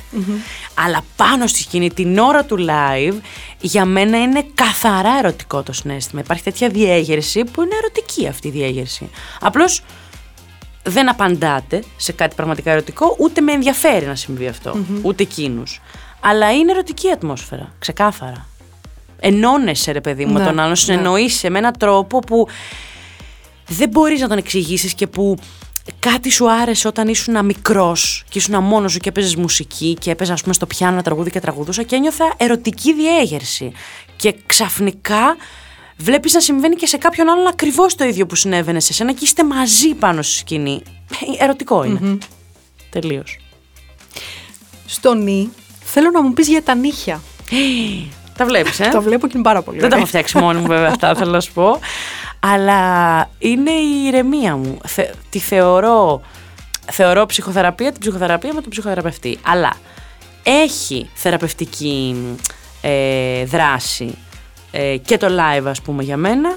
[0.75, 3.15] Αλλά πάνω στη σκηνή, την ώρα του live,
[3.61, 6.21] για μένα είναι καθαρά ερωτικό το συνέστημα.
[6.21, 9.11] Υπάρχει τέτοια διέγερση που είναι ερωτική αυτή η διέγερση.
[9.41, 9.83] Απλώς
[10.83, 15.81] δεν απαντάτε σε κάτι πραγματικά ερωτικό, ούτε με ενδιαφέρει να συμβεί αυτό, ούτε εκείνους.
[16.21, 18.47] Αλλά είναι ερωτική η ατμόσφαιρα, ξεκάθαρα.
[19.21, 20.77] Ενώνεσαι, ρε παιδί μου, με Ναι, τον άλλον, ναι.
[20.77, 22.47] συνεννοείσαι με έναν τρόπο που
[23.73, 25.37] δεν μπορείς να τον εξηγήσεις και που
[25.99, 30.33] κάτι σου άρεσε όταν ήσουν μικρός και ήσουν μόνος σου και έπαιζες μουσική και έπαιζε,
[30.33, 33.73] ας πούμε, στο πιάνο ένα τραγούδι και τραγουδούσα και ένιωθα ερωτική διέγερση.
[34.17, 35.37] Και ξαφνικά
[35.97, 39.21] βλέπεις να συμβαίνει και σε κάποιον άλλον ακριβώς το ίδιο που συνέβαινε σε σένα και
[39.23, 40.83] είστε μαζί πάνω στη σκηνή.
[41.39, 41.99] Ε, Ερωτικό είναι.
[42.03, 42.19] Μμμ.
[42.91, 43.39] Τελείως.
[44.87, 45.51] Στο νη,
[45.85, 47.21] θέλω να μου πεις για τα νύχια.
[48.37, 49.99] Τα βλέπεις, ε; Τα βλέπω και είναι πάρα πολύ Δεν τα ωραία.
[49.99, 51.79] έχω φτιάξει μόνη μου, βέβαια, αυτά θέλω να σου πω.
[52.41, 54.79] Αλλά είναι η ηρεμία μου.
[54.87, 56.21] Θε- τη θεωρώ,
[56.93, 59.39] θεωρώ ψυχοθεραπεία, την ψυχοθεραπεία με τον ψυχοθεραπευτή.
[59.43, 59.77] Αλλά
[60.43, 62.17] έχει θεραπευτική
[62.81, 64.19] ε, δράση
[64.71, 66.57] ε, και το live, ας πούμε, για μένα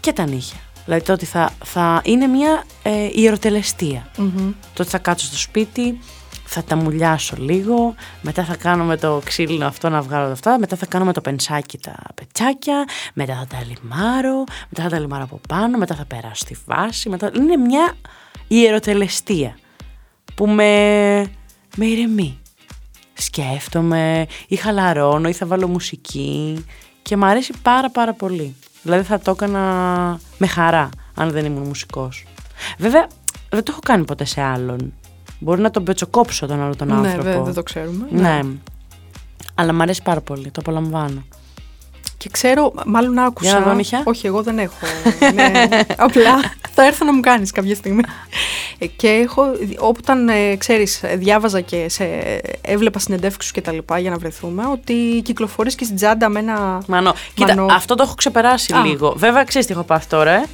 [0.00, 0.60] και τα νύχια.
[0.84, 4.10] Δηλαδή το ότι θα, θα είναι μια ε, ιεροτελεστία.
[4.16, 4.52] Μμμ.
[4.74, 5.98] Το ότι θα κάτσω στο σπίτι,
[6.52, 10.58] θα τα μουλιάσω λίγο, μετά θα κάνω με το ξύλινο αυτό να βγάλω τα αυτά,
[10.58, 12.84] μετά θα κάνω με το πενσάκι τα πετσάκια,
[13.14, 17.08] μετά θα τα λιμάρω, μετά θα τα λιμάρω από πάνω, μετά θα περάσω στη βάση.
[17.08, 17.30] Μετά...
[17.36, 17.94] Είναι μια
[18.48, 19.56] ιεροτελεστία
[20.34, 21.20] που με,
[21.76, 22.38] με ηρεμεί.
[23.14, 26.64] Σκέφτομαι ή χαλαρώνω ή θα βάλω μουσική
[27.02, 28.56] και μου αρέσει πάρα πάρα πολύ.
[28.82, 29.60] Δηλαδή θα το έκανα
[30.38, 32.24] με χαρά αν δεν ήμουν μουσικός.
[32.78, 33.06] Βέβαια
[33.50, 34.92] δεν το έχω κάνει ποτέ σε άλλον.
[35.42, 37.22] Μπορεί να τον πετσοκόψω τον άλλο τον Ναι, άνθρωπο.
[37.22, 38.06] βέβαια, δεν το ξέρουμε.
[38.10, 38.40] Ναι.
[39.54, 41.22] Αλλά μου αρέσει πάρα πολύ, το απολαμβάνω.
[42.16, 43.50] Και ξέρω, μάλλον άκουσα.
[43.50, 44.02] Για να δω νύχια.
[44.04, 44.74] Όχι, εγώ δεν έχω.
[45.34, 45.52] ναι,
[46.06, 46.40] απλά
[46.74, 48.00] θα έρθω να μου κάνεις κάποια στιγμή.
[48.78, 49.42] Ε, Και έχω,
[49.78, 52.04] όταν ε, ξέρεις, ε, διάβαζα και σε,
[52.60, 56.82] έβλεπα συνεντεύξεις και τα λοιπά για να βρεθούμε, ότι κυκλοφορείς και στην τσάντα με ένα...
[56.86, 57.14] Μανώ.
[57.34, 57.74] Κοίτα, Μανώ.
[57.74, 58.84] αυτό το έχω ξεπεράσει Α.
[58.84, 59.14] λίγο.
[59.16, 60.44] Βέβαια, ξέρεις τι έχω πάθει τώρα, ε.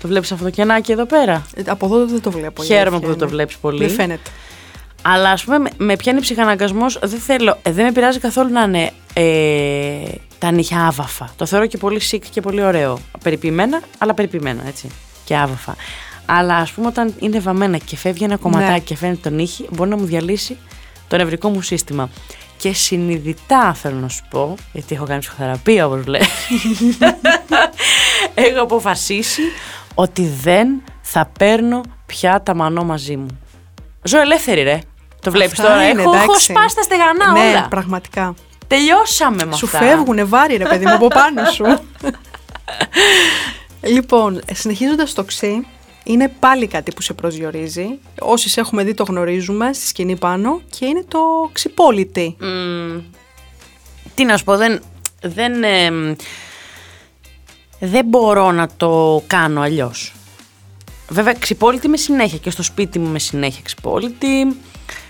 [0.00, 2.62] Το βλέπεις αυτό το κενάκι εδώ πέρα; Ε, Από εδώ δεν το βλέπω.
[2.62, 3.34] η Χαίρομαι αλήθεια που δεν το είναι.
[3.34, 3.86] βλέπεις πολύ.
[3.86, 4.30] Δεν φαίνεται.
[5.02, 6.98] Αλλά ας πούμε, με, με πιάνει ψυχαναγκασμός.
[7.02, 7.58] Δεν θέλω.
[7.62, 11.30] ε, δεν με πειράζει καθόλου να είναι ε, τα νύχια άβαφα.
[11.36, 12.98] Το θεωρώ και πολύ sick και πολύ ωραίο.
[13.22, 14.88] Περιποιημένα, αλλά περιποιημένα, έτσι.
[15.24, 15.76] Και άβαφα.
[16.26, 18.78] Αλλά ας πούμε, όταν είναι βαμμένα και φεύγει ένα κομματάκι Ναι.
[18.78, 20.56] και φαίνεται το νύχι, μπορεί να μου διαλύσει
[21.08, 22.10] το νευρικό μου σύστημα.
[22.56, 26.20] Και συνειδητά θέλω να σου πω, γιατί έχω κάνει ψυχοθεραπεία όπως λέει.
[28.34, 29.42] έχω αποφασίσει
[29.94, 33.26] ότι δεν θα παίρνω πια τα μανό μαζί μου.
[34.02, 34.80] Ζω ελεύθερη, ρε.
[35.20, 35.88] Το βλέπεις Αυτά τώρα.
[35.88, 36.44] είναι, έχω, έχω εντάξει.
[36.44, 37.68] σπάσει τα στεγανά ναι, όλα.
[37.68, 38.34] πραγματικά.
[38.66, 39.78] Τελειώσαμε με Σου αυτά.
[39.78, 41.64] φεύγουνε βάρη, ρε παιδί μου, από πάνω σου.
[43.94, 45.66] λοιπόν, συνεχίζοντας το ξύ,
[46.04, 47.98] είναι πάλι κάτι που σε προσδιορίζει.
[48.20, 51.18] Όσοι σε έχουμε δει το γνωρίζουμε στη σκηνή πάνω και είναι το
[51.52, 52.36] ξυπόλυτη.
[52.40, 53.00] Μμμ,
[54.14, 54.82] τι να σου πω, δεν,
[55.22, 56.14] δεν, εμ,
[57.80, 60.14] δεν μπορώ να το κάνω αλλιώς.
[61.08, 64.56] Βέβαια, ξυπόλυτη με συνέχεια και στο σπίτι μου με συνέχεια ξυπόλυτη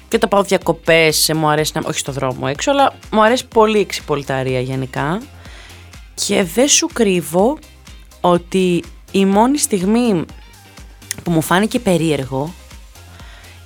[0.09, 3.47] και όταν πάω διακοπές ε, μου αρέσει να, όχι στο δρόμο έξω, αλλά μου αρέσει
[3.47, 5.23] πολύ η ξυπολυταρία γενικά
[6.15, 7.59] και δεν σου κρύβω
[8.21, 10.25] ότι η μόνη στιγμή
[11.23, 12.55] που μου φάνηκε περίεργο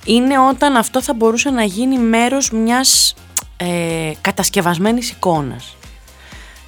[0.05, 3.13] είναι όταν αυτό θα μπορούσε να γίνει μέρος μιας
[3.57, 5.75] ε, κατασκευασμένης εικόνας.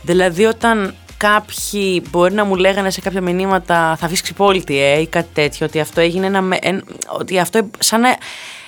[0.01, 5.07] Δηλαδή όταν κάποιοι μπορεί να μου λέγανε σε κάποια μηνύματα θα βγεις ξυπόλυτη ε, ή
[5.07, 6.83] κάτι τέτοιο, ότι αυτό έγινε ένα, με- εν-
[7.19, 8.17] ότι αυτό σαν, να-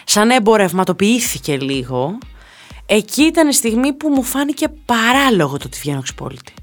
[0.03, 2.17] σαν να εμπορευματοποιήθηκε λίγο,
[2.85, 6.53] εκεί ήταν η στιγμή που μου φάνηκε παράλογο το ότι βγαίνω ξυπόλυτη.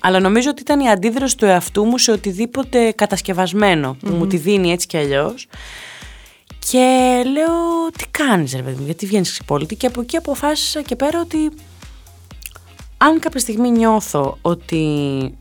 [0.00, 4.36] Αλλά νομίζω ότι ήταν η αντίδραση του εαυτού μου σε οτιδήποτε κατασκευασμένο που μου τη
[4.36, 5.46] δίνει έτσι κι αλλιώς.
[6.70, 10.96] Και λέω, τι κάνεις ρε παιδί μου, γιατί βγαίνεις ξυπόλυτη και από εκεί αποφάσισα και
[10.96, 11.50] πέρα ότι
[12.96, 15.34] αν κάποια στιγμή νιώθω ότι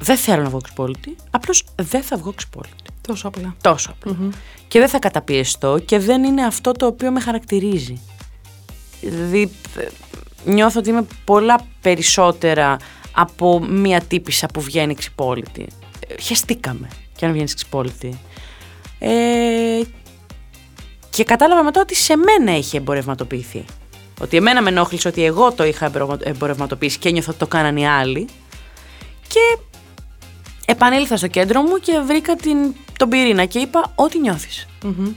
[0.00, 2.74] δεν θέλω να βγω ξυπόλυτη, απλώς δεν θα βγω ξυπόλυτη.
[3.00, 3.54] Τόσο απλά.
[3.60, 4.30] Τόσο απλά.
[4.68, 8.00] Και δεν θα καταπιεστώ και δεν είναι αυτό το οποίο με χαρακτηρίζει.
[9.00, 9.86] Δηλαδή ε,
[10.50, 12.76] νιώθω ότι είμαι πολλά περισσότερα
[13.12, 15.66] από μία τύπησα που βγαίνει ξυπόλυτη.
[16.08, 18.18] Ε, Χεστήκαμε και αν βγαίνεις ξυπόλυτη.
[18.98, 19.80] Ε,
[21.10, 23.64] και κατάλαβα μετά ότι σε μένα έχει εμπορευματοποιηθεί.
[24.20, 27.80] Ότι εμένα με ενόχλησε ότι εγώ το είχα εμπορευμα- εμπορευματοποιήσει και ένιωθα ότι το κάνανε
[27.80, 28.26] οι άλλοι.
[29.28, 29.58] Και
[30.66, 32.56] επανήλθα στο κέντρο μου και βρήκα την,
[32.98, 34.66] τον πυρήνα και είπα ό,τι νιώθεις.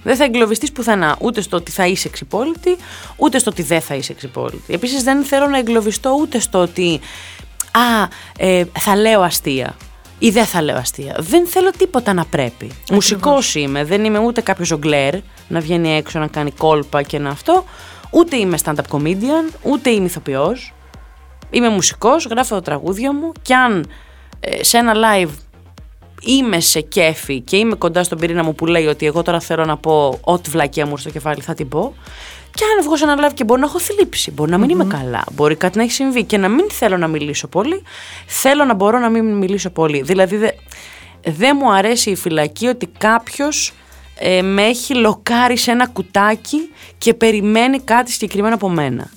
[0.04, 2.78] Δεν θα εγκλωβιστείς πουθενά ούτε στο ότι θα είσαι ξυπόλυτη,
[3.16, 4.74] ούτε στο ότι δεν θα είσαι ξυπόλυτη.
[4.74, 7.00] Επίσης δεν θέλω να εγκλωβιστώ ούτε στο ότι
[7.72, 9.76] α, ε, θα λέω αστεία
[10.20, 11.16] ή δεν θα λέω αστεία.
[11.20, 12.72] Δεν θέλω τίποτα να πρέπει.
[12.92, 15.14] Μουσικός είμαι, δεν είμαι ούτε κάποιος ζογκλέρ
[15.48, 17.66] να βγαίνει έξω να κάνει κόλπα και να αυτό.
[18.12, 20.74] Ούτε είμαι stand-up comedian, ούτε είμαι ηθοποιός.
[21.50, 23.86] Είμαι μουσικός, γράφω τα τραγούδια μου και αν
[24.40, 25.30] ε, σε ένα live
[26.22, 29.66] είμαι σε κέφι και είμαι κοντά στον πυρήνα μου που λέει ότι εγώ τώρα θέλω
[29.66, 31.94] να πω ό,τι βλακία μου στο κεφάλι θα την πω.
[32.54, 34.86] Και αν βγω σε ένα live και μπορεί να έχω θλίψει, μπορεί να μην είμαι
[34.86, 37.84] καλά, μπορεί κάτι να έχει συμβεί και να μην θέλω να μιλήσω πολύ,
[38.26, 40.02] θέλω να μπορώ να μην μιλήσω πολύ.
[40.02, 40.52] Δηλαδή δε-
[41.26, 43.74] δεν μου αρέσει η φυλακή ότι κάποιος
[44.20, 49.10] ε, με έχει λοκάρει σε ένα κουτάκι και περιμένει κάτι συγκεκριμένο από μένα.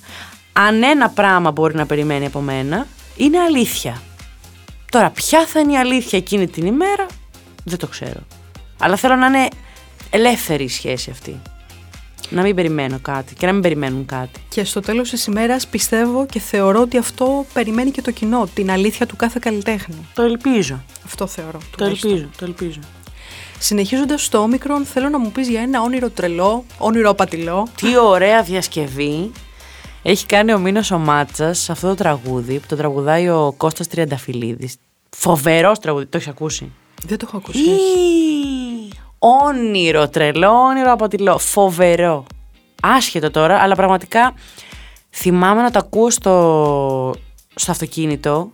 [0.53, 2.87] Αν ένα πράγμα μπορεί να περιμένει από μένα,
[3.17, 4.01] είναι αλήθεια.
[4.91, 7.05] Τώρα, ποια θα είναι η αλήθεια εκείνη την ημέρα,
[7.63, 8.19] δεν το ξέρω.
[8.79, 9.47] Αλλά θέλω να είναι
[10.09, 11.41] ελεύθερη η σχέση αυτή.
[12.29, 14.39] Να μην περιμένω κάτι και να μην περιμένουν κάτι.
[14.49, 18.71] Και στο τέλος της ημέρας πιστεύω και θεωρώ ότι αυτό περιμένει και το κοινό, την
[18.71, 20.07] αλήθεια του κάθε καλλιτέχνη.
[20.13, 20.83] Το ελπίζω.
[21.05, 21.59] Αυτό θεωρώ.
[21.59, 22.11] Το τουλάχιστον.
[22.11, 22.79] ελπίζω, το ελπίζω.
[23.63, 27.67] Συνεχίζοντας στο όμικρον, θέλω να μου πεις για ένα όνειρο τρελό, όνειρο απατηλό.
[27.75, 29.31] Τι ωραία διασκευή
[30.01, 33.87] έχει κάνει ο Μίνος ο Μάτσας σε αυτό το τραγούδι που το τραγουδάει ο Κώστας
[33.87, 34.75] Τριανταφυλλίδης.
[35.09, 36.71] Φοβερός τραγούδι, το έχεις ακούσει;
[37.03, 37.59] Δεν το έχω ακούσει.
[37.59, 37.73] Ή,
[39.19, 41.37] Όνειρο, τρελό, όνειρο απατηλό.
[41.37, 42.25] Φοβερό.
[42.81, 44.33] Άσχετο τώρα, αλλά πραγματικά
[45.09, 47.15] θυμάμαι να το ακούω στο,
[47.55, 48.51] στο αυτοκίνητο,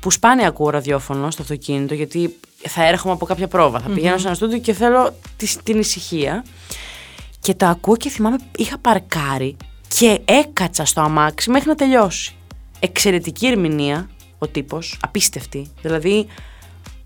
[0.00, 2.38] που σπάνια ακούω ραδιόφωνο στο αυτοκίνητο, γιατί
[2.68, 3.80] θα έρχομαι από κάποια πρόβα.
[3.80, 6.44] Θα πηγαίνω σε ένα στούντιο και θέλω τη- την ησυχία.
[7.40, 9.56] Και το ακούω και θυμάμαι, είχα παρκάρει
[9.96, 12.34] και έκατσα στο αμάξι μέχρι να τελειώσει.
[12.80, 15.70] Εξαιρετική ερμηνεία ο τύπος, απίστευτη.
[15.82, 16.26] Δηλαδή,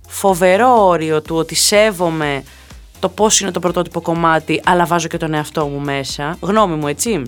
[0.09, 2.42] φοβερό όριο του ότι σέβομαι
[3.00, 6.36] το πώς είναι το πρωτότυπο κομμάτι, αλλά βάζω και τον εαυτό μου μέσα.
[6.40, 7.22] Γνώμη μου, έτσι.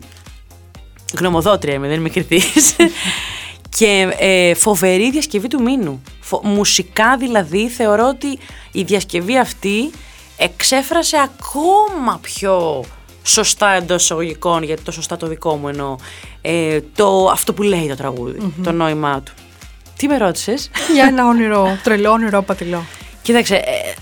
[1.19, 2.77] Γνωμοδότρια είμαι, δεν είμαι κριτής.
[3.77, 6.03] και ε, φοβερή διασκευή του Μίνου.
[6.21, 8.39] Φο- μουσικά δηλαδή θεωρώ ότι
[8.73, 9.91] η διασκευή αυτή
[10.37, 12.85] εξέφρασε ακόμα πιο
[13.23, 15.97] σωστά εντός εισαγωγικών, γιατί το σωστά το δικό μου εννοώ,
[16.43, 19.33] ε, το, αυτό που λέει το τραγουδι το νόημά του.
[19.97, 22.85] Τι με ρώτησες; για ένα όνειρο τρελό, όνειρο απατηλό.
[23.23, 23.61] Κοίταξε, ε,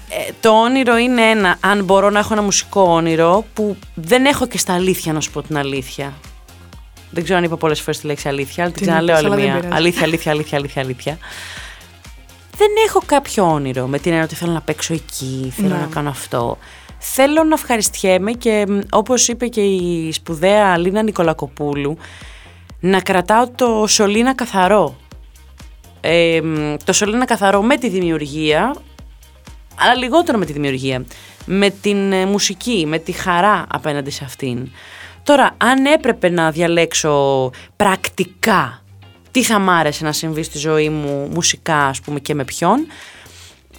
[0.08, 4.46] ε, το όνειρο είναι ένα, αν μπορώ να έχω ένα μουσικό όνειρο που δεν έχω
[4.46, 6.12] και στα αλήθεια να σου πω την αλήθεια.
[7.14, 9.34] Δεν ξέρω αν είπα πολλές φορές τη λέξη αλήθεια, αλλά την Την ξαναλέω είπες, άλλη
[9.34, 9.60] αλλά δεν μία.
[9.60, 9.76] πειράζει.
[9.82, 11.18] Αλήθεια, αλήθεια, αλήθεια, αλήθεια, αλήθεια.
[12.56, 15.74] Δεν έχω κάποιο όνειρο με την έννοια ότι θέλω να παίξω εκεί, θέλω Ναι.
[15.80, 16.58] να κάνω αυτό.
[16.98, 21.96] Θέλω να ευχαριστιέμαι και μ, όπως είπε και η σπουδαία Αλίνα Νικολακοπούλου,
[22.80, 24.96] να κρατάω το σωλήνα καθαρό.
[26.00, 28.74] Ε, μ, το σωλήνα καθαρό με τη δημιουργία,
[29.78, 31.04] αλλά λιγότερο με τη δημιουργία.
[31.46, 34.70] Με την ε, μουσική, με τη χαρά απέναντι σε αυτήν.
[35.22, 38.82] Τώρα, αν έπρεπε να διαλέξω πρακτικά
[39.30, 42.86] τι θα μ' άρεσε να συμβεί στη ζωή μου μουσικά, ας πούμε, και με ποιον,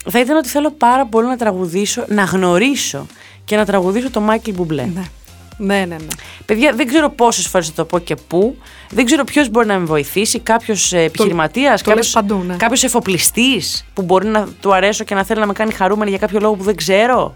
[0.09, 3.05] θα ήταν ότι θέλω πάρα πολύ να τραγουδήσω, να γνωρίσω
[3.45, 4.85] και να τραγουδήσω το Μάικλ Μπουμπλέ.
[4.85, 5.03] Ναι.
[5.57, 6.07] Ναι, ναι, ναι.
[6.45, 8.57] Παιδιά, δεν ξέρω πόσες φορές θα το πω και πού.
[8.89, 10.39] Δεν ξέρω ποιος μπορεί να με βοηθήσει.
[10.39, 12.55] Κάποιος επιχειρηματίας, το λες παντού, ναι.
[12.55, 16.19] κάποιος εφοπλιστής που μπορεί να του αρέσω και να θέλει να με κάνει χαρούμενη για
[16.19, 17.33] κάποιο λόγο που δεν ξέρω.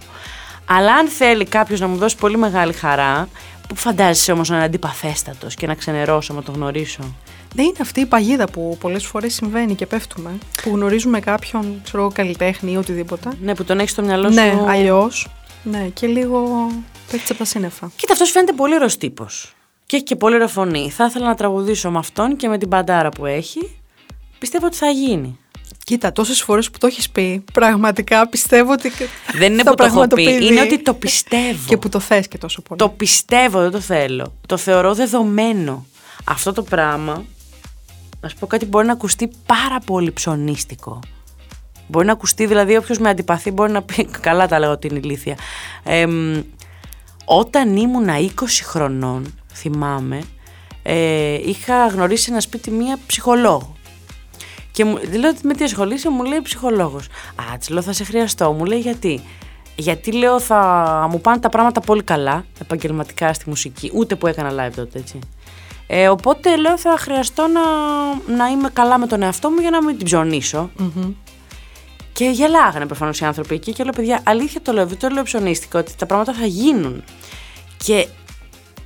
[0.65, 3.29] Αλλά αν θέλει κάποιος να μου δώσει πολύ μεγάλη χαρά,
[3.67, 7.01] που φαντάζεσαι όμως να είναι αντιπαθέστατος και να ξενερώσω, να το γνωρίσω.
[7.55, 10.37] Δεν είναι αυτή η παγίδα που πολλές φορές συμβαίνει και πέφτουμε.
[10.63, 13.29] Που γνωρίζουμε κάποιον, ξέρω εγώ, καλλιτέχνη ή οτιδήποτε.
[13.41, 14.69] Ναι, που τον έχεις στο μυαλό Ναι, σου.
[14.69, 15.27] αλλιώς.
[15.63, 16.67] Ναι, και λίγο
[17.11, 17.91] πέφτεις από τα σύννεφα.
[17.95, 19.53] Κοίτα, αυτός φαίνεται πολύ ωραίος τύπος.
[19.85, 20.89] Και έχει και πολύ ωραία φωνή.
[20.89, 23.79] Θα ήθελα να τραγουδήσω με αυτόν και με την παντάρα που έχει.
[24.39, 25.37] Πιστεύω ότι θα γίνει.
[25.83, 28.91] Κοίτα, τόσες φορές που το έχεις πει, πραγματικά πιστεύω ότι.
[29.37, 30.45] Δεν είναι θα που το έχω πει, πραγματοποιηθεί.
[30.45, 31.63] είναι ότι το πιστεύω.
[31.65, 32.79] Και που το θες και τόσο πολύ.
[32.79, 34.33] Το πιστεύω, δεν το θέλω.
[34.47, 35.85] Το θεωρώ δεδομένο.
[36.23, 37.25] Αυτό το πράγμα,
[38.21, 40.99] να σου πω κάτι, μπορεί να ακουστεί πάρα πολύ ψωνίστικο.
[41.87, 44.05] Μπορεί να ακουστεί, δηλαδή, όποιος με αντιπαθεί μπορεί να πει.
[44.21, 45.37] Καλά τα λέω ότι είναι ηλίθια.
[45.83, 46.41] Εμ,
[47.25, 48.29] όταν ήμουνα 20
[48.63, 50.21] χρονών, θυμάμαι,
[50.83, 53.76] ε, είχα γνωρίσει ένα σπίτι μία ψυχολόγο.
[54.77, 57.05] Και μου της λέω με τι ασχολείσαι, μου λέει ψυχολόγος.
[57.35, 58.51] Α, της λέω θα σε χρειαστώ.
[58.51, 59.21] Μου λέει γιατί;
[59.75, 64.49] Γιατί λέω θα μου πάνε τα πράγματα πολύ καλά επαγγελματικά στη μουσική, ούτε που έκανα
[64.51, 65.19] live τότε, έτσι.
[65.87, 67.61] Ε, οπότε λέω θα χρειαστώ να,
[68.35, 70.69] να είμαι καλά με τον εαυτό μου για να μην την ψωνίσω.
[72.13, 75.23] Και γελάγανε προφανώς οι άνθρωποι εκεί και λέω: Παιδιά, αλήθεια το λέω, δεν το λέω
[75.23, 77.03] ψωνίστικα, ότι τα πράγματα θα γίνουν.
[77.85, 78.07] Και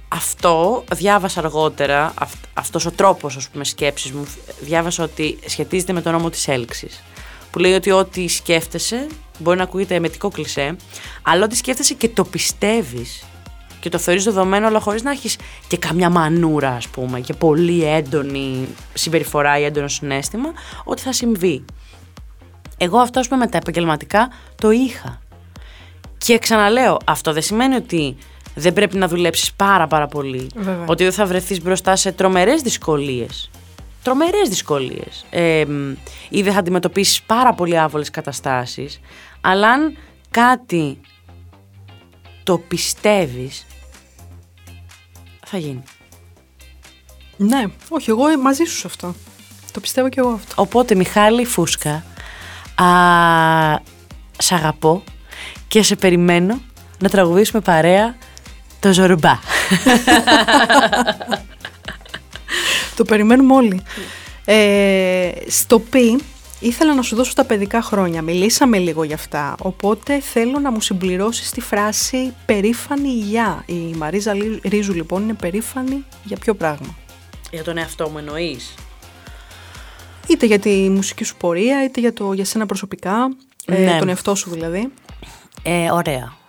[0.07, 4.27] αυτό διάβασα αργότερα, αυ, αυτός ο τρόπος ας πούμε σκέψης μου,
[4.61, 7.03] διάβασα ότι σχετίζεται με τον νόμο της έλξης.
[7.51, 9.07] Που λέει ότι ό,τι σκέφτεσαι,
[9.39, 10.75] μπορεί να ακούγεται εμετικό κλισέ,
[11.21, 13.23] αλλά ό,τι σκέφτεσαι και το πιστεύεις
[13.79, 15.37] και το θεωρείς δεδομένο, αλλά χωρίς να έχεις
[15.67, 20.49] και καμιά μανούρα ας πούμε και πολύ έντονη συμπεριφορά ή έντονο συνέστημα,
[20.83, 21.65] ότι θα συμβεί.
[22.77, 25.21] Εγώ αυτό ας πούμε με τα επαγγελματικά το είχα.
[26.17, 28.17] Και ξαναλέω, αυτό δεν σημαίνει ότι
[28.55, 30.49] δεν πρέπει να δουλέψεις πάρα πάρα πολύ.
[30.55, 30.85] Βέβαια.
[30.87, 33.49] Ότι δεν θα βρεθείς μπροστά σε τρομερές δυσκολίες.
[34.03, 35.25] Τρομερές δυσκολίες.
[35.29, 35.93] Ε, μ,
[36.29, 38.99] ή δεν θα αντιμετωπίσεις πάρα πολύ άβολες καταστάσεις.
[39.41, 39.97] Αλλά αν
[40.31, 40.99] κάτι
[42.43, 43.65] το πιστεύεις,
[45.45, 45.83] θα γίνει.
[47.37, 49.15] Ναι, όχι, εγώ μαζί σου σε αυτό.
[49.71, 50.61] Το πιστεύω και εγώ αυτό.
[50.61, 52.03] Οπότε, Μιχάλη Φούσκα,
[52.75, 52.85] α,
[54.37, 55.03] σ' αγαπώ
[55.67, 56.61] και σε περιμένω
[56.99, 58.15] να τραγουδήσουμε παρέα
[58.81, 59.39] το Ζορμπά.
[62.95, 63.81] Το περιμένουμε όλοι.
[64.45, 66.19] Ε, στο πι
[66.59, 68.21] ήθελα να σου δώσω τα παιδικά χρόνια.
[68.21, 69.55] Μιλήσαμε λίγο γι' αυτά.
[69.61, 73.63] Οπότε θέλω να μου συμπληρώσεις τη φράση περήφανη για.
[73.65, 76.95] Η Μαρίζα Ρίζου λοιπόν είναι περήφανη για ποιο πράγμα;
[77.51, 78.73] Για τον εαυτό μου εννοείς;
[80.27, 83.97] Είτε για τη μουσική σου πορεία, είτε για, το, για σένα προσωπικά, ε, Ναι.
[83.99, 84.91] τον εαυτό σου δηλαδή.
[85.63, 86.39] Ε, ωραία.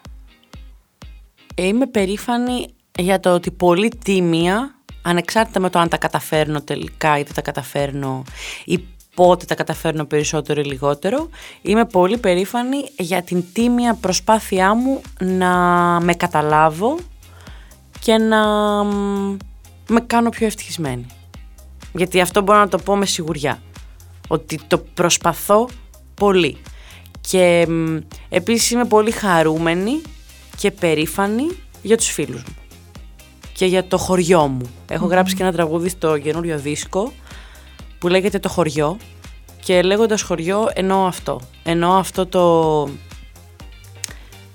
[1.55, 2.67] Είμαι περήφανη
[2.99, 7.41] για το ότι πολύ τίμια, ανεξάρτητα με το αν τα καταφέρνω τελικά ή δεν τα
[7.41, 8.23] καταφέρνω
[8.65, 8.85] ή
[9.15, 11.29] πότε τα καταφέρνω περισσότερο ή λιγότερο,
[11.63, 15.51] είμαι πολύ περήφανη για την τίμια προσπάθειά μου να
[16.01, 16.99] με καταλάβω
[18.01, 18.45] και να
[18.85, 19.37] μ,
[19.89, 21.07] με κάνω πιο ευτυχισμένη.
[21.93, 23.63] Γιατί αυτό μπορώ να το πω με σιγουριά.
[24.29, 25.69] Ότι το προσπαθώ
[26.15, 26.57] πολύ.
[27.21, 27.97] Και μ,
[28.29, 30.03] επίσης είμαι πολύ χαρούμενη
[30.63, 31.47] και περήφανη
[31.83, 32.55] για τους φίλους μου.
[33.53, 34.71] Και για το χωριό μου.
[34.89, 37.13] Έχω γράψει και ένα τραγούδι στο καινούριο δίσκο
[37.99, 38.97] που λέγεται το χωριό
[39.65, 41.41] και λέγοντας χωριό εννοώ αυτό.
[41.63, 42.85] Εννοώ αυτό το,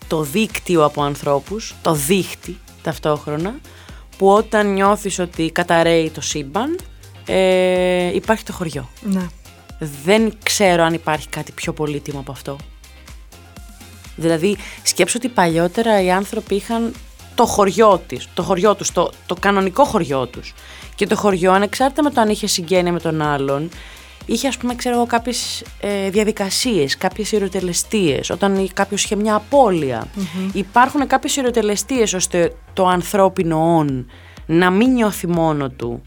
[0.08, 3.60] το δίκτυο από ανθρώπους, το δίχτυ ταυτόχρονα,
[4.18, 6.80] που όταν νιώθεις ότι καταραίει το σύμπαν,
[7.26, 8.89] ε, υπάρχει το χωριό.
[9.01, 9.28] Ναι.
[10.03, 12.58] Δεν ξέρω αν υπάρχει κάτι πιο πολύτιμο από αυτό.
[14.18, 16.93] Δηλαδή, σκέψου ότι παλιότερα οι άνθρωποι είχαν
[17.36, 20.53] το χωριό της, το χωριό τους, το, το κανονικό χωριό τους.
[20.95, 23.70] Και το χωριό, ανεξάρτητα με το αν είχε συγγένεια με τον άλλον,
[24.26, 30.07] είχε ας πούμε, ξέρω εγώ, κάποιες ε, διαδικασίες, κάποιες ιεροτελεστίες, όταν κάποιος είχε μια απώλεια.
[30.53, 34.09] Υπάρχουν κάποιες ιεροτελεστίες ώστε το ανθρώπινο όν
[34.45, 36.01] να μην νιώθει μόνο του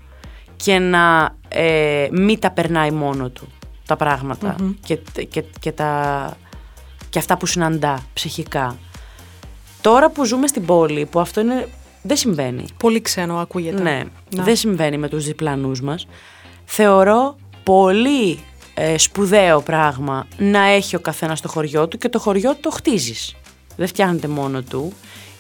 [0.57, 3.49] και να ε, μην τα περνάει μόνο του
[3.87, 4.99] τα πραγματα και,
[5.29, 6.37] και, και, τα,
[7.11, 8.77] και αυτά που συναντά ψυχικά.
[9.81, 11.69] Τώρα που ζούμε στην πόλη, που αυτό είναι,
[12.03, 12.65] δεν συμβαίνει.
[12.77, 13.83] Πολύ ξένο ακούγεται.
[13.83, 14.43] Ναι, Να.
[14.45, 16.07] δεν συμβαίνει με τους διπλανούς μας.
[16.65, 18.39] Θεωρώ πολύ
[18.75, 23.35] ε, σπουδαίο πράγμα να έχει ο καθένας το χωριό του και το χωριό το χτίζεις.
[23.77, 24.93] Δεν φτιάχνεται μόνο του.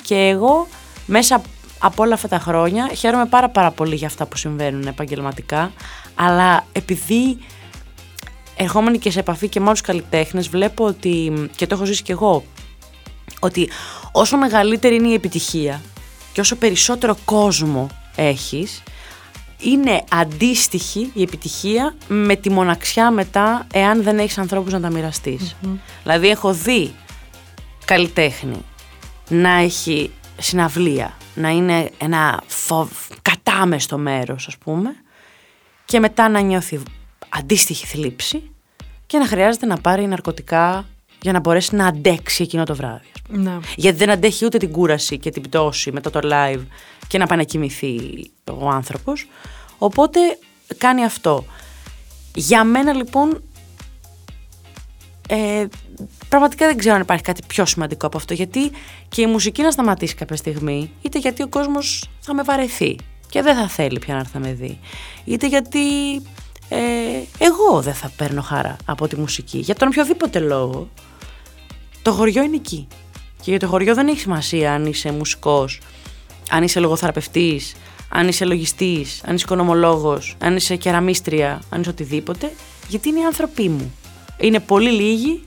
[0.02, 0.66] Και εγώ
[1.06, 1.42] μέσα
[1.78, 5.72] από όλα αυτά τα χρόνια χαίρομαι πάρα πάρα πολύ για αυτά που συμβαίνουν επαγγελματικά,
[6.14, 7.38] αλλά επειδή
[8.62, 12.12] ερχόμενοι και σε επαφή και με άλλους καλλιτέχνες βλέπω ότι, και το έχω ζήσει και
[12.12, 12.44] εγώ,
[13.40, 13.68] ότι
[14.12, 15.80] όσο μεγαλύτερη είναι η επιτυχία
[16.32, 17.86] και όσο περισσότερο κόσμο
[18.16, 18.82] έχεις,
[19.58, 25.56] είναι αντίστοιχη η επιτυχία με τη μοναξιά μετά εάν δεν έχεις ανθρώπους να τα μοιραστεις
[26.02, 26.94] Δηλαδή έχω δει
[27.84, 28.64] καλλιτέχνη
[29.28, 32.90] να έχει συναυλία, να είναι ένα φοβ...
[33.22, 34.90] κατάμεστο μέρος ας πούμε
[35.84, 36.80] και μετά να νιώθει
[37.30, 38.50] αντίστοιχη θλίψη
[39.06, 40.86] και να χρειάζεται να πάρει ναρκωτικά
[41.22, 43.06] για να μπορέσει να αντέξει εκείνο το βράδυ.
[43.14, 43.42] ας πούμε.
[43.42, 43.58] Ναι.
[43.76, 46.62] Γιατί δεν αντέχει ούτε την κούραση και την πτώση μετά το live
[47.08, 47.96] και να πάει να κοιμηθεί
[48.44, 49.28] ο άνθρωπος.
[49.78, 50.20] Οπότε
[50.78, 51.44] κάνει αυτό.
[52.34, 53.42] Για μένα λοιπόν
[55.28, 55.66] ε,
[56.28, 58.70] πραγματικά δεν ξέρω αν υπάρχει κάτι πιο σημαντικό από αυτό γιατί
[59.08, 62.96] και η μουσική να σταματήσει κάποια στιγμή είτε γιατί ο κόσμος θα με βαρεθεί
[63.28, 64.78] και δεν θα θέλει πια να έρθει να με δει
[65.24, 65.78] είτε γιατί
[66.72, 66.76] ε,
[67.38, 70.88] εγώ δεν θα παίρνω χαρά από τη μουσική για τον οποιοδήποτε λόγο
[72.02, 72.88] το χωριό είναι εκεί.
[73.42, 75.80] Και για το χωριό δεν έχει σημασία αν είσαι μουσικός,
[76.50, 77.74] αν είσαι λογοθεραπευτής,
[78.08, 82.52] αν είσαι λογιστής, αν είσαι οικονομολόγος, αν είσαι κεραμίστρια, αν είσαι οτιδήποτε,
[82.88, 83.94] γιατί είναι οι άνθρωποι μου.
[84.38, 85.44] Είναι πολύ λίγοι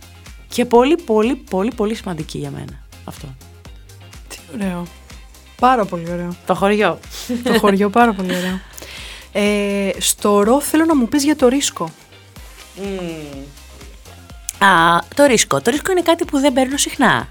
[0.47, 2.84] και πολύ πολύ πολύ πολύ σημαντικοί για μένα.
[3.03, 3.36] Αυτό.
[4.28, 4.86] Τι ωραίο.
[5.59, 6.36] Πάρα πολύ ωραίο.
[6.45, 6.99] Το χωριό.
[7.43, 8.59] το χωριό πάρα πολύ ωραίο.
[9.34, 11.92] Ε, στο ρο θέλω να μου πεις για το ρίσκο.
[14.58, 15.62] Α, το ρίσκο.
[15.62, 17.28] Το ρίσκο είναι κάτι που δεν παίρνω συχνά.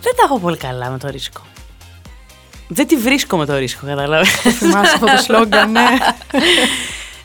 [0.00, 1.40] Δεν τα έχω πολύ καλά με το ρίσκο.
[2.68, 4.30] Δεν τη βρίσκω με το ρίσκο, κατάλαβες.
[4.30, 5.88] Θυμάσαι αυτό το σλόγκαν, ναι.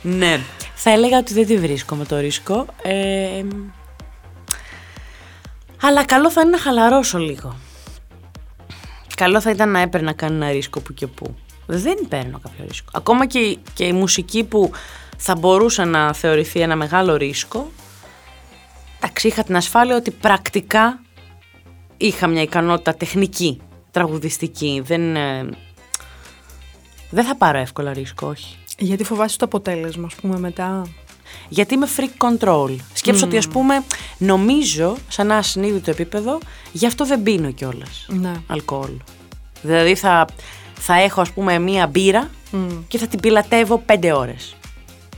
[0.18, 0.40] ναι.
[0.76, 2.66] Θα έλεγα ότι δεν τη βρίσκω με το ρίσκο.
[2.82, 3.44] Ε,
[5.82, 7.56] αλλά καλό θα είναι να χαλαρώσω λίγο.
[9.16, 11.36] Καλό θα ήταν να έπαιρνα κανένα ρίσκο που και που.
[11.66, 12.90] Δεν παίρνω κάποιο ρίσκο.
[12.94, 14.72] Ακόμα και, η- και η μουσική που
[15.18, 17.72] θα μπορούσε να θεωρηθεί ένα μεγάλο ρίσκο,
[19.00, 21.00] εντάξει, είχα την ασφάλεια ότι πρακτικά
[21.98, 23.62] είχα μια ικανότητα τεχνική,
[23.92, 24.82] τραγουδιστική.
[24.86, 25.50] Δεν, ε,
[27.10, 28.56] δεν θα πάρω εύκολα ρίσκο, όχι.
[28.78, 30.88] Γιατί φοβάσαι το αποτέλεσμα, ας πούμε, μετά;
[31.50, 32.76] Γιατί είμαι freak control.
[32.94, 33.84] Σκέψω ότι, ας πούμε,
[34.18, 36.40] νομίζω σε ένα ασυνείδητο επίπεδο,
[36.72, 38.34] γι' αυτό δεν πίνω κιόλας Ναι.
[38.48, 38.92] αλκοόλ.
[39.62, 40.26] Δηλαδή θα,
[40.86, 42.30] θα έχω, ας πούμε, μία μπύρα
[42.88, 44.56] και θα την πιλατεύω πέντε ώρες.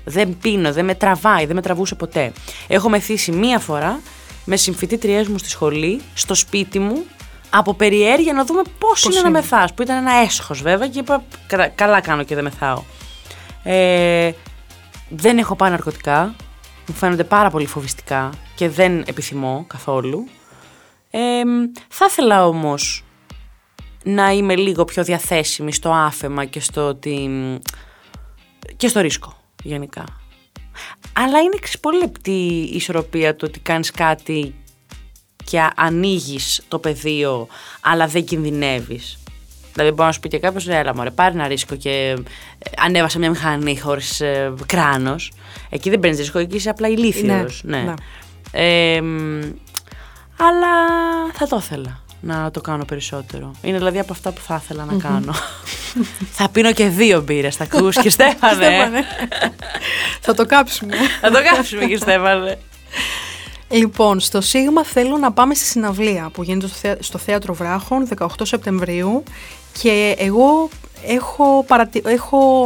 [0.03, 2.31] Δεν πίνω, δεν με τραβάει, δεν με τραβούσε ποτέ.
[2.67, 3.99] Έχω μεθύσει μία φορά
[4.45, 7.03] με συμφοιτήτριές μου στη σχολή, στο σπίτι μου,
[7.49, 9.29] από περιέργεια να δούμε πώς, είναι, να είναι.
[9.29, 12.83] μεθάς, που ήταν ένα έσχος βέβαια και είπα «Κα- καλά κάνω και δεν μεθάω.
[13.63, 14.31] Ε,
[15.09, 16.35] δεν έχω πάει ναρκωτικά,
[16.87, 20.27] μου φαίνονται πάρα πολύ φοβιστικά και δεν επιθυμώ καθόλου.
[21.11, 21.19] Ε,
[21.89, 23.04] θα ήθελα όμως
[24.07, 27.29] να είμαι λίγο πιο διαθέσιμη στο άφεμα και στο ότι
[28.77, 30.03] και στο ρίσκο γενικά.
[31.13, 32.31] Αλλά είναι ξέρεις, πολύ λεπτή
[32.71, 34.55] η ισορροπία του ότι κάνεις κάτι
[35.45, 37.47] και α- ανοίγεις το πεδίο
[37.81, 39.17] αλλά δεν κινδυνεύεις.
[39.73, 42.69] Δηλαδή μπορεί να σου πει και κάποιος, «Ναι, έλα μωρέ, πάρε ένα ρίσκο και ε,
[42.77, 45.31] ανέβασα μια μηχανή χωρίς ε, κράνος.
[45.69, 47.61] Εκεί δεν παίρνεις ρίσκο, εκεί είσαι απλά ηλίθιος.
[47.63, 47.83] Ναι, Ναι.
[47.83, 47.93] ναι.
[48.51, 49.41] Ε, μ,
[50.39, 50.67] αλλά
[51.33, 53.51] θα το ήθελα να το κάνω περισσότερο.
[53.61, 55.33] Είναι δηλαδή από αυτά που θα ήθελα να κάνω.
[56.37, 58.53] θα πίνω και δύο μπύρες, θα ακούς και Στέφανε.
[58.53, 59.03] Στέφανε.
[60.21, 60.95] Θα το κάψουμε.
[61.21, 62.57] θα το κάψουμε και Στέφανε.
[63.69, 68.07] Λοιπόν, στο Σίγμα θέλω να πάμε στη συναυλία που γίνεται στο, θέα- στο Θέατρο Βράχων
[68.17, 69.23] 18 Σεπτεμβρίου
[69.81, 70.69] και εγώ
[71.07, 72.01] έχω, παρατη...
[72.05, 72.65] έχω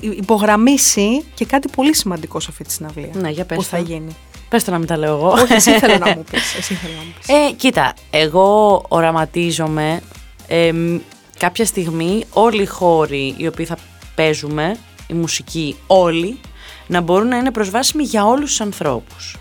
[0.00, 3.68] υπογραμμίσει και κάτι πολύ σημαντικό σε αυτή τη συναυλία Ναι, για πες που το.
[3.68, 4.16] θα γίνει.
[4.50, 5.28] Πες το να μην τα λέω εγώ.
[5.30, 6.54] Όχι, εσύ θέλω να μου πεις.
[6.58, 7.28] Εσύ θέλω να μου πεις.
[7.28, 10.00] Ε, κοίτα, εγώ οραματίζομαι
[10.46, 10.98] ε, μ,
[11.38, 13.76] κάποια στιγμή όλοι οι χώροι οι οποίοι θα
[14.14, 14.76] παίζουμε,
[15.06, 16.40] η μουσική όλοι,
[16.86, 19.36] να μπορούν να είναι προσβάσιμοι για όλους τους ανθρώπους.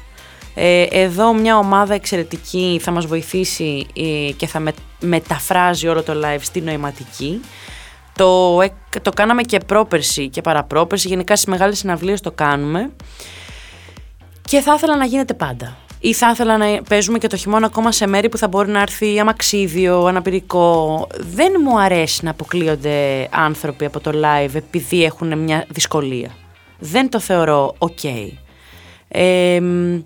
[0.55, 6.13] Ε, εδώ μια ομάδα εξαιρετική θα μας βοηθήσει ε, και θα με- μεταφράζει όλο το
[6.25, 7.41] live στη νοηματική.
[8.15, 12.89] Το, εκ- το κάναμε και πρόπερση και παραπρόπερση, γενικά στις μεγάλες συναυλίες το κάνουμε.
[14.49, 15.77] Και θα ήθελα να γίνεται πάντα.
[15.99, 18.81] Ή θα ήθελα να παίζουμε και το χειμώνα ακόμα σε μέρη που θα μπορεί να
[18.81, 21.07] έρθει αμαξίδιο, αναπηρικό.
[21.17, 26.29] Δεν μου αρέσει να αποκλείονται άνθρωποι από το live επειδή έχουν μια δυσκολία.
[26.79, 28.31] Δεν το θεωρώ ok.
[29.07, 29.99] Ε, μ,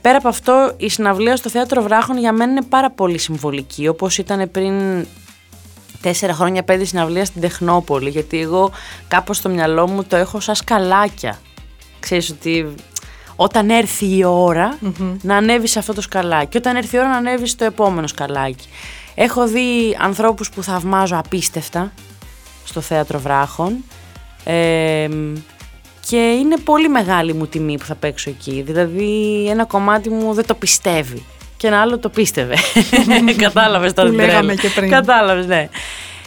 [0.00, 4.18] πέρα από αυτό, η συναυλία στο Θέατρο Βράχων για μένα είναι πάρα πολύ συμβολική, όπως
[4.18, 5.06] ήταν πριν
[6.00, 8.70] τέσσερα χρόνια πέντε συναυλία στην Τεχνόπολη, γιατί εγώ
[9.08, 11.38] κάπως στο μυαλό μου το έχω σαν σκαλάκια.
[12.00, 12.74] Ξέρεις ότι
[13.36, 14.78] όταν έρθει η ωρα
[15.22, 18.06] να ανέβεις σε αυτό το σκαλάκι και όταν έρθει η ώρα να ανέβεις στο επόμενο
[18.06, 18.68] σκαλάκι.
[19.14, 21.92] Έχω δει ανθρώπους που θαυμάζω απίστευτα
[22.64, 23.84] στο Θέατρο Βράχων
[24.44, 25.08] ε,
[26.08, 28.62] και είναι πολύ μεγάλη μου τιμή που θα παίξω εκεί.
[28.66, 31.24] Δηλαδή ένα κομμάτι μου δεν το πιστεύει
[31.56, 32.54] και ένα άλλο το πίστευε.
[33.36, 34.60] Κατάλαβες τώρα Που την λέγαμε τρέλα.
[34.60, 34.90] και πριν.
[34.90, 35.68] Κατάλαβες, ναι.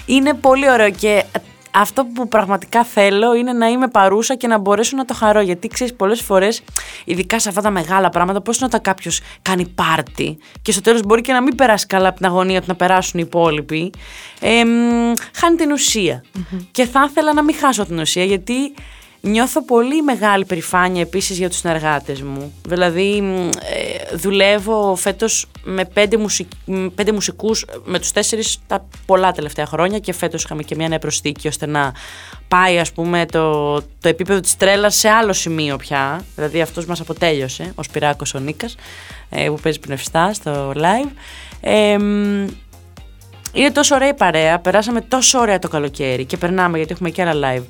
[0.06, 1.24] Είναι πολύ ωραίο και
[1.72, 5.42] αυτό που πραγματικά θέλω είναι να είμαι παρούσα και να μπορέσω να το χαρώ.
[5.42, 6.62] Γιατί ξέρεις, πολλές φορές,
[7.06, 11.02] ειδικά σε αυτά τα μεγάλα πράγματα, πώς είναι όταν κάποιος κάνει πάρτι και στο τέλος
[11.02, 13.92] μπορεί και να μην περάσει καλά από την αγωνία του να περάσουν οι υπόλοιποι.
[14.40, 16.24] Ε, μ, χάνει την ουσια
[16.72, 18.74] Και θα ήθελα να μην χάσω την ουσία γιατί
[19.24, 22.54] Νιώθω πολύ μεγάλη περηφάνεια επίσης για τους συνεργάτες μου.
[22.68, 28.88] Δηλαδή μ, ε, δουλεύω φέτος με πέντε, μουσικ, μ, πέντε μουσικούς, με τους τέσσερις τα
[29.06, 31.94] πολλά τελευταία χρόνια και φέτος είχαμε και μια νέα προσθήκη ώστε να
[32.48, 36.24] πάει ας πούμε το, το επίπεδο της τρέλας σε άλλο σημείο πια.
[36.36, 38.76] Δηλαδή αυτός μας αποτέλειωσε, ο Σπυράκος ο Νίκας
[39.30, 41.10] ε, που παίζει πνευστά στο live.
[41.62, 42.48] Ε, μ,
[43.54, 47.22] είναι τόσο ωραία η παρέα, περάσαμε τόσο ωραία το καλοκαίρι και περνάμε γιατί έχουμε και
[47.24, 47.64] άλλα live.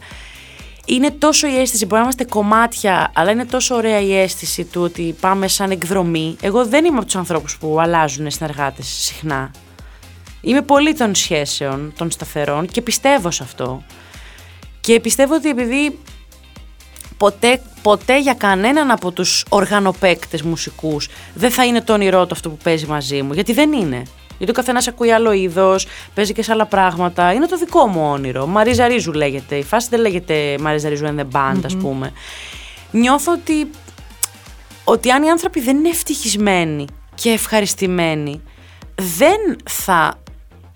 [0.86, 4.82] Είναι τόσο η αίσθηση, μπορεί να είμαστε κομμάτια, αλλά είναι τόσο ωραία η αίσθηση του
[4.82, 6.36] ότι πάμε σαν εκδρομή.
[6.42, 9.52] Εγώ δεν είμαι από τους ανθρώπους που αλλάζουν συνεργάτε συχνά.
[10.42, 13.84] Είμαι πολύ των σχέσεων, των σταθερών και πιστεύω σε αυτό.
[14.82, 16.00] Και πιστεύω ότι επειδή
[17.18, 22.50] ποτέ, ποτέ για κανέναν από τους οργανοπαίκτες μουσικούς δεν θα είναι το όνειρό του αυτό
[22.50, 24.04] που παίζει μαζί μου, γιατί δεν είναι.
[24.42, 27.34] Γιατί ο καθένας ακούει άλλο είδος, παίζει και σε άλλα πράγματα.
[27.34, 28.46] Είναι το δικό μου όνειρο.
[28.46, 29.56] Μαρίζα Ρίζου λέγεται.
[29.56, 32.12] Η φάση δεν λέγεται Μαρίζα Ρίζου and the band, ας πούμε.
[32.92, 33.70] Νιώθω ότι,
[34.84, 36.86] ότι αν οι άνθρωποι δεν είναι ευτυχισμένοι
[37.16, 38.42] και ευχαριστημένοι,
[38.96, 40.20] δεν θα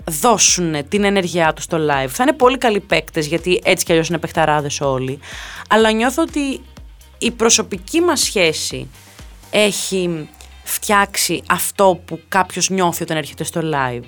[0.06, 2.10] δώσουν την ενέργειά τους στο live.
[2.10, 5.20] Θα είναι πολύ καλοί παίκτες, γιατί έτσι κι αλλιώς είναι παιχταράδες όλοι.
[5.70, 6.62] Αλλά νιώθω ότι
[7.18, 8.88] η προσωπική μας σχέση
[9.52, 10.30] έχει
[10.66, 14.04] φτιάξει αυτό που κάποιος νιώθει όταν έρχεται στο live.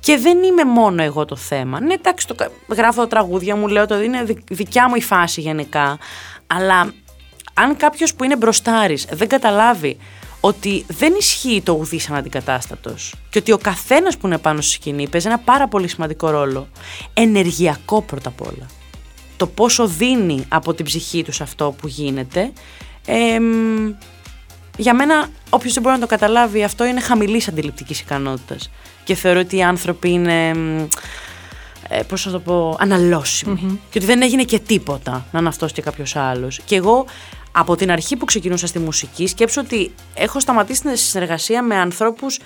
[0.00, 1.80] Και δεν είμαι μόνο εγώ το θέμα.
[1.80, 5.40] Ναι, εντάξει, το, κα- γράφω τραγούδια μου, λέω ότι είναι δι- δικιά μου η φάση
[5.40, 5.98] γενικά.
[6.46, 6.92] Αλλά
[7.54, 9.96] αν κάποιος που είναι μπροστάρης δεν καταλάβει
[10.40, 15.08] ότι δεν ισχύει το ουδής αναντικατάστατος και ότι ο καθένας που είναι πάνω στη σκηνή
[15.08, 16.68] παίζει ένα πάρα πολύ σημαντικό ρόλο.
[17.14, 18.66] Ενεργειακό πρώτα απ' όλα.
[19.36, 22.52] Το πόσο δίνει από την ψυχή τους σε αυτό που γίνεται.
[23.06, 23.94] εμ,
[24.76, 28.70] για μένα, όποιος δεν μπορεί να το καταλάβει, αυτό είναι χαμηλής αντιληπτικής ικανότητας.
[29.04, 30.54] Και θεωρώ ότι οι άνθρωποι είναι.
[30.54, 30.86] μ,
[31.88, 33.80] Ε, πώς να το πω, αναλώσιμοι.
[33.90, 36.60] Και ότι δεν έγινε και τίποτα να είναι αυτός και κάποιος άλλος.
[36.64, 37.06] Και εγώ
[37.52, 42.38] από την αρχή που ξεκινούσα στη μουσική, σκέψω ότι έχω σταματήσει τη συνεργασία με ανθρώπους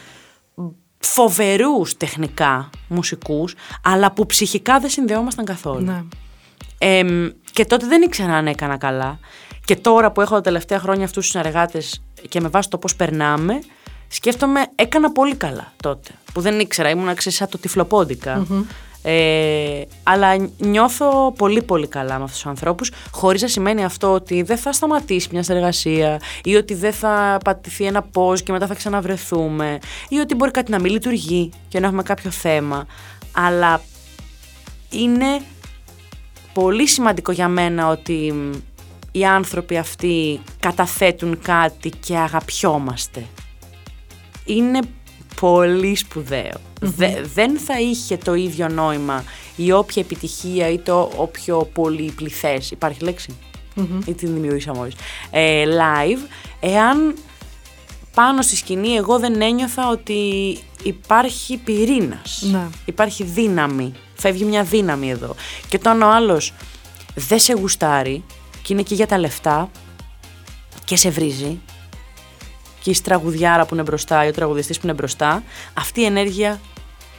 [0.98, 5.84] φοβερούς τεχνικά μουσικούς, αλλά που ψυχικά δεν συνδεόμασταν καθόλου.
[5.84, 6.02] Ναι.
[6.78, 9.18] Εμ, και τότε δεν ήξερα αν έκανα καλά.
[9.66, 12.96] Και τώρα που έχω τα τελευταία χρόνια αυτούς τους συνεργάτες και με βάση το πώς
[12.96, 13.58] περνάμε,
[14.08, 16.10] σκέφτομαι έκανα πολύ καλά τότε.
[16.32, 18.46] Που δεν ήξερα, ήμουν ξέρεις, σαν το τυφλοποντικα
[19.02, 24.42] Ε, αλλά νιώθω πολύ πολύ καλά με αυτούς τους ανθρώπους χωρίς να σημαίνει αυτό ότι
[24.42, 28.74] δεν θα σταματήσει μια συνεργασία ή ότι δεν θα πατηθεί ένα pause και μετά θα
[28.74, 32.86] ξαναβρεθούμε ή ότι μπορεί κάτι να μην λειτουργεί και να έχουμε κάποιο θέμα.
[33.32, 33.80] Αλλά
[34.90, 35.40] είναι
[36.52, 38.34] πολύ σημαντικό για μένα ότι
[39.18, 43.26] οι άνθρωποι αυτοί καταθέτουν κάτι και αγαπιόμαστε.
[44.44, 44.80] Είναι
[45.40, 45.96] πολύ
[47.34, 49.24] δεν θα είχε το ίδιο νόημα
[49.56, 53.36] η όποια επιτυχία ή το όποιο πολυπληθές, υπάρχει λέξη,
[54.06, 54.94] ή την δημιουργήσα μόλις,
[55.30, 56.26] ε, live,
[56.60, 57.14] εάν
[58.14, 62.66] πάνω στη σκηνή εγώ δεν ένιωθα ότι υπάρχει πυρήνας, Ναι.
[62.84, 65.34] υπάρχει δύναμη, φεύγει μια δύναμη εδώ.
[65.68, 66.52] Και όταν ο άλλος
[67.14, 68.24] δεν σε γουστάρει
[68.66, 69.70] και είναι εκεί για τα λεφτά
[70.84, 71.60] και σε βρίζει
[72.82, 75.42] και η τραγουδιάρα που είναι μπροστά ή ο τραγουδιστής που είναι μπροστά,
[75.74, 76.60] αυτή η ενέργεια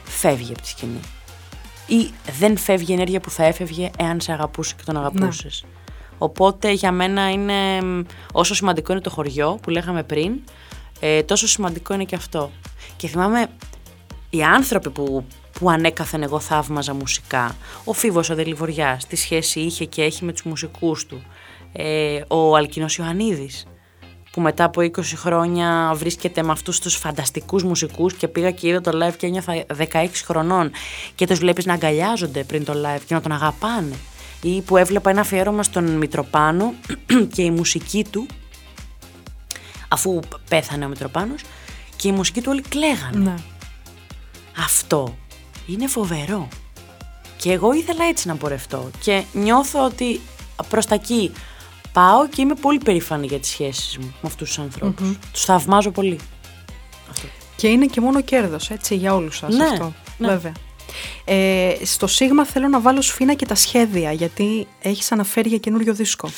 [0.04, 1.00] φεύγει από τη σκηνή.
[1.86, 5.64] Ή δεν φεύγει η ενέργεια που θα έφευγε εάν σε αγαπούσε και τον αγαπούσες.
[6.18, 10.40] Οπότε για μένα είναι μ, όσο σημαντικό είναι το χωριό που λέγαμε πριν,
[11.00, 12.50] ε, τόσο σημαντικό είναι και αυτό.
[12.96, 13.46] Και θυμάμαι
[14.30, 15.24] οι άνθρωποι που,
[15.58, 20.32] που ανέκαθεν εγώ θαύμαζα μουσικά, ο Φίβος ο Δελιβοριάς, τι σχέση είχε και έχει με
[20.32, 21.22] τους μουσικούς του,
[21.72, 23.66] ε, ο Αλκίνος Ιωαννίδης,
[24.30, 28.80] που μετά από 20 χρόνια βρίσκεται με αυτούς τους φανταστικούς μουσικούς και πήγα και είδα
[28.80, 30.70] το live και ένιωθα 16 χρονών
[31.14, 33.94] και τους βλέπεις να αγκαλιάζονται πριν το live και να τον αγαπάνε.
[34.42, 36.74] Ή που έβλεπα ένα αφιέρωμα στον Μητροπάνο
[37.34, 38.26] και η μουσική του,
[39.88, 41.42] αφού πέθανε ο Μητροπάνος,
[41.96, 43.18] και η μουσική του όλοι κλαίγανε.
[43.18, 43.34] Ναι.
[44.58, 45.16] Αυτό
[45.66, 46.48] είναι φοβερό.
[47.36, 48.90] Και εγώ ήθελα έτσι να πορευτώ.
[49.00, 50.20] Και νιώθω ότι
[50.68, 51.32] προς τα εκεί
[51.92, 55.16] πάω και είμαι πολύ περήφανη για τις σχέσεις μου με αυτούς τους ανθρώπους.
[55.32, 56.18] Τους θαυμάζω πολύ.
[57.56, 59.92] Και είναι και μόνο κέρδος, έτσι, για όλους σας Ναι, αυτό.
[60.18, 60.28] ναι.
[60.28, 60.52] Βέβαια.
[61.24, 65.94] Ε, στο Σίγμα θέλω να βάλω σφίνα και τα σχέδια, γιατί έχεις αναφέρει για καινούριο
[65.94, 66.28] δίσκο.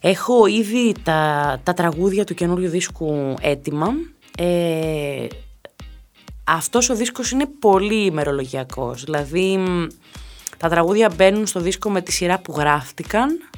[0.00, 3.92] Έχω ήδη τα, τα τραγούδια του καινούριου δίσκου έτοιμα.
[4.38, 5.26] Ε,
[6.44, 9.04] αυτός ο δίσκος είναι πολύ ημερολογιακός.
[9.04, 9.86] Δηλαδή, μ,
[10.56, 13.49] τα τραγούδια μπαίνουν στο δίσκο με τη σειρά που γράφτηκαν.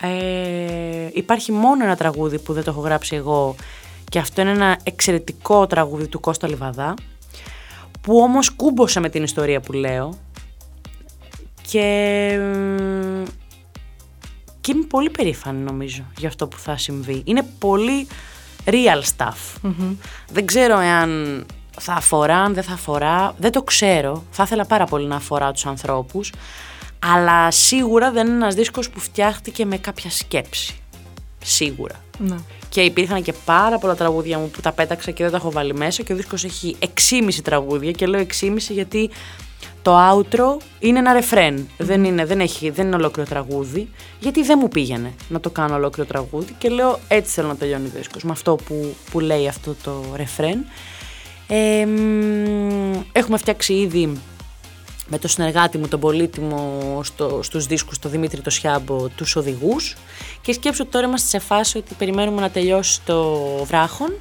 [0.00, 3.54] Ε, υπάρχει μόνο ένα τραγούδι που δεν το έχω γράψει εγώ
[4.08, 6.94] και αυτό είναι ένα εξαιρετικό τραγούδι του Κώστα Λιβαδά
[8.00, 10.18] που όμως κούμπωσε με την ιστορία που λέω
[11.70, 13.22] και μ,
[14.60, 17.22] και είμαι πολύ περήφανη νομίζω για αυτό που θα συμβεί.
[17.24, 18.06] Είναι πολύ
[18.64, 19.70] real stuff.
[20.32, 21.44] Δεν ξέρω εάν
[21.78, 23.34] θα αφορά, αν δεν θα αφορά.
[23.38, 24.24] Δεν το ξέρω.
[24.30, 26.32] Θα ήθελα πάρα πολύ να αφορά τους ανθρώπους.
[27.06, 30.74] Αλλά σίγουρα δεν είναι ένας δίσκος που φτιάχτηκε με κάποια σκέψη.
[31.44, 31.94] Σίγουρα.
[32.18, 32.36] Ναι.
[32.68, 35.74] Και υπήρχαν και πάρα πολλά τραγούδια μου που τα πέταξα και δεν τα έχω βάλει
[35.74, 39.10] μέσα και ο δίσκος έχει 6,5 τραγούδια και λέω 6,5 γιατί
[39.82, 41.68] το outro είναι ένα ρεφρέν.
[41.78, 43.88] Δεν, είναι, δεν, έχει, δεν είναι ολόκληρο τραγούδι
[44.18, 47.86] γιατί δεν μου πήγαινε να το κάνω ολόκληρο τραγούδι και λέω έτσι θέλω να τελειώνει
[47.86, 50.64] ο δίσκος με αυτό που, που λέει αυτό το ρεφρέν.
[51.48, 54.20] Ε, μ, έχουμε φτιάξει ήδη
[55.10, 59.96] με το συνεργάτη μου, τον πολύτιμο στο, στους δίσκους, τον Δημήτρη το Σιάμπο, τους οδηγούς.
[60.40, 64.12] Και σκέψω ότι τώρα είμαστε σε φάση ότι περιμένουμε να τελειώσει το βραχον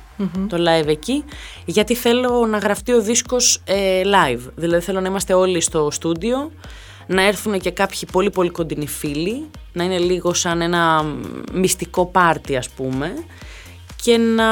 [0.47, 1.23] το live εκεί,
[1.65, 6.51] γιατί θέλω να γραφτεί ο δίσκος ε, live, δηλαδή θέλω να είμαστε όλοι στο στούντιο,
[7.07, 11.05] να έρθουν και κάποιοι πολύ πολύ κοντινοί φίλοι, να είναι λίγο σαν ένα
[11.53, 13.13] μυστικό πάρτι ας πούμε
[14.03, 14.45] και να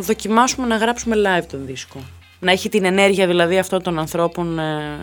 [0.00, 1.98] δοκιμάσουμε να γράψουμε live τον δίσκο.
[2.44, 4.98] Να έχει την ενέργεια δηλαδή αυτών των ανθρώπων ε,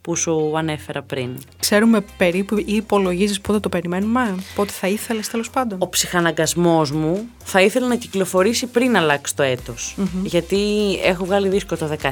[0.00, 1.30] που σου ανέφερα πριν.
[1.58, 5.78] Ξέρουμε περίπου ή υπολογίζεις πότε το περιμένουμε, πότε θα ήθελες τέλος πάντων.
[5.80, 10.58] Ο ψυχαναγκασμός μου θα ήθελε να κυκλοφορήσει πριν αλλάξει το ετος Γιατί
[11.02, 12.08] έχω βγάλει δίσκο το 13,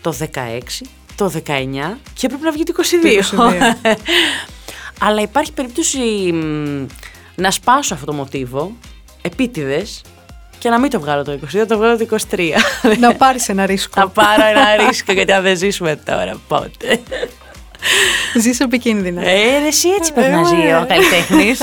[0.00, 0.58] το 16,
[1.16, 1.40] το 19
[2.14, 2.74] και πρέπει να βγει το
[3.32, 3.36] 22.
[3.84, 3.94] 22.
[5.06, 5.98] Αλλά υπάρχει περίπτωση
[6.32, 6.86] μ,
[7.34, 8.72] να σπάσω αυτό το μοτίβο,
[9.22, 10.02] επίτηδες,
[10.60, 12.50] και να μην το βγάλω το 22, το βγάλω το 23.
[12.98, 14.00] να πάρεις ένα ρίσκο.
[14.00, 17.00] Θα πάρω ένα ρίσκο γιατί αν δεν ζήσουμε τώρα πότε.
[18.40, 19.22] Ζεις επικίνδυνα.
[19.22, 21.60] Ε, ρε, εσύ έτσι πρέπει να ζει ο καλλιτέχνης.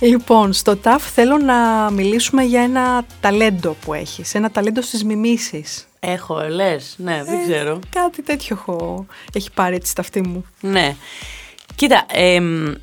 [0.00, 5.86] Λοιπόν, στο ΤΑΦ θέλω να μιλήσουμε για ένα ταλέντο που έχεις, ένα ταλέντο στις μιμήσεις.
[6.00, 6.94] Έχω, λες.
[6.98, 7.78] Ναι, δεν ξέρω.
[7.90, 10.44] Κάτι τέτοιο έχω, έχει πάρει έτσι στα αυτή μου.
[10.60, 10.96] Ναι.
[11.74, 12.74] Κοίτα, εμ,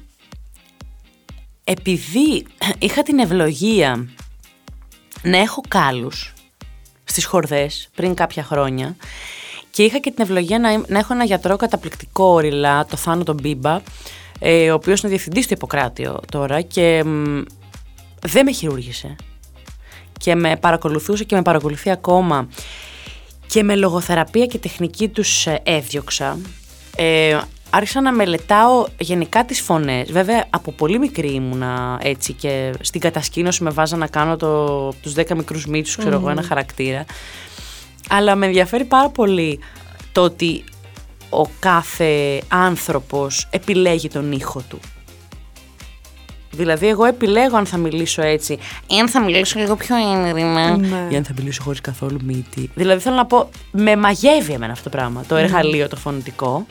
[1.64, 2.46] επειδή
[2.80, 4.08] είχα την ευλογία
[5.22, 6.34] να έχω κάλους
[7.04, 8.96] στις χορδές πριν κάποια χρόνια
[9.72, 13.40] και είχα και την ευλογία να, να έχω ένα γιατρό καταπληκτικό όριλα, το Θάνο τον
[13.42, 13.82] Μπίμπα,
[14.40, 17.04] ε, ο οποίος είναι διευθυντής του Ιπποκράτιο τώρα και
[18.22, 19.16] δεν με χειρούργησε
[20.20, 22.48] και με παρακολουθούσε και με παρακολουθεί ακόμα
[23.48, 26.40] και με λογοθεραπεία και τεχνική τους ε, έδιωξα.
[26.96, 27.40] Ε,
[27.78, 30.12] άρχισα να μελετάω γενικά τις φωνές.
[30.12, 35.14] Βέβαια από πολύ μικρή ήμουνα έτσι και στην κατασκήνωση με βάζα να κάνω το, τους
[35.16, 37.06] 10 μικρούς μύτους, ξέρω εγώ, ένα χαρακτήρα.
[38.10, 39.60] Αλλά με ενδιαφέρει πάρα πολύ
[40.12, 40.64] το ότι
[41.30, 44.80] ο κάθε άνθρωπος επιλέγει τον ήχο του.
[46.52, 48.54] Δηλαδή, εγώ επιλέγω αν θα μιλήσω έτσι,
[48.88, 51.08] ή αν θα μιλήσω λίγο πιο ένρημα, Ναι.
[51.10, 52.70] ή αν θα μιλήσω χωρίς καθόλου μύτη.
[52.74, 56.66] Δηλαδή, θέλω να πω, με μαγεύει εμένα αυτό το πράγμα, το εργαλείο, το φωνητικό.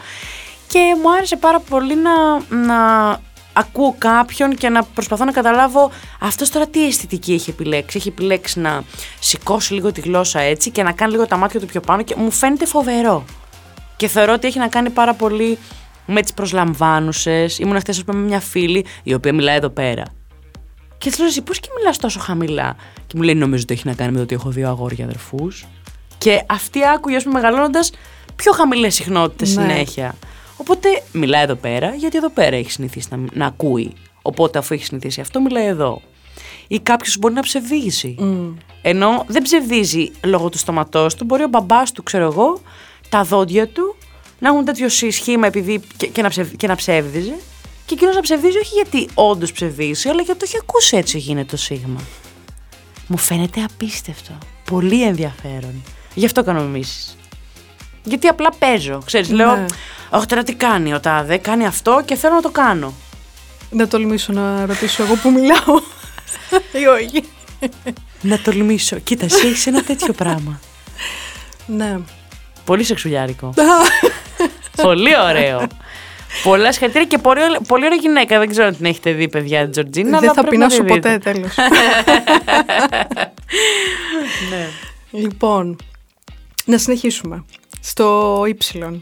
[0.77, 2.12] Και μου άρεσε πάρα πολύ να,
[2.57, 3.11] να
[3.53, 7.97] ακούω κάποιον και να προσπαθώ να καταλάβω αυτός τώρα τι αισθητική έχει επιλέξει.
[7.97, 8.83] Έχει επιλέξει να
[9.20, 12.14] σηκώσει λίγο τη γλώσσα έτσι και να κάνει λίγο τα μάτια του πιο πάνω και
[12.16, 13.24] μου φαίνεται φοβερό.
[13.97, 15.59] Και θεωρώ ότι έχει να κάνει πάρα πολύ
[16.07, 17.59] με τις προσλαμβάνουσες.
[17.59, 20.03] Ήμουν χθε, ας πούμε, με μια φίλη η οποία μιλάει εδώ πέρα.
[20.99, 23.87] Και τη λέω εσύ, πώς και μιλάς τόσο χαμηλά; Και μου λέει, Νομίζω ότι έχει
[23.87, 25.66] να κάνει με το ότι έχω δύο αγόρια αδερφούς.
[26.18, 27.91] Και αυτή άκουγε, ας πούμε, μεγαλώνοντας
[28.37, 29.62] πιο χαμηλές συχνότητες Ναι.
[29.62, 30.14] συνέχεια.
[30.57, 33.93] Οπότε μιλάει εδώ πέρα, γιατί εδώ πέρα έχει συνηθίσει να, να ακούει.
[34.23, 36.03] Οπότε αφού έχει συνηθίσει αυτό, μιλάει εδώ.
[36.69, 38.15] Ή κάποιος μπορεί να ψευδίζει.
[38.83, 42.61] Ενώ δεν ψευδίζει λόγω του στόματό του, μπορεί ο μπαμπάς του, ξέρω εγώ,
[43.09, 43.97] τα δόντια του
[44.39, 47.37] να έχουν τέτοιο σχήμα επειδή και, και, να, ψευ, και να ψεύδιζε.
[47.87, 51.51] Και εκείνος να ψευδίζει όχι γιατί όντως ψευδίζει, αλλά γιατί το έχει ακούσει έτσι γίνεται
[51.51, 52.01] το σίγμα.
[53.07, 54.39] Μου φαίνεται απίστευτο.
[54.71, 55.83] Πολύ ενδιαφέρον.
[56.15, 57.17] Γι' αυτό κάνω μιμήσεις.
[58.09, 59.03] Γιατί απλά παίζω.
[59.07, 59.65] Ξέρεις, λέω, Ναι.
[60.11, 62.95] Όχι τώρα τι κάνει ο τάδε, κάνει αυτό και θέλω να το κάνω.
[63.71, 65.81] Να τολμήσω να ρωτήσω εγώ που μιλάω.
[66.83, 67.25] Ή όχι.
[68.21, 68.99] Να τολμήσω.
[68.99, 70.61] Κοίτα, εσύ έχεις ένα τέτοιο πράγμα.
[71.67, 71.99] Ναι.
[72.65, 73.55] Πολύ σεξουλιάρικο.
[74.83, 75.67] πολύ ωραίο.
[76.43, 78.39] Πολλά συγχαρητήρια και πολύ, ω- πολύ ωραία γυναίκα.
[78.39, 80.09] Δεν ξέρω αν την έχετε δει, παιδιά, την Τζορτζίνα.
[80.11, 81.19] Δεν αλλά θα πρέπει να πεινάσω τη δείτε.
[81.19, 81.55] ποτέ, τέλος.
[84.51, 84.69] Ναι.
[85.11, 85.77] Λοιπόν,
[86.65, 87.45] να συνεχίσουμε.
[87.89, 89.01] Στο Y.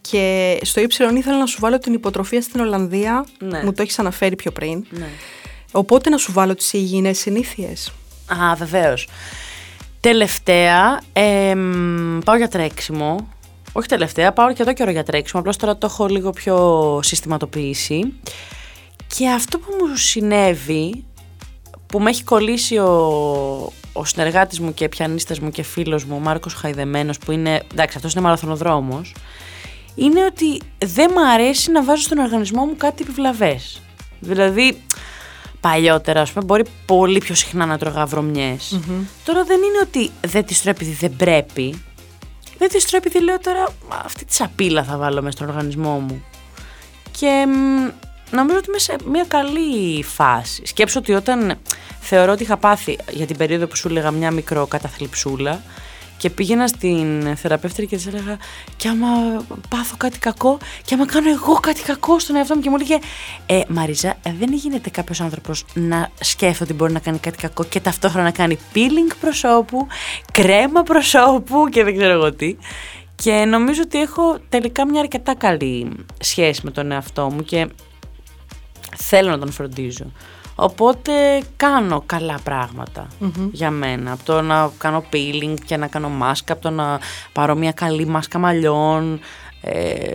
[0.00, 3.26] Και στο Y ήθελα να σου βάλω την υποτροφία στην Ολλανδία.
[3.38, 3.62] Ναι.
[3.64, 4.86] Μου το έχεις αναφέρει πιο πριν.
[4.90, 5.08] Ναι.
[5.72, 7.92] Οπότε να σου βάλω τις υγιεινές συνήθειες.
[8.26, 9.08] Α, βεβαίως.
[10.00, 13.28] Τελευταία, εμ, πάω για τρέξιμο.
[13.72, 15.40] Όχι τελευταία, πάω και εδώ καιρό για τρέξιμο.
[15.40, 18.12] Απλώς τώρα το έχω λίγο πιο συστηματοποιήσει.
[19.16, 21.04] Και αυτό που μου συνέβη,
[21.86, 26.18] που με έχει κολλήσει ο, ο συνεργάτης μου και πιανίστας μου και φίλος μου, ο
[26.18, 29.14] Μάρκος Χαϊδεμένος, που είναι, εντάξει αυτός είναι μαραθωνοδρόμος,
[29.94, 33.80] είναι ότι δεν μου αρέσει να βάζω στον οργανισμό μου κάτι επιβλαβές.
[34.20, 34.82] Δηλαδή,
[35.60, 38.80] παλιότερα, ας πούμε, μπορεί πολύ πιο συχνά να τρώγα βρωμιές.
[39.24, 41.82] Τώρα δεν είναι ότι δεν τις τρώω επειδή δεν πρέπει.
[42.58, 45.98] Δεν τις τρώω επειδή λέω τώρα «Μα, αυτή τη σαπίλα θα βάλω μέσα στον οργανισμό
[45.98, 46.24] μου.
[47.18, 47.88] Και μ,
[48.32, 50.62] νομίζω ότι είμαι σε μια καλή φάση.
[50.66, 51.58] Σκέψω ότι όταν
[52.00, 55.62] θεωρώ ότι είχα πάθει για την περίοδο που σου έλεγα μια μικρό καταθλιψούλα
[56.22, 58.38] και πήγαινα στην θεραπεύτρια και της έλεγα
[58.76, 59.06] και άμα
[59.68, 62.98] πάθω κάτι κακό και άμα κάνω εγώ κάτι κακό στον εαυτό μου και μου έλεγε
[63.46, 67.80] ε, Μαρίζα δεν γίνεται κάποιος άνθρωπος να σκέφτεται ότι μπορεί να κάνει κάτι κακό και
[67.80, 69.86] ταυτόχρονα να κάνει peeling προσώπου,
[70.32, 72.56] κρέμα προσώπου και δεν ξέρω εγώ τι
[73.14, 77.68] και νομίζω ότι έχω τελικά μια αρκετά καλή σχέση με τον εαυτό μου και
[78.96, 80.12] θέλω να τον φροντίζω.
[80.54, 81.12] Οπότε
[81.56, 83.06] κάνω καλά πράγματα
[83.52, 84.12] για μένα.
[84.12, 87.00] Από το να κάνω peeling και να κάνω μάσκα, από το να
[87.32, 89.20] πάρω μια καλή μάσκα μαλλιών.
[89.60, 90.14] Ε,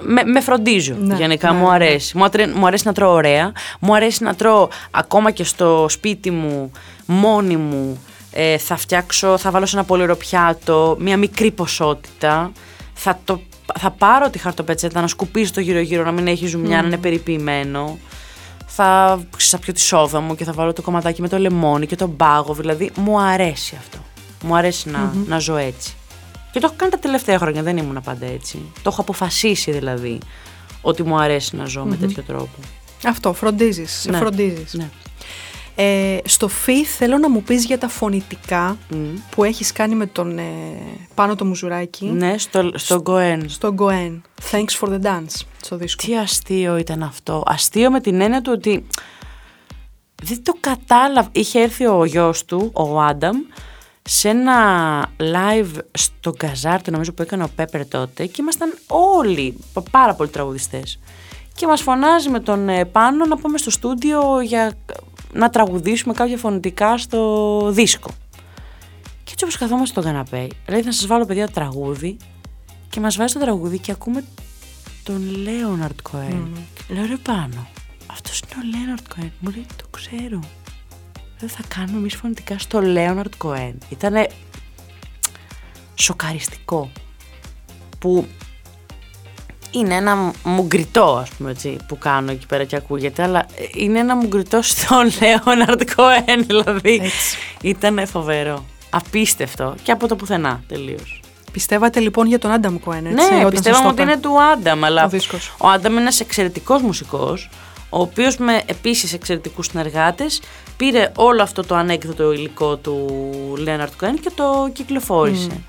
[0.00, 0.94] με, με φροντίζω.
[0.94, 1.74] Ναι, Γενικά ναι, μου ναι.
[1.74, 2.16] αρέσει.
[2.16, 3.52] Μου, ατρε- μου αρέσει να τρώω ωραία.
[3.80, 6.70] Μου αρέσει να τρώω ακόμα και στο σπίτι μου,
[7.06, 7.98] μόνη μου.
[8.32, 12.52] Ε, θα φτιάξω, θα βάλω σε ένα πολύ ωραίο πιάτο, μια μικρή ποσότητα.
[12.94, 13.40] Θα, το,
[13.78, 17.98] θα πάρω τη χαρτοπετσέτα να σκουπίσω το γύρω-γύρω, να μην έχει ζουμιά, να είναι περιποιημένο.
[18.66, 21.86] Θα, ξέρεις, θα πιω τη σόδα μου και θα βάλω το κομματάκι με το λεμόνι
[21.86, 22.54] και τον πάγο.
[22.54, 23.98] Δηλαδή, μου αρέσει αυτό.
[24.44, 25.94] Μου αρέσει να, να ζω έτσι.
[26.52, 28.58] Και το έχω κάνει τα τελευταία χρόνια, δεν ήμουν πάντα έτσι.
[28.82, 30.18] Το έχω αποφασίσει δηλαδή
[30.82, 32.58] ότι μου αρέσει να ζω με τέτοιο τρόπο.
[33.04, 34.18] Αυτό, φροντίζεις, σε Ναι.
[34.18, 34.74] φροντίζεις.
[34.74, 34.88] Ναι.
[35.78, 38.76] Ε, στο φι θέλω να μου πεις για τα φωνητικά
[39.30, 40.42] που έχεις κάνει με τον ε,
[41.14, 43.48] πάνω το μουζουράκι Ναι, στο, στο Γκοέν.
[43.48, 44.20] στο Goen.
[44.50, 46.04] Thanks for the dance, στο δίσκο.
[46.06, 47.42] Τι αστείο ήταν αυτό.
[47.46, 48.86] Αστείο με την έννοια του ότι
[50.22, 51.28] δεν το κατάλαβα.
[51.32, 53.36] Είχε έρθει ο γιος του, ο Άνταμ,
[54.02, 54.56] σε ένα
[55.18, 59.56] live στο Γκαζάρτο νομίζω που έκανε ο Πέπερ τότε και ήμασταν όλοι,
[59.90, 60.98] πάρα πολλοί τραγουδιστές.
[61.54, 64.72] και μας φωνάζει με τον ε, πάνω να πάμε στο στούντιο για
[65.36, 68.10] να τραγουδήσουμε κάποια φωνητικά στο δίσκο.
[69.24, 72.16] Και έτσι όπως καθόμαστε στο καναπέ, λέει θα σας βάλω παιδιά τραγούδι
[72.88, 74.24] και μας βάζει το τραγούδι και ακούμε
[75.02, 76.48] τον Λέοναρτ Κοέν.
[76.54, 76.60] Mm.
[76.88, 77.68] Λέω ρε πάνω,
[78.06, 79.32] αυτός είναι ο Λέοναρτ Κοέν.
[79.40, 80.40] Μου λέει το ξέρω.
[81.38, 83.78] Δεν θα κάνουμε εμείς φωνητικά στο Λέοναρτ Κοέν.
[83.88, 84.28] Ήτανε
[85.94, 86.90] σοκαριστικό.
[87.98, 88.26] Που
[89.76, 94.16] είναι ένα μουγκριτό, ας πούμε έτσι, που κάνω εκεί πέρα και ακούγεται, αλλά είναι ένα
[94.16, 97.02] μουγκριτό στον Λέοναρτ Κοέν, δηλαδή.
[97.62, 98.64] Ήταν φοβερό.
[98.90, 99.74] Απίστευτο.
[99.82, 101.20] Και από το πουθενά τελείως.
[101.52, 103.34] Πιστεύατε λοιπόν για τον Άνταμ Κοέν, έτσι.
[103.34, 107.48] Ναι, πιστεύαμε ότι είναι του Άνταμ, αλλά ο, ο Άνταμ είναι ένας εξαιρετικός μουσικός,
[107.88, 110.40] ο οποίος με επίσης εξαιρετικούς συνεργάτες
[110.76, 113.06] πήρε όλο αυτό το ανέκδοτο υλικό του
[113.58, 115.62] Λέοναρτ Κοέν και το κυκλοφόρησε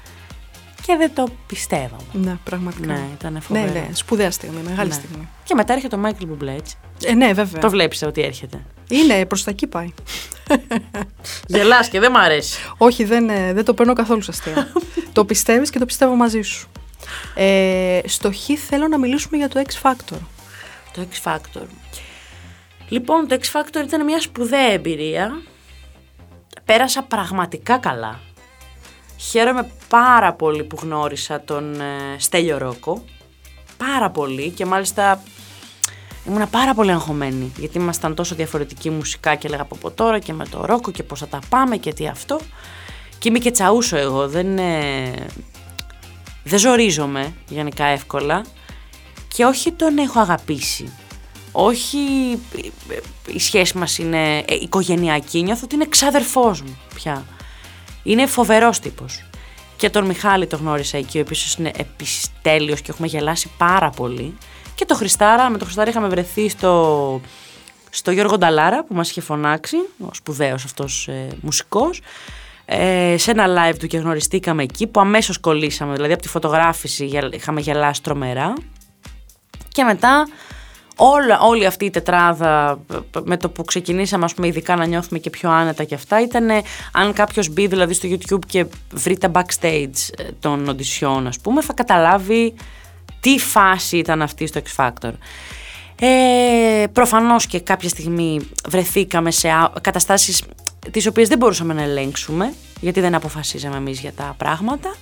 [0.88, 2.04] και δεν το πιστεύαμε.
[2.12, 2.94] Ναι, πραγματικά.
[2.94, 3.66] Ναι, ήταν φοβερό.
[3.66, 4.94] Ναι, ναι, σπουδαία στιγμή, μεγάλη ναι.
[4.94, 5.28] στιγμή.
[5.44, 6.78] Και μετά έρχεται ο Μάικλ Μπουμπλέ, έτσι.
[7.04, 7.62] Ε, ναι, βέβαια.
[7.62, 8.66] Το βλέπεις ότι έρχεται.
[8.90, 9.94] Είναι, προς τα εκεί πάει.
[11.48, 12.60] Γελάς και δεν μ' αρέσει.
[12.78, 14.72] Όχι, δεν, ε, δεν το παίρνω καθόλου σε αστεία.
[15.14, 16.68] το πιστεύεις και το πιστεύω μαζί σου.
[17.36, 18.38] Ε, στο Χ
[18.68, 20.20] θέλω να μιλήσουμε για το X Factor.
[20.94, 21.66] Το X Factor.
[22.90, 25.42] Λοιπόν, το X Factor ήταν μια σπουδαία εμπειρία.
[26.66, 28.20] Πέρασα πραγματικά καλά.
[29.18, 33.04] Χαίρομαι πάρα πολύ που γνώρισα τον ε, Στέλιο Ρόκο.
[33.78, 35.24] Πάρα πολύ και μάλιστα
[36.28, 40.46] ήμουν πάρα πολύ αγχωμένη γιατί ήμασταν τόσο διαφορετικοί μουσικά και έλεγα από τώρα και με
[40.46, 42.40] το Ρόκο και πώς θα τα πάμε και τι αυτό.
[43.20, 45.14] Και είμαι και τσαούσο εγώ, δεν, ε,
[46.44, 48.46] δεν ζορίζομαι γενικά εύκολα
[49.28, 50.94] και όχι τον έχω αγαπήσει.
[51.52, 51.98] Όχι
[53.28, 57.26] η σχέση μας είναι ε, οικογενειακή, νιώθω ότι είναι ξαδερφός μου πια.
[58.08, 59.24] Είναι φοβερός τύπος.
[59.76, 63.90] Και τον Μιχάλη το γνώρισα εκεί, ο οποίος είναι επίση τέλειο και έχουμε γελάσει πάρα
[63.90, 64.38] πολύ.
[64.76, 67.22] Και το Χριστάρα, με τον Χριστάρα είχαμε βρεθεί στο,
[67.90, 72.02] στο Γιώργο Νταλάρα που μας είχε φωνάξει, ο σπουδαίος αυτός ε, μουσικός,
[72.66, 77.10] ε, σε ένα live του και γνωριστήκαμε εκεί που αμέσως κολλήσαμε, δηλαδή από τη φωτογράφηση
[77.32, 78.54] είχαμε γελάσει τρομερά.
[79.68, 80.28] Και μετά
[81.00, 82.80] Όλα, όλη αυτή η τετράδα
[83.24, 86.50] με το που ξεκινήσαμε ας πούμε, ειδικά να νιώθουμε και πιο άνετα και αυτά ήταν
[86.92, 91.62] αν κάποιος μπει δηλαδή στο YouTube και βρει τα backstage ε, των οντισιών ας πούμε
[91.62, 92.54] θα καταλάβει
[93.20, 95.12] τι φάση ήταν αυτή στο X Factor.
[96.00, 99.50] Ε, προφανώς και κάποια στιγμή βρεθήκαμε σε
[99.82, 100.44] καταστάσεις
[100.92, 104.96] τις οποίες δεν μπορούσαμε να ελέγξουμε γιατί δεν αποφασίζαμε εμείς για τα πράγματα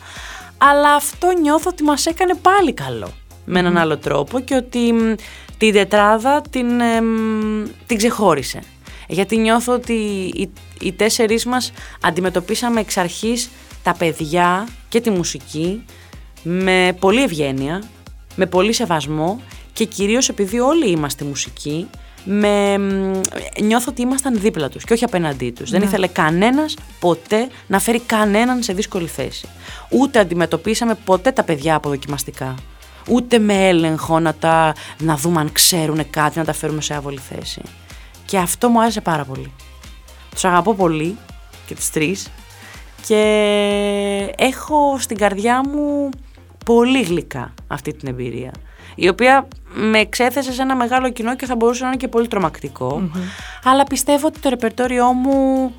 [0.58, 3.10] αλλά αυτό νιώθω ότι μας έκανε πάλι καλό
[3.46, 4.94] με έναν άλλο τρόπο και ότι
[5.58, 6.68] την τετράδα την,
[7.86, 8.60] την ξεχώρισε.
[9.08, 9.94] Γιατί νιώθω ότι
[10.36, 10.50] οι,
[10.80, 11.72] οι τέσσερις μας
[12.02, 13.50] αντιμετωπίσαμε εξ αρχής
[13.84, 15.86] τα παιδιά και τη μουσική
[16.44, 17.84] με πολύ ευγένεια,
[18.36, 19.42] με πολύ σεβασμό
[19.74, 21.88] και κυρίως επειδή όλοι είμαστε μουσικοί,
[22.24, 22.78] με,
[23.62, 25.70] νιώθω ότι ήμασταν δίπλα τους και όχι απέναντί τους.
[25.70, 25.86] Δεν ναι.
[25.86, 29.48] ήθελε κανένας ποτέ να φέρει κανέναν σε δύσκολη θέση.
[29.90, 32.56] Ούτε αντιμετωπίσαμε ποτέ τα παιδιά αποδοκιμαστικά
[33.08, 37.20] ούτε με έλεγχο να, τα, να δούμε αν ξέρουν κάτι, να τα φέρουμε σε άβολη
[37.20, 37.62] θέση.
[38.26, 39.52] Και αυτό μου άρεσε πάρα πολύ.
[40.32, 41.18] Τους αγαπώ πολύ
[41.66, 42.28] και τις τρεις
[43.08, 46.10] και έχω στην καρδιά μου
[46.66, 48.52] πολύ γλυκά αυτή την εμπειρία
[48.96, 52.28] η οποία με εξέθεσε σε ένα μεγάλο κοινό και θα μπορούσε να είναι και πολύ
[53.64, 55.72] αλλά πιστεύω ότι το ρεπερτόριό μου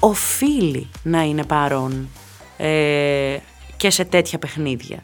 [0.00, 2.08] οφείλει να είναι παρόν
[2.56, 3.36] ε,
[3.76, 5.02] και σε τέτοια παιχνίδια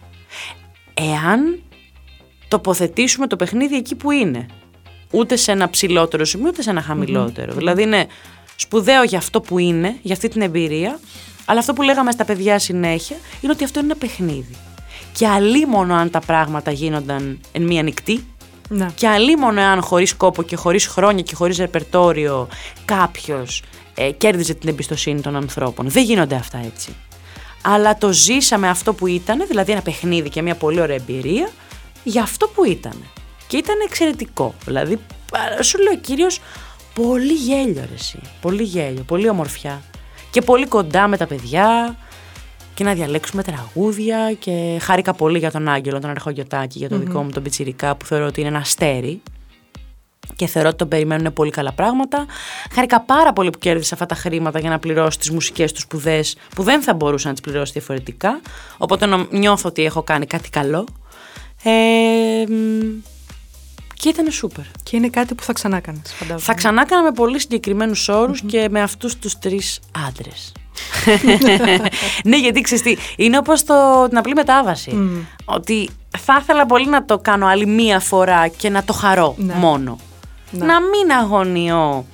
[1.00, 1.62] εάν
[2.48, 4.46] τοποθετήσουμε το παιχνίδι εκεί που είναι.
[5.12, 8.06] Ούτε σε ένα ψηλότερο σημείο, ούτε σε ένα χαμηλοτερο Δηλαδή είναι
[8.56, 11.00] σπουδαίο για αυτό που είναι, για αυτή την εμπειρία,
[11.44, 14.56] αλλά αυτό που λέγαμε στα παιδιά συνέχεια είναι ότι αυτό είναι ένα παιχνίδι.
[15.12, 18.24] Και αλίμονο αν τα πράγματα γίνονταν εν μία νυχτή,
[18.68, 18.86] ναι.
[18.94, 22.48] και αλίμονο αν χωρίς κόπο και χωρίς χρόνια και χωρίς ρεπερτόριο
[22.84, 23.62] κάποιος
[23.94, 25.88] ε, κέρδιζε την εμπιστοσύνη των ανθρώπων.
[25.88, 26.94] Δεν γίνονται αυτά έτσι
[27.62, 31.50] αλλά το ζήσαμε αυτό που ήταν, δηλαδή ένα παιχνίδι και μια πολύ ωραία εμπειρία,
[32.04, 32.94] για αυτό που ήταν.
[33.46, 34.54] Και ήταν εξαιρετικό.
[34.64, 34.98] Δηλαδή,
[35.62, 36.40] σου λέω κύριος,
[36.94, 38.18] πολύ γέλιο ρε εσύ.
[38.40, 39.82] Πολύ γέλιο, πολύ ομορφιά.
[40.30, 41.96] Και πολύ κοντά με τα παιδιά
[42.74, 47.22] και να διαλέξουμε τραγούδια και χάρηκα πολύ για τον Άγγελο, τον Αρχογιωτάκη, για το δικό
[47.22, 49.22] μου τον Πιτσιρικά που θεωρώ ότι είναι ένα αστέρι
[50.36, 52.26] και θεωρώ ότι τον περιμένουν πολύ καλά πράγματα.
[52.72, 56.36] Χάρηκα πάρα πολύ που κέρδισε αυτά τα χρήματα για να πληρώσει τις μουσικές τους σπουδές
[56.54, 58.40] που δεν θα μπορούσα να τις πληρώσει διαφορετικά.
[58.78, 60.86] Οπότε νιώθω ότι έχω κάνει κάτι καλό.
[61.62, 62.44] Ε,
[63.94, 64.64] και ήταν σούπερ.
[64.82, 66.02] Και είναι κάτι που θα ξανά κάνει,
[66.38, 68.10] Θα ξανά με πολύ συγκεκριμένους
[68.46, 70.52] και με αυτούς τους τρεις άντρες.
[72.24, 74.98] ναι, γιατί ξέρεις τι, είναι όπως το, την απλή μετάβαση.
[75.44, 79.54] Ότι θα ήθελα πολύ να το κάνω άλλη μία φορά και να το χαρώ Ναι.
[79.54, 79.98] μόνο.
[80.50, 80.64] Ναι.
[80.64, 82.06] Να μην αγωνιώ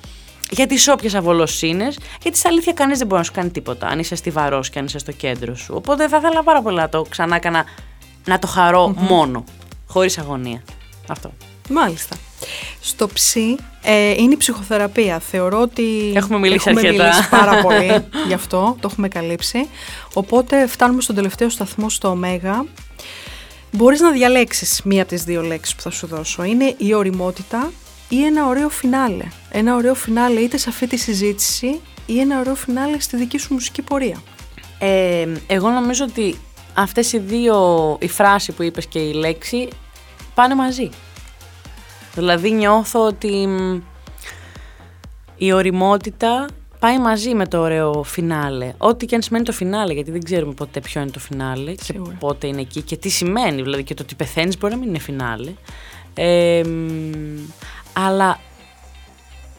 [0.49, 3.99] για τις όποιες αβολοσύνες, γιατί στα αλήθεια κανείς δεν μπορεί να σου κάνει τίποτα, αν
[3.99, 5.73] είσαι στιβαρός και αν είσαι στο κέντρο σου.
[5.77, 7.65] Οπότε θα ήθελα πάρα πολύ να το ξανά έκανα,
[8.25, 9.43] να το χαρω μόνο,
[9.87, 10.63] χωρίς αγωνία.
[11.07, 11.31] Αυτό.
[11.69, 12.15] Μάλιστα.
[12.81, 15.19] Στο ψι ε, είναι η ψυχοθεραπεία.
[15.19, 17.03] Θεωρώ ότι Έχουμε μιλήσει έχουμε αρκετά.
[17.03, 19.67] μιλήσει πάρα πολύ γι' αυτό, το έχουμε καλύψει.
[20.13, 22.65] Οπότε φτάνουμε στον τελευταίο σταθμό στο ωμέγα.
[23.71, 26.43] Μπορείς να διαλέξεις μία από τις δύο λέξεις που θα σου δώσω.
[26.43, 27.71] Είναι η οριμότητα
[28.09, 29.23] ή ένα ωραίο φινάλε.
[29.51, 33.53] Ένα ωραίο φινάλε είτε σε αυτή τη συζήτηση ή ένα ωραίο φινάλε στη δική σου
[33.53, 34.21] μουσική πορεία.
[34.79, 36.37] Ε, εγώ νομίζω ότι
[36.73, 39.67] αυτές οι δύο, η φράση που είπες και η λέξη,
[40.33, 40.89] πάνε μαζί.
[42.15, 43.81] Δηλαδή νιώθω ότι μ,
[45.37, 46.47] η οριμότητα
[46.79, 48.73] πάει μαζί με το ωραίο φινάλε.
[48.77, 51.83] Ό,τι και αν σημαίνει το φινάλε, γιατί δεν ξέρουμε ποτέ ποιο είναι το φινάλε και
[51.83, 52.15] Σίγουρα.
[52.19, 53.61] πότε είναι εκεί και τι σημαίνει.
[53.61, 55.53] Δηλαδή και το ότι πεθαίνεις μπορεί να μην είναι φινάλε.
[56.13, 57.39] Ε, μ,
[57.99, 58.39] αλλά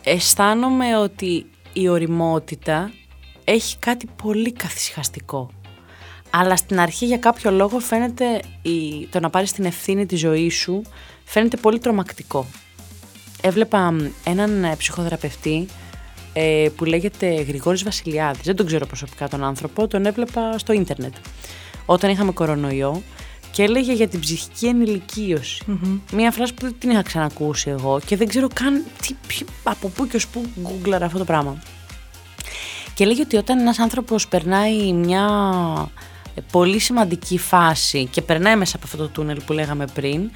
[0.04, 2.92] αισθάνομαι ότι η οριμότητα
[3.44, 5.50] έχει κάτι πολύ καθυσυχαστικό.
[6.30, 10.54] Αλλά στην αρχή για κάποιο λόγο φαίνεται η, το να πάρεις την ευθύνη της ζωής
[10.54, 10.82] σου
[11.24, 12.46] φαίνεται πολύ τρομακτικό.
[13.42, 15.66] Έβλεπα μ, έναν ε, ψυχοθεραπευτή
[16.32, 18.42] ε, που λέγεται Γρηγόρης Βασιλιάδης.
[18.42, 21.14] Δεν τον ξέρω προσωπικά τον άνθρωπο, τον έβλεπα στο ίντερνετ.
[21.86, 23.02] Όταν είχαμε κορονοϊό
[23.50, 25.62] και έλεγε για την ψυχική ενηλικίωση.
[26.12, 29.88] Μία φράση που δεν την είχα ξανακούσει εγώ και δεν ξέρω καν τι, ποιο- από
[29.88, 31.62] πού και ως πού γκούγκλαρα αυτό το πράγμα.
[32.94, 35.26] Και λέγει ότι όταν ένας άνθρωπος περνάει μια
[36.34, 40.30] ε, πολύ σημαντική φάση και περνάει μέσα από αυτό το τούνελ που λέγαμε πριν,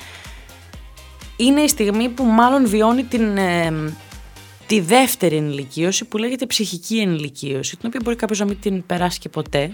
[1.36, 3.72] είναι η στιγμή που μάλλον βιώνει την, ε,
[4.66, 9.18] τη δεύτερη ενηλικίωση που λέγεται ψυχική ενηλικίωση, την οποία μπορεί κάποιος να μην την περάσει
[9.18, 9.72] και ποτέ.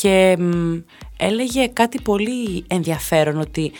[0.00, 0.76] Και μ,
[1.16, 3.72] έλεγε κάτι πολύ ενδιαφέρον ότι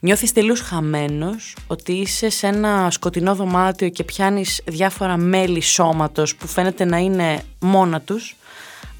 [0.00, 6.46] νιώθεις τελείως χαμένος, ότι είσαι σε ένα σκοτεινό δωμάτιο και πιάνεις διάφορα μέλη σώματος που
[6.46, 8.36] φαίνεται να είναι μόνα τους,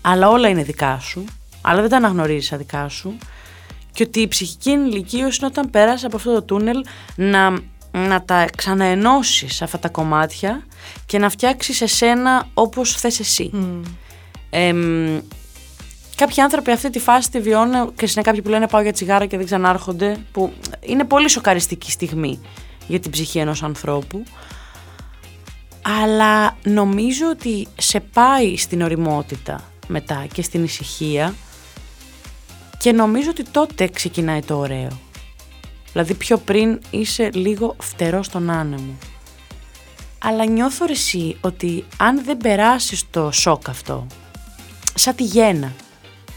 [0.01, 1.24] αλλά όλα είναι δικά σου,
[1.60, 3.18] αλλά δεν τα αναγνωρίζεις σαν δικά σου
[3.93, 6.84] και ότι η ψυχική ενηλικίωση είναι όταν πέρασε από αυτό το τούνελ
[7.16, 7.59] να,
[7.90, 10.66] να τα ξαναενώσεις αυτά τα κομμάτια
[11.06, 13.51] και να φτιάξεις εσένα όπως θες εσύ.
[14.51, 15.20] Εμ,
[16.16, 19.26] κάποιοι άνθρωποι αυτή τη φάση τη βιώνουν και είναι κάποιοι που λένε πάω για τσιγάρα
[19.26, 22.40] και δεν ξανάρχονται που είναι πολύ σοκαριστική στιγμή
[22.86, 24.22] για την ψυχή ενός ανθρώπου
[26.02, 31.34] αλλά νομίζω ότι σε πάει στην οριμότητα μετά και στην ησυχία
[32.78, 34.88] και νομίζω ότι τότε ξεκινάει το ωραίο.
[35.93, 38.98] Δηλαδή πιο πριν είσαι λίγο φτερό στον άνεμο.
[40.18, 44.06] Αλλά νιώθω ρε εσύ ότι αν δεν περάσεις το σοκ αυτό,
[44.94, 45.72] σαν τη γένα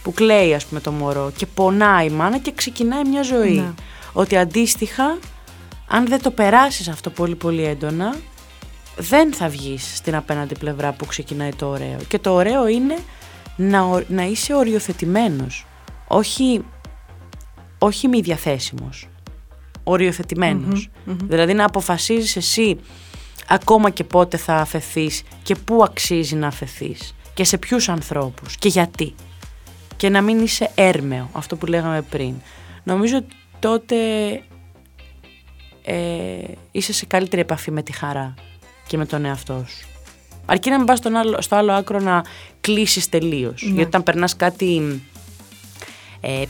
[0.03, 3.53] που κλαίει ας πούμε το μωρό και πονάει η μάνα και ξεκινάει μια ζωή.
[3.55, 3.73] Ναι.
[4.13, 5.17] Ότι αντίστοιχα,
[5.87, 8.15] αν δεν το περάσεις αυτό πολύ πολύ έντονα,
[8.97, 11.97] δεν θα βγεις στην απέναντι πλευρά που ξεκινάει το ωραίο.
[12.07, 12.95] Και το ωραίο είναι
[13.55, 15.65] να, ο- να είσαι οριοθετημένος,
[16.07, 16.65] όχι,
[17.79, 19.07] όχι μη διαθέσιμος,
[19.83, 20.89] οριοθετημένος.
[21.05, 22.79] Δηλαδή να αποφασίζεις εσύ
[23.47, 28.67] ακόμα και πότε θα αφαιθείς και πού αξίζει να αφαιθείς και σε ποιους ανθρώπους και
[28.67, 29.15] γιατί.
[29.99, 32.33] Και να μην είσαι έρμεο, αυτό που λέγαμε πριν.
[32.83, 33.95] Νομίζω ότι τότε
[35.83, 38.33] ε, είσαι σε καλύτερη επαφή με τη χαρά
[38.87, 39.87] και με τον εαυτό σου.
[40.45, 42.23] Αρκεί να μην πας στον άλλο, στο άλλο άκρο να
[42.61, 43.61] κλείσεις τελείως.
[43.61, 43.69] Ναι.
[43.69, 45.01] Γιατί όταν περνάς κάτι
[46.19, 46.47] ε, ε,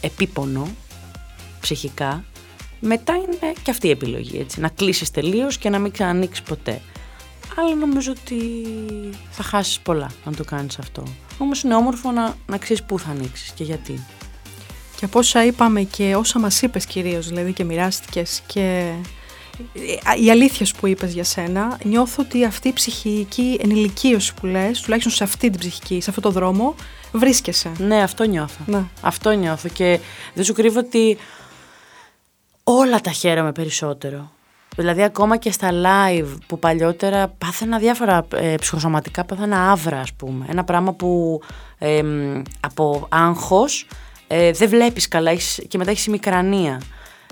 [0.00, 0.68] επίπονο
[1.60, 2.24] ψυχικά,
[2.80, 4.60] μετά είναι και αυτή η επιλογή, έτσι.
[4.60, 6.80] Να κλείσεις τελείως και να μην ξανανοίξεις ποτέ.
[7.56, 8.36] Αλλά νομίζω ότι
[9.30, 11.02] θα χάσεις πολλά αν το κάνεις αυτό.
[11.38, 14.04] Όμως είναι όμορφο να, να ξέρεις πού θα ανοίξεις και γιατί.
[14.96, 18.94] Και από όσα είπαμε και όσα μας είπες κυρίως, δηλαδή και μοιράστηκες και
[19.74, 24.80] ε, οι αλήθειες που είπες για σένα, νιώθω ότι αυτή η ψυχική ενηλικίωση που λες,
[24.80, 26.74] τουλάχιστον σε αυτή την ψυχική, σε αυτό το δρόμο,
[27.12, 27.72] βρίσκεσαι.
[27.78, 28.58] Ναι, αυτό νιώθω.
[28.66, 28.84] Ναι.
[29.00, 30.00] Αυτό νιώθω και
[30.34, 31.18] δεν σου κρύβω ότι
[32.64, 34.32] όλα τα χαίρομαι περισσότερο.
[34.76, 40.44] Δηλαδή ακόμα και στα live που παλιότερα πάθαινα διάφορα ε, ψυχοσωματικά, πάθαινα άβρα ας πούμε.
[40.48, 41.40] Ένα πράγμα που
[41.78, 43.86] ε, μ, από άγχος
[44.26, 46.80] ε, δεν βλέπεις καλά έχεις- και μετά έχεις ημικρανία.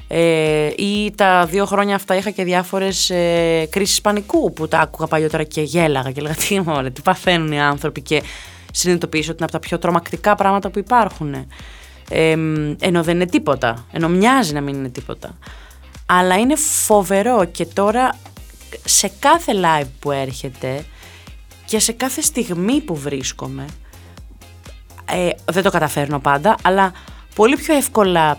[0.09, 5.07] Ε, ή τα δύο χρόνια αυτά είχα και διάφορες ε, κρίσεις πανικού που τα άκουγα
[5.07, 8.23] παλιότερα και γέλαγα και λέγα τι μωρέ, τι παθαίνουν οι άνθρωποι και
[8.73, 11.35] συνειδητοποιήσω ότι είναι από τα πιο τρομακτικά πράγματα που υπάρχουν.
[12.11, 15.39] Ε, μ, ενώ δεν είναι τίποτα, ενώ μοιάζει να μην είναι τίποτα.
[16.07, 18.19] Αλλά είναι φοβερό και τώρα
[18.85, 20.85] σε κάθε live που έρχεται
[21.65, 23.65] και σε κάθε στιγμή που βρίσκομαι
[25.05, 26.93] ε, δεν το καταφέρνω πάντα, αλλά
[27.35, 28.39] πολύ πιο εύκολα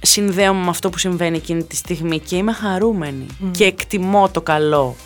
[0.00, 4.96] συνδέομαι με αυτό που συμβαίνει εκείνη τη στιγμή και είμαι χαρούμενη και εκτιμώ το καλό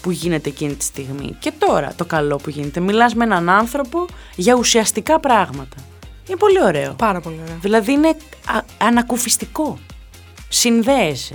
[0.00, 1.36] που γίνεται εκείνη τη στιγμή.
[1.38, 2.80] Και τώρα το καλό που γίνεται.
[2.80, 4.06] Μιλάς με έναν άνθρωπο
[4.36, 5.76] για ουσιαστικά πράγματα.
[6.28, 6.92] Είναι πολύ ωραίο.
[6.92, 7.56] Πάρα πολύ ωραίο.
[7.60, 9.78] Δηλαδή είναι α- ανακουφιστικό.
[10.54, 11.34] Συνδέεσαι.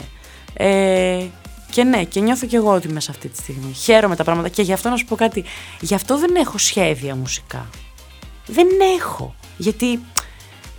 [0.53, 1.25] Ε,
[1.71, 3.73] και ναι, και νιώθω και εγώ ότι είμαι σε αυτή τη στιγμή.
[3.73, 5.43] Χαίρομαι τα πράγματα και γι' αυτό να σου πω κάτι.
[5.81, 7.69] Γι' αυτό δεν έχω σχέδια μουσικά.
[8.45, 8.67] Δεν
[8.97, 9.35] έχω.
[9.57, 9.99] Γιατί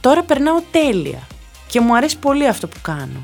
[0.00, 1.26] τώρα περνάω τέλεια.
[1.66, 3.20] Και μου αρέσει πολύ αυτό που κάνω.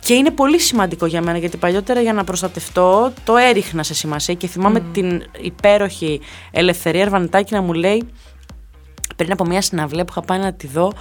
[0.00, 4.34] Και είναι πολύ σημαντικό για μένα γιατί παλιότερα για να προστατευτώ το έριχνα σε σημασία
[4.34, 8.08] και θυμάμαι την υπέροχη Ελευθερία Ερβανιτάκη να μου λέει
[9.16, 10.92] πριν από μια συναυλία που είχα πάει να τη δω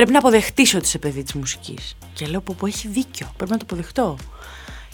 [0.00, 1.96] πρέπει να αποδεχτείς ότι είσαι παιδί της μουσικής.
[2.12, 4.16] Και λέω πω, πω έχει δίκιο, πρέπει να το αποδεχτώ.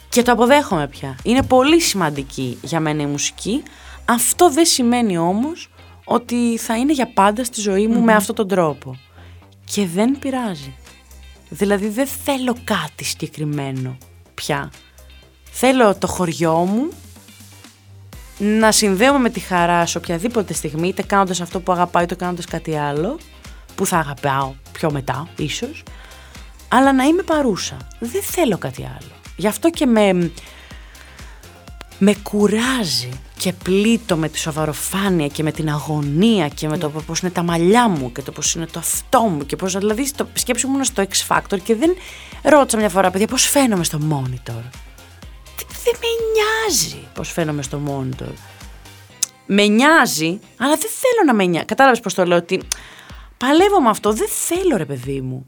[0.08, 1.16] Και το αποδέχομαι πια.
[1.22, 3.62] Είναι πολύ σημαντική για μένα η μουσική.
[4.04, 5.70] Αυτό δεν σημαίνει όμως
[6.04, 8.98] ότι θα είναι για πάντα στη ζωή μου με αυτόν τον τρόπο.
[9.64, 10.74] Και δεν πειράζει.
[11.48, 13.96] Δηλαδή δεν θέλω κάτι συγκεκριμένο
[14.34, 14.72] πια.
[15.50, 16.88] Θέλω το χωριό μου
[18.38, 22.44] να συνδέομαι με τη χαρά σε οποιαδήποτε στιγμή, είτε κάνοντας αυτό που αγαπάω, είτε κάνοντας
[22.44, 23.18] κάτι άλλο,
[23.76, 25.82] που θα αγαπάω πιο μετά, ίσως,
[26.68, 27.76] αλλά να είμαι παρούσα.
[27.98, 29.10] Δεν θέλω κάτι άλλο.
[29.36, 30.30] Γι' αυτό και με,
[31.98, 33.08] με κουράζει
[33.38, 37.42] και πλήττω με τη σοβαροφάνεια και με την αγωνία και με το πώς είναι τα
[37.42, 40.84] μαλλιά μου και το πώς είναι το αυτό μου και πώς, δηλαδή στο, σκέψου μου
[40.84, 41.96] στο X Factor και δεν
[42.42, 44.62] ρώτησα μια φορά παιδιά πώς φαίνομαι στο monitor;
[45.56, 48.32] Δεν, δεν με νοιάζει πώς φαίνομαι στο monitor.
[49.46, 51.66] Με νοιάζει, αλλά δεν θέλω να με νοιάζει.
[51.66, 52.62] Κατάλαβες πώς το λέω ότι
[53.36, 55.46] παλεύω με αυτό, δεν θέλω ρε παιδί μου.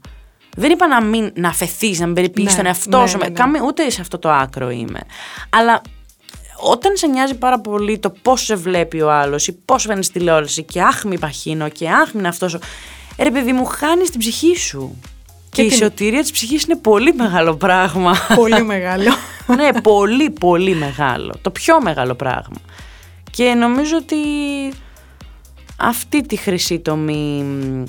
[0.57, 3.17] Δεν είπα να μην να αφαιθείς, να μην περιποιείς Ναι, τον εαυτό ναι, σου.
[3.17, 3.35] ναι, με- ναι.
[3.35, 4.99] κάμε- ούτε σε αυτό το άκρο είμαι.
[5.49, 5.81] Αλλά
[6.61, 10.19] όταν σε νοιάζει πάρα πολύ το πώς σε βλέπει ο άλλος ή πώς φαίνει στη
[10.19, 12.57] τηλεόραση και άχ μη παχύνω και άχ μην αυτός.
[13.19, 14.99] Ρε παιδί μου, χάνεις την ψυχή σου.
[15.49, 18.15] Και, η την- σωτηρία της ψυχής είναι πολύ μεγάλο πράγμα.
[18.35, 19.11] πολύ μεγάλο.
[19.55, 21.33] ναι, πολύ, πολύ μεγάλο.
[21.41, 22.57] Το πιο μεγάλο πράγμα.
[23.31, 24.15] Και νομίζω ότι
[25.79, 27.83] αυτή τη χρυσή τομή μ,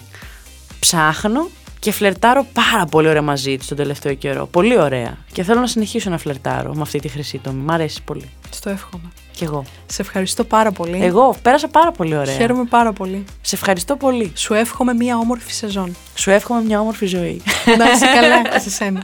[0.81, 1.49] ψάχνω
[1.79, 4.47] και φλερτάρω πάρα πολύ ωραία μαζί της τον τελευταίο καιρό.
[4.47, 5.17] Πολύ ωραία.
[5.33, 7.63] Και θέλω να συνεχίσω να φλερτάρω με αυτή τη χρυσή τομή.
[7.63, 8.31] Μ' αρέσει πολύ.
[8.51, 9.11] Στο εύχομαι.
[9.33, 9.65] Κι εγώ.
[9.87, 11.05] Σε ευχαριστώ πάρα πολύ.
[11.05, 12.35] Εγώ πέρασα πάρα πολύ ωραία.
[12.35, 13.25] Χαίρομαι πάρα πολύ.
[13.41, 14.33] Σε ευχαριστώ πολύ.
[14.35, 15.97] Σου εύχομαι μία όμορφη σεζόν.
[16.15, 17.43] Σου εύχομαι μια όμορφη ζωή.
[17.79, 19.03] Να είσαι καλά και σε σένα.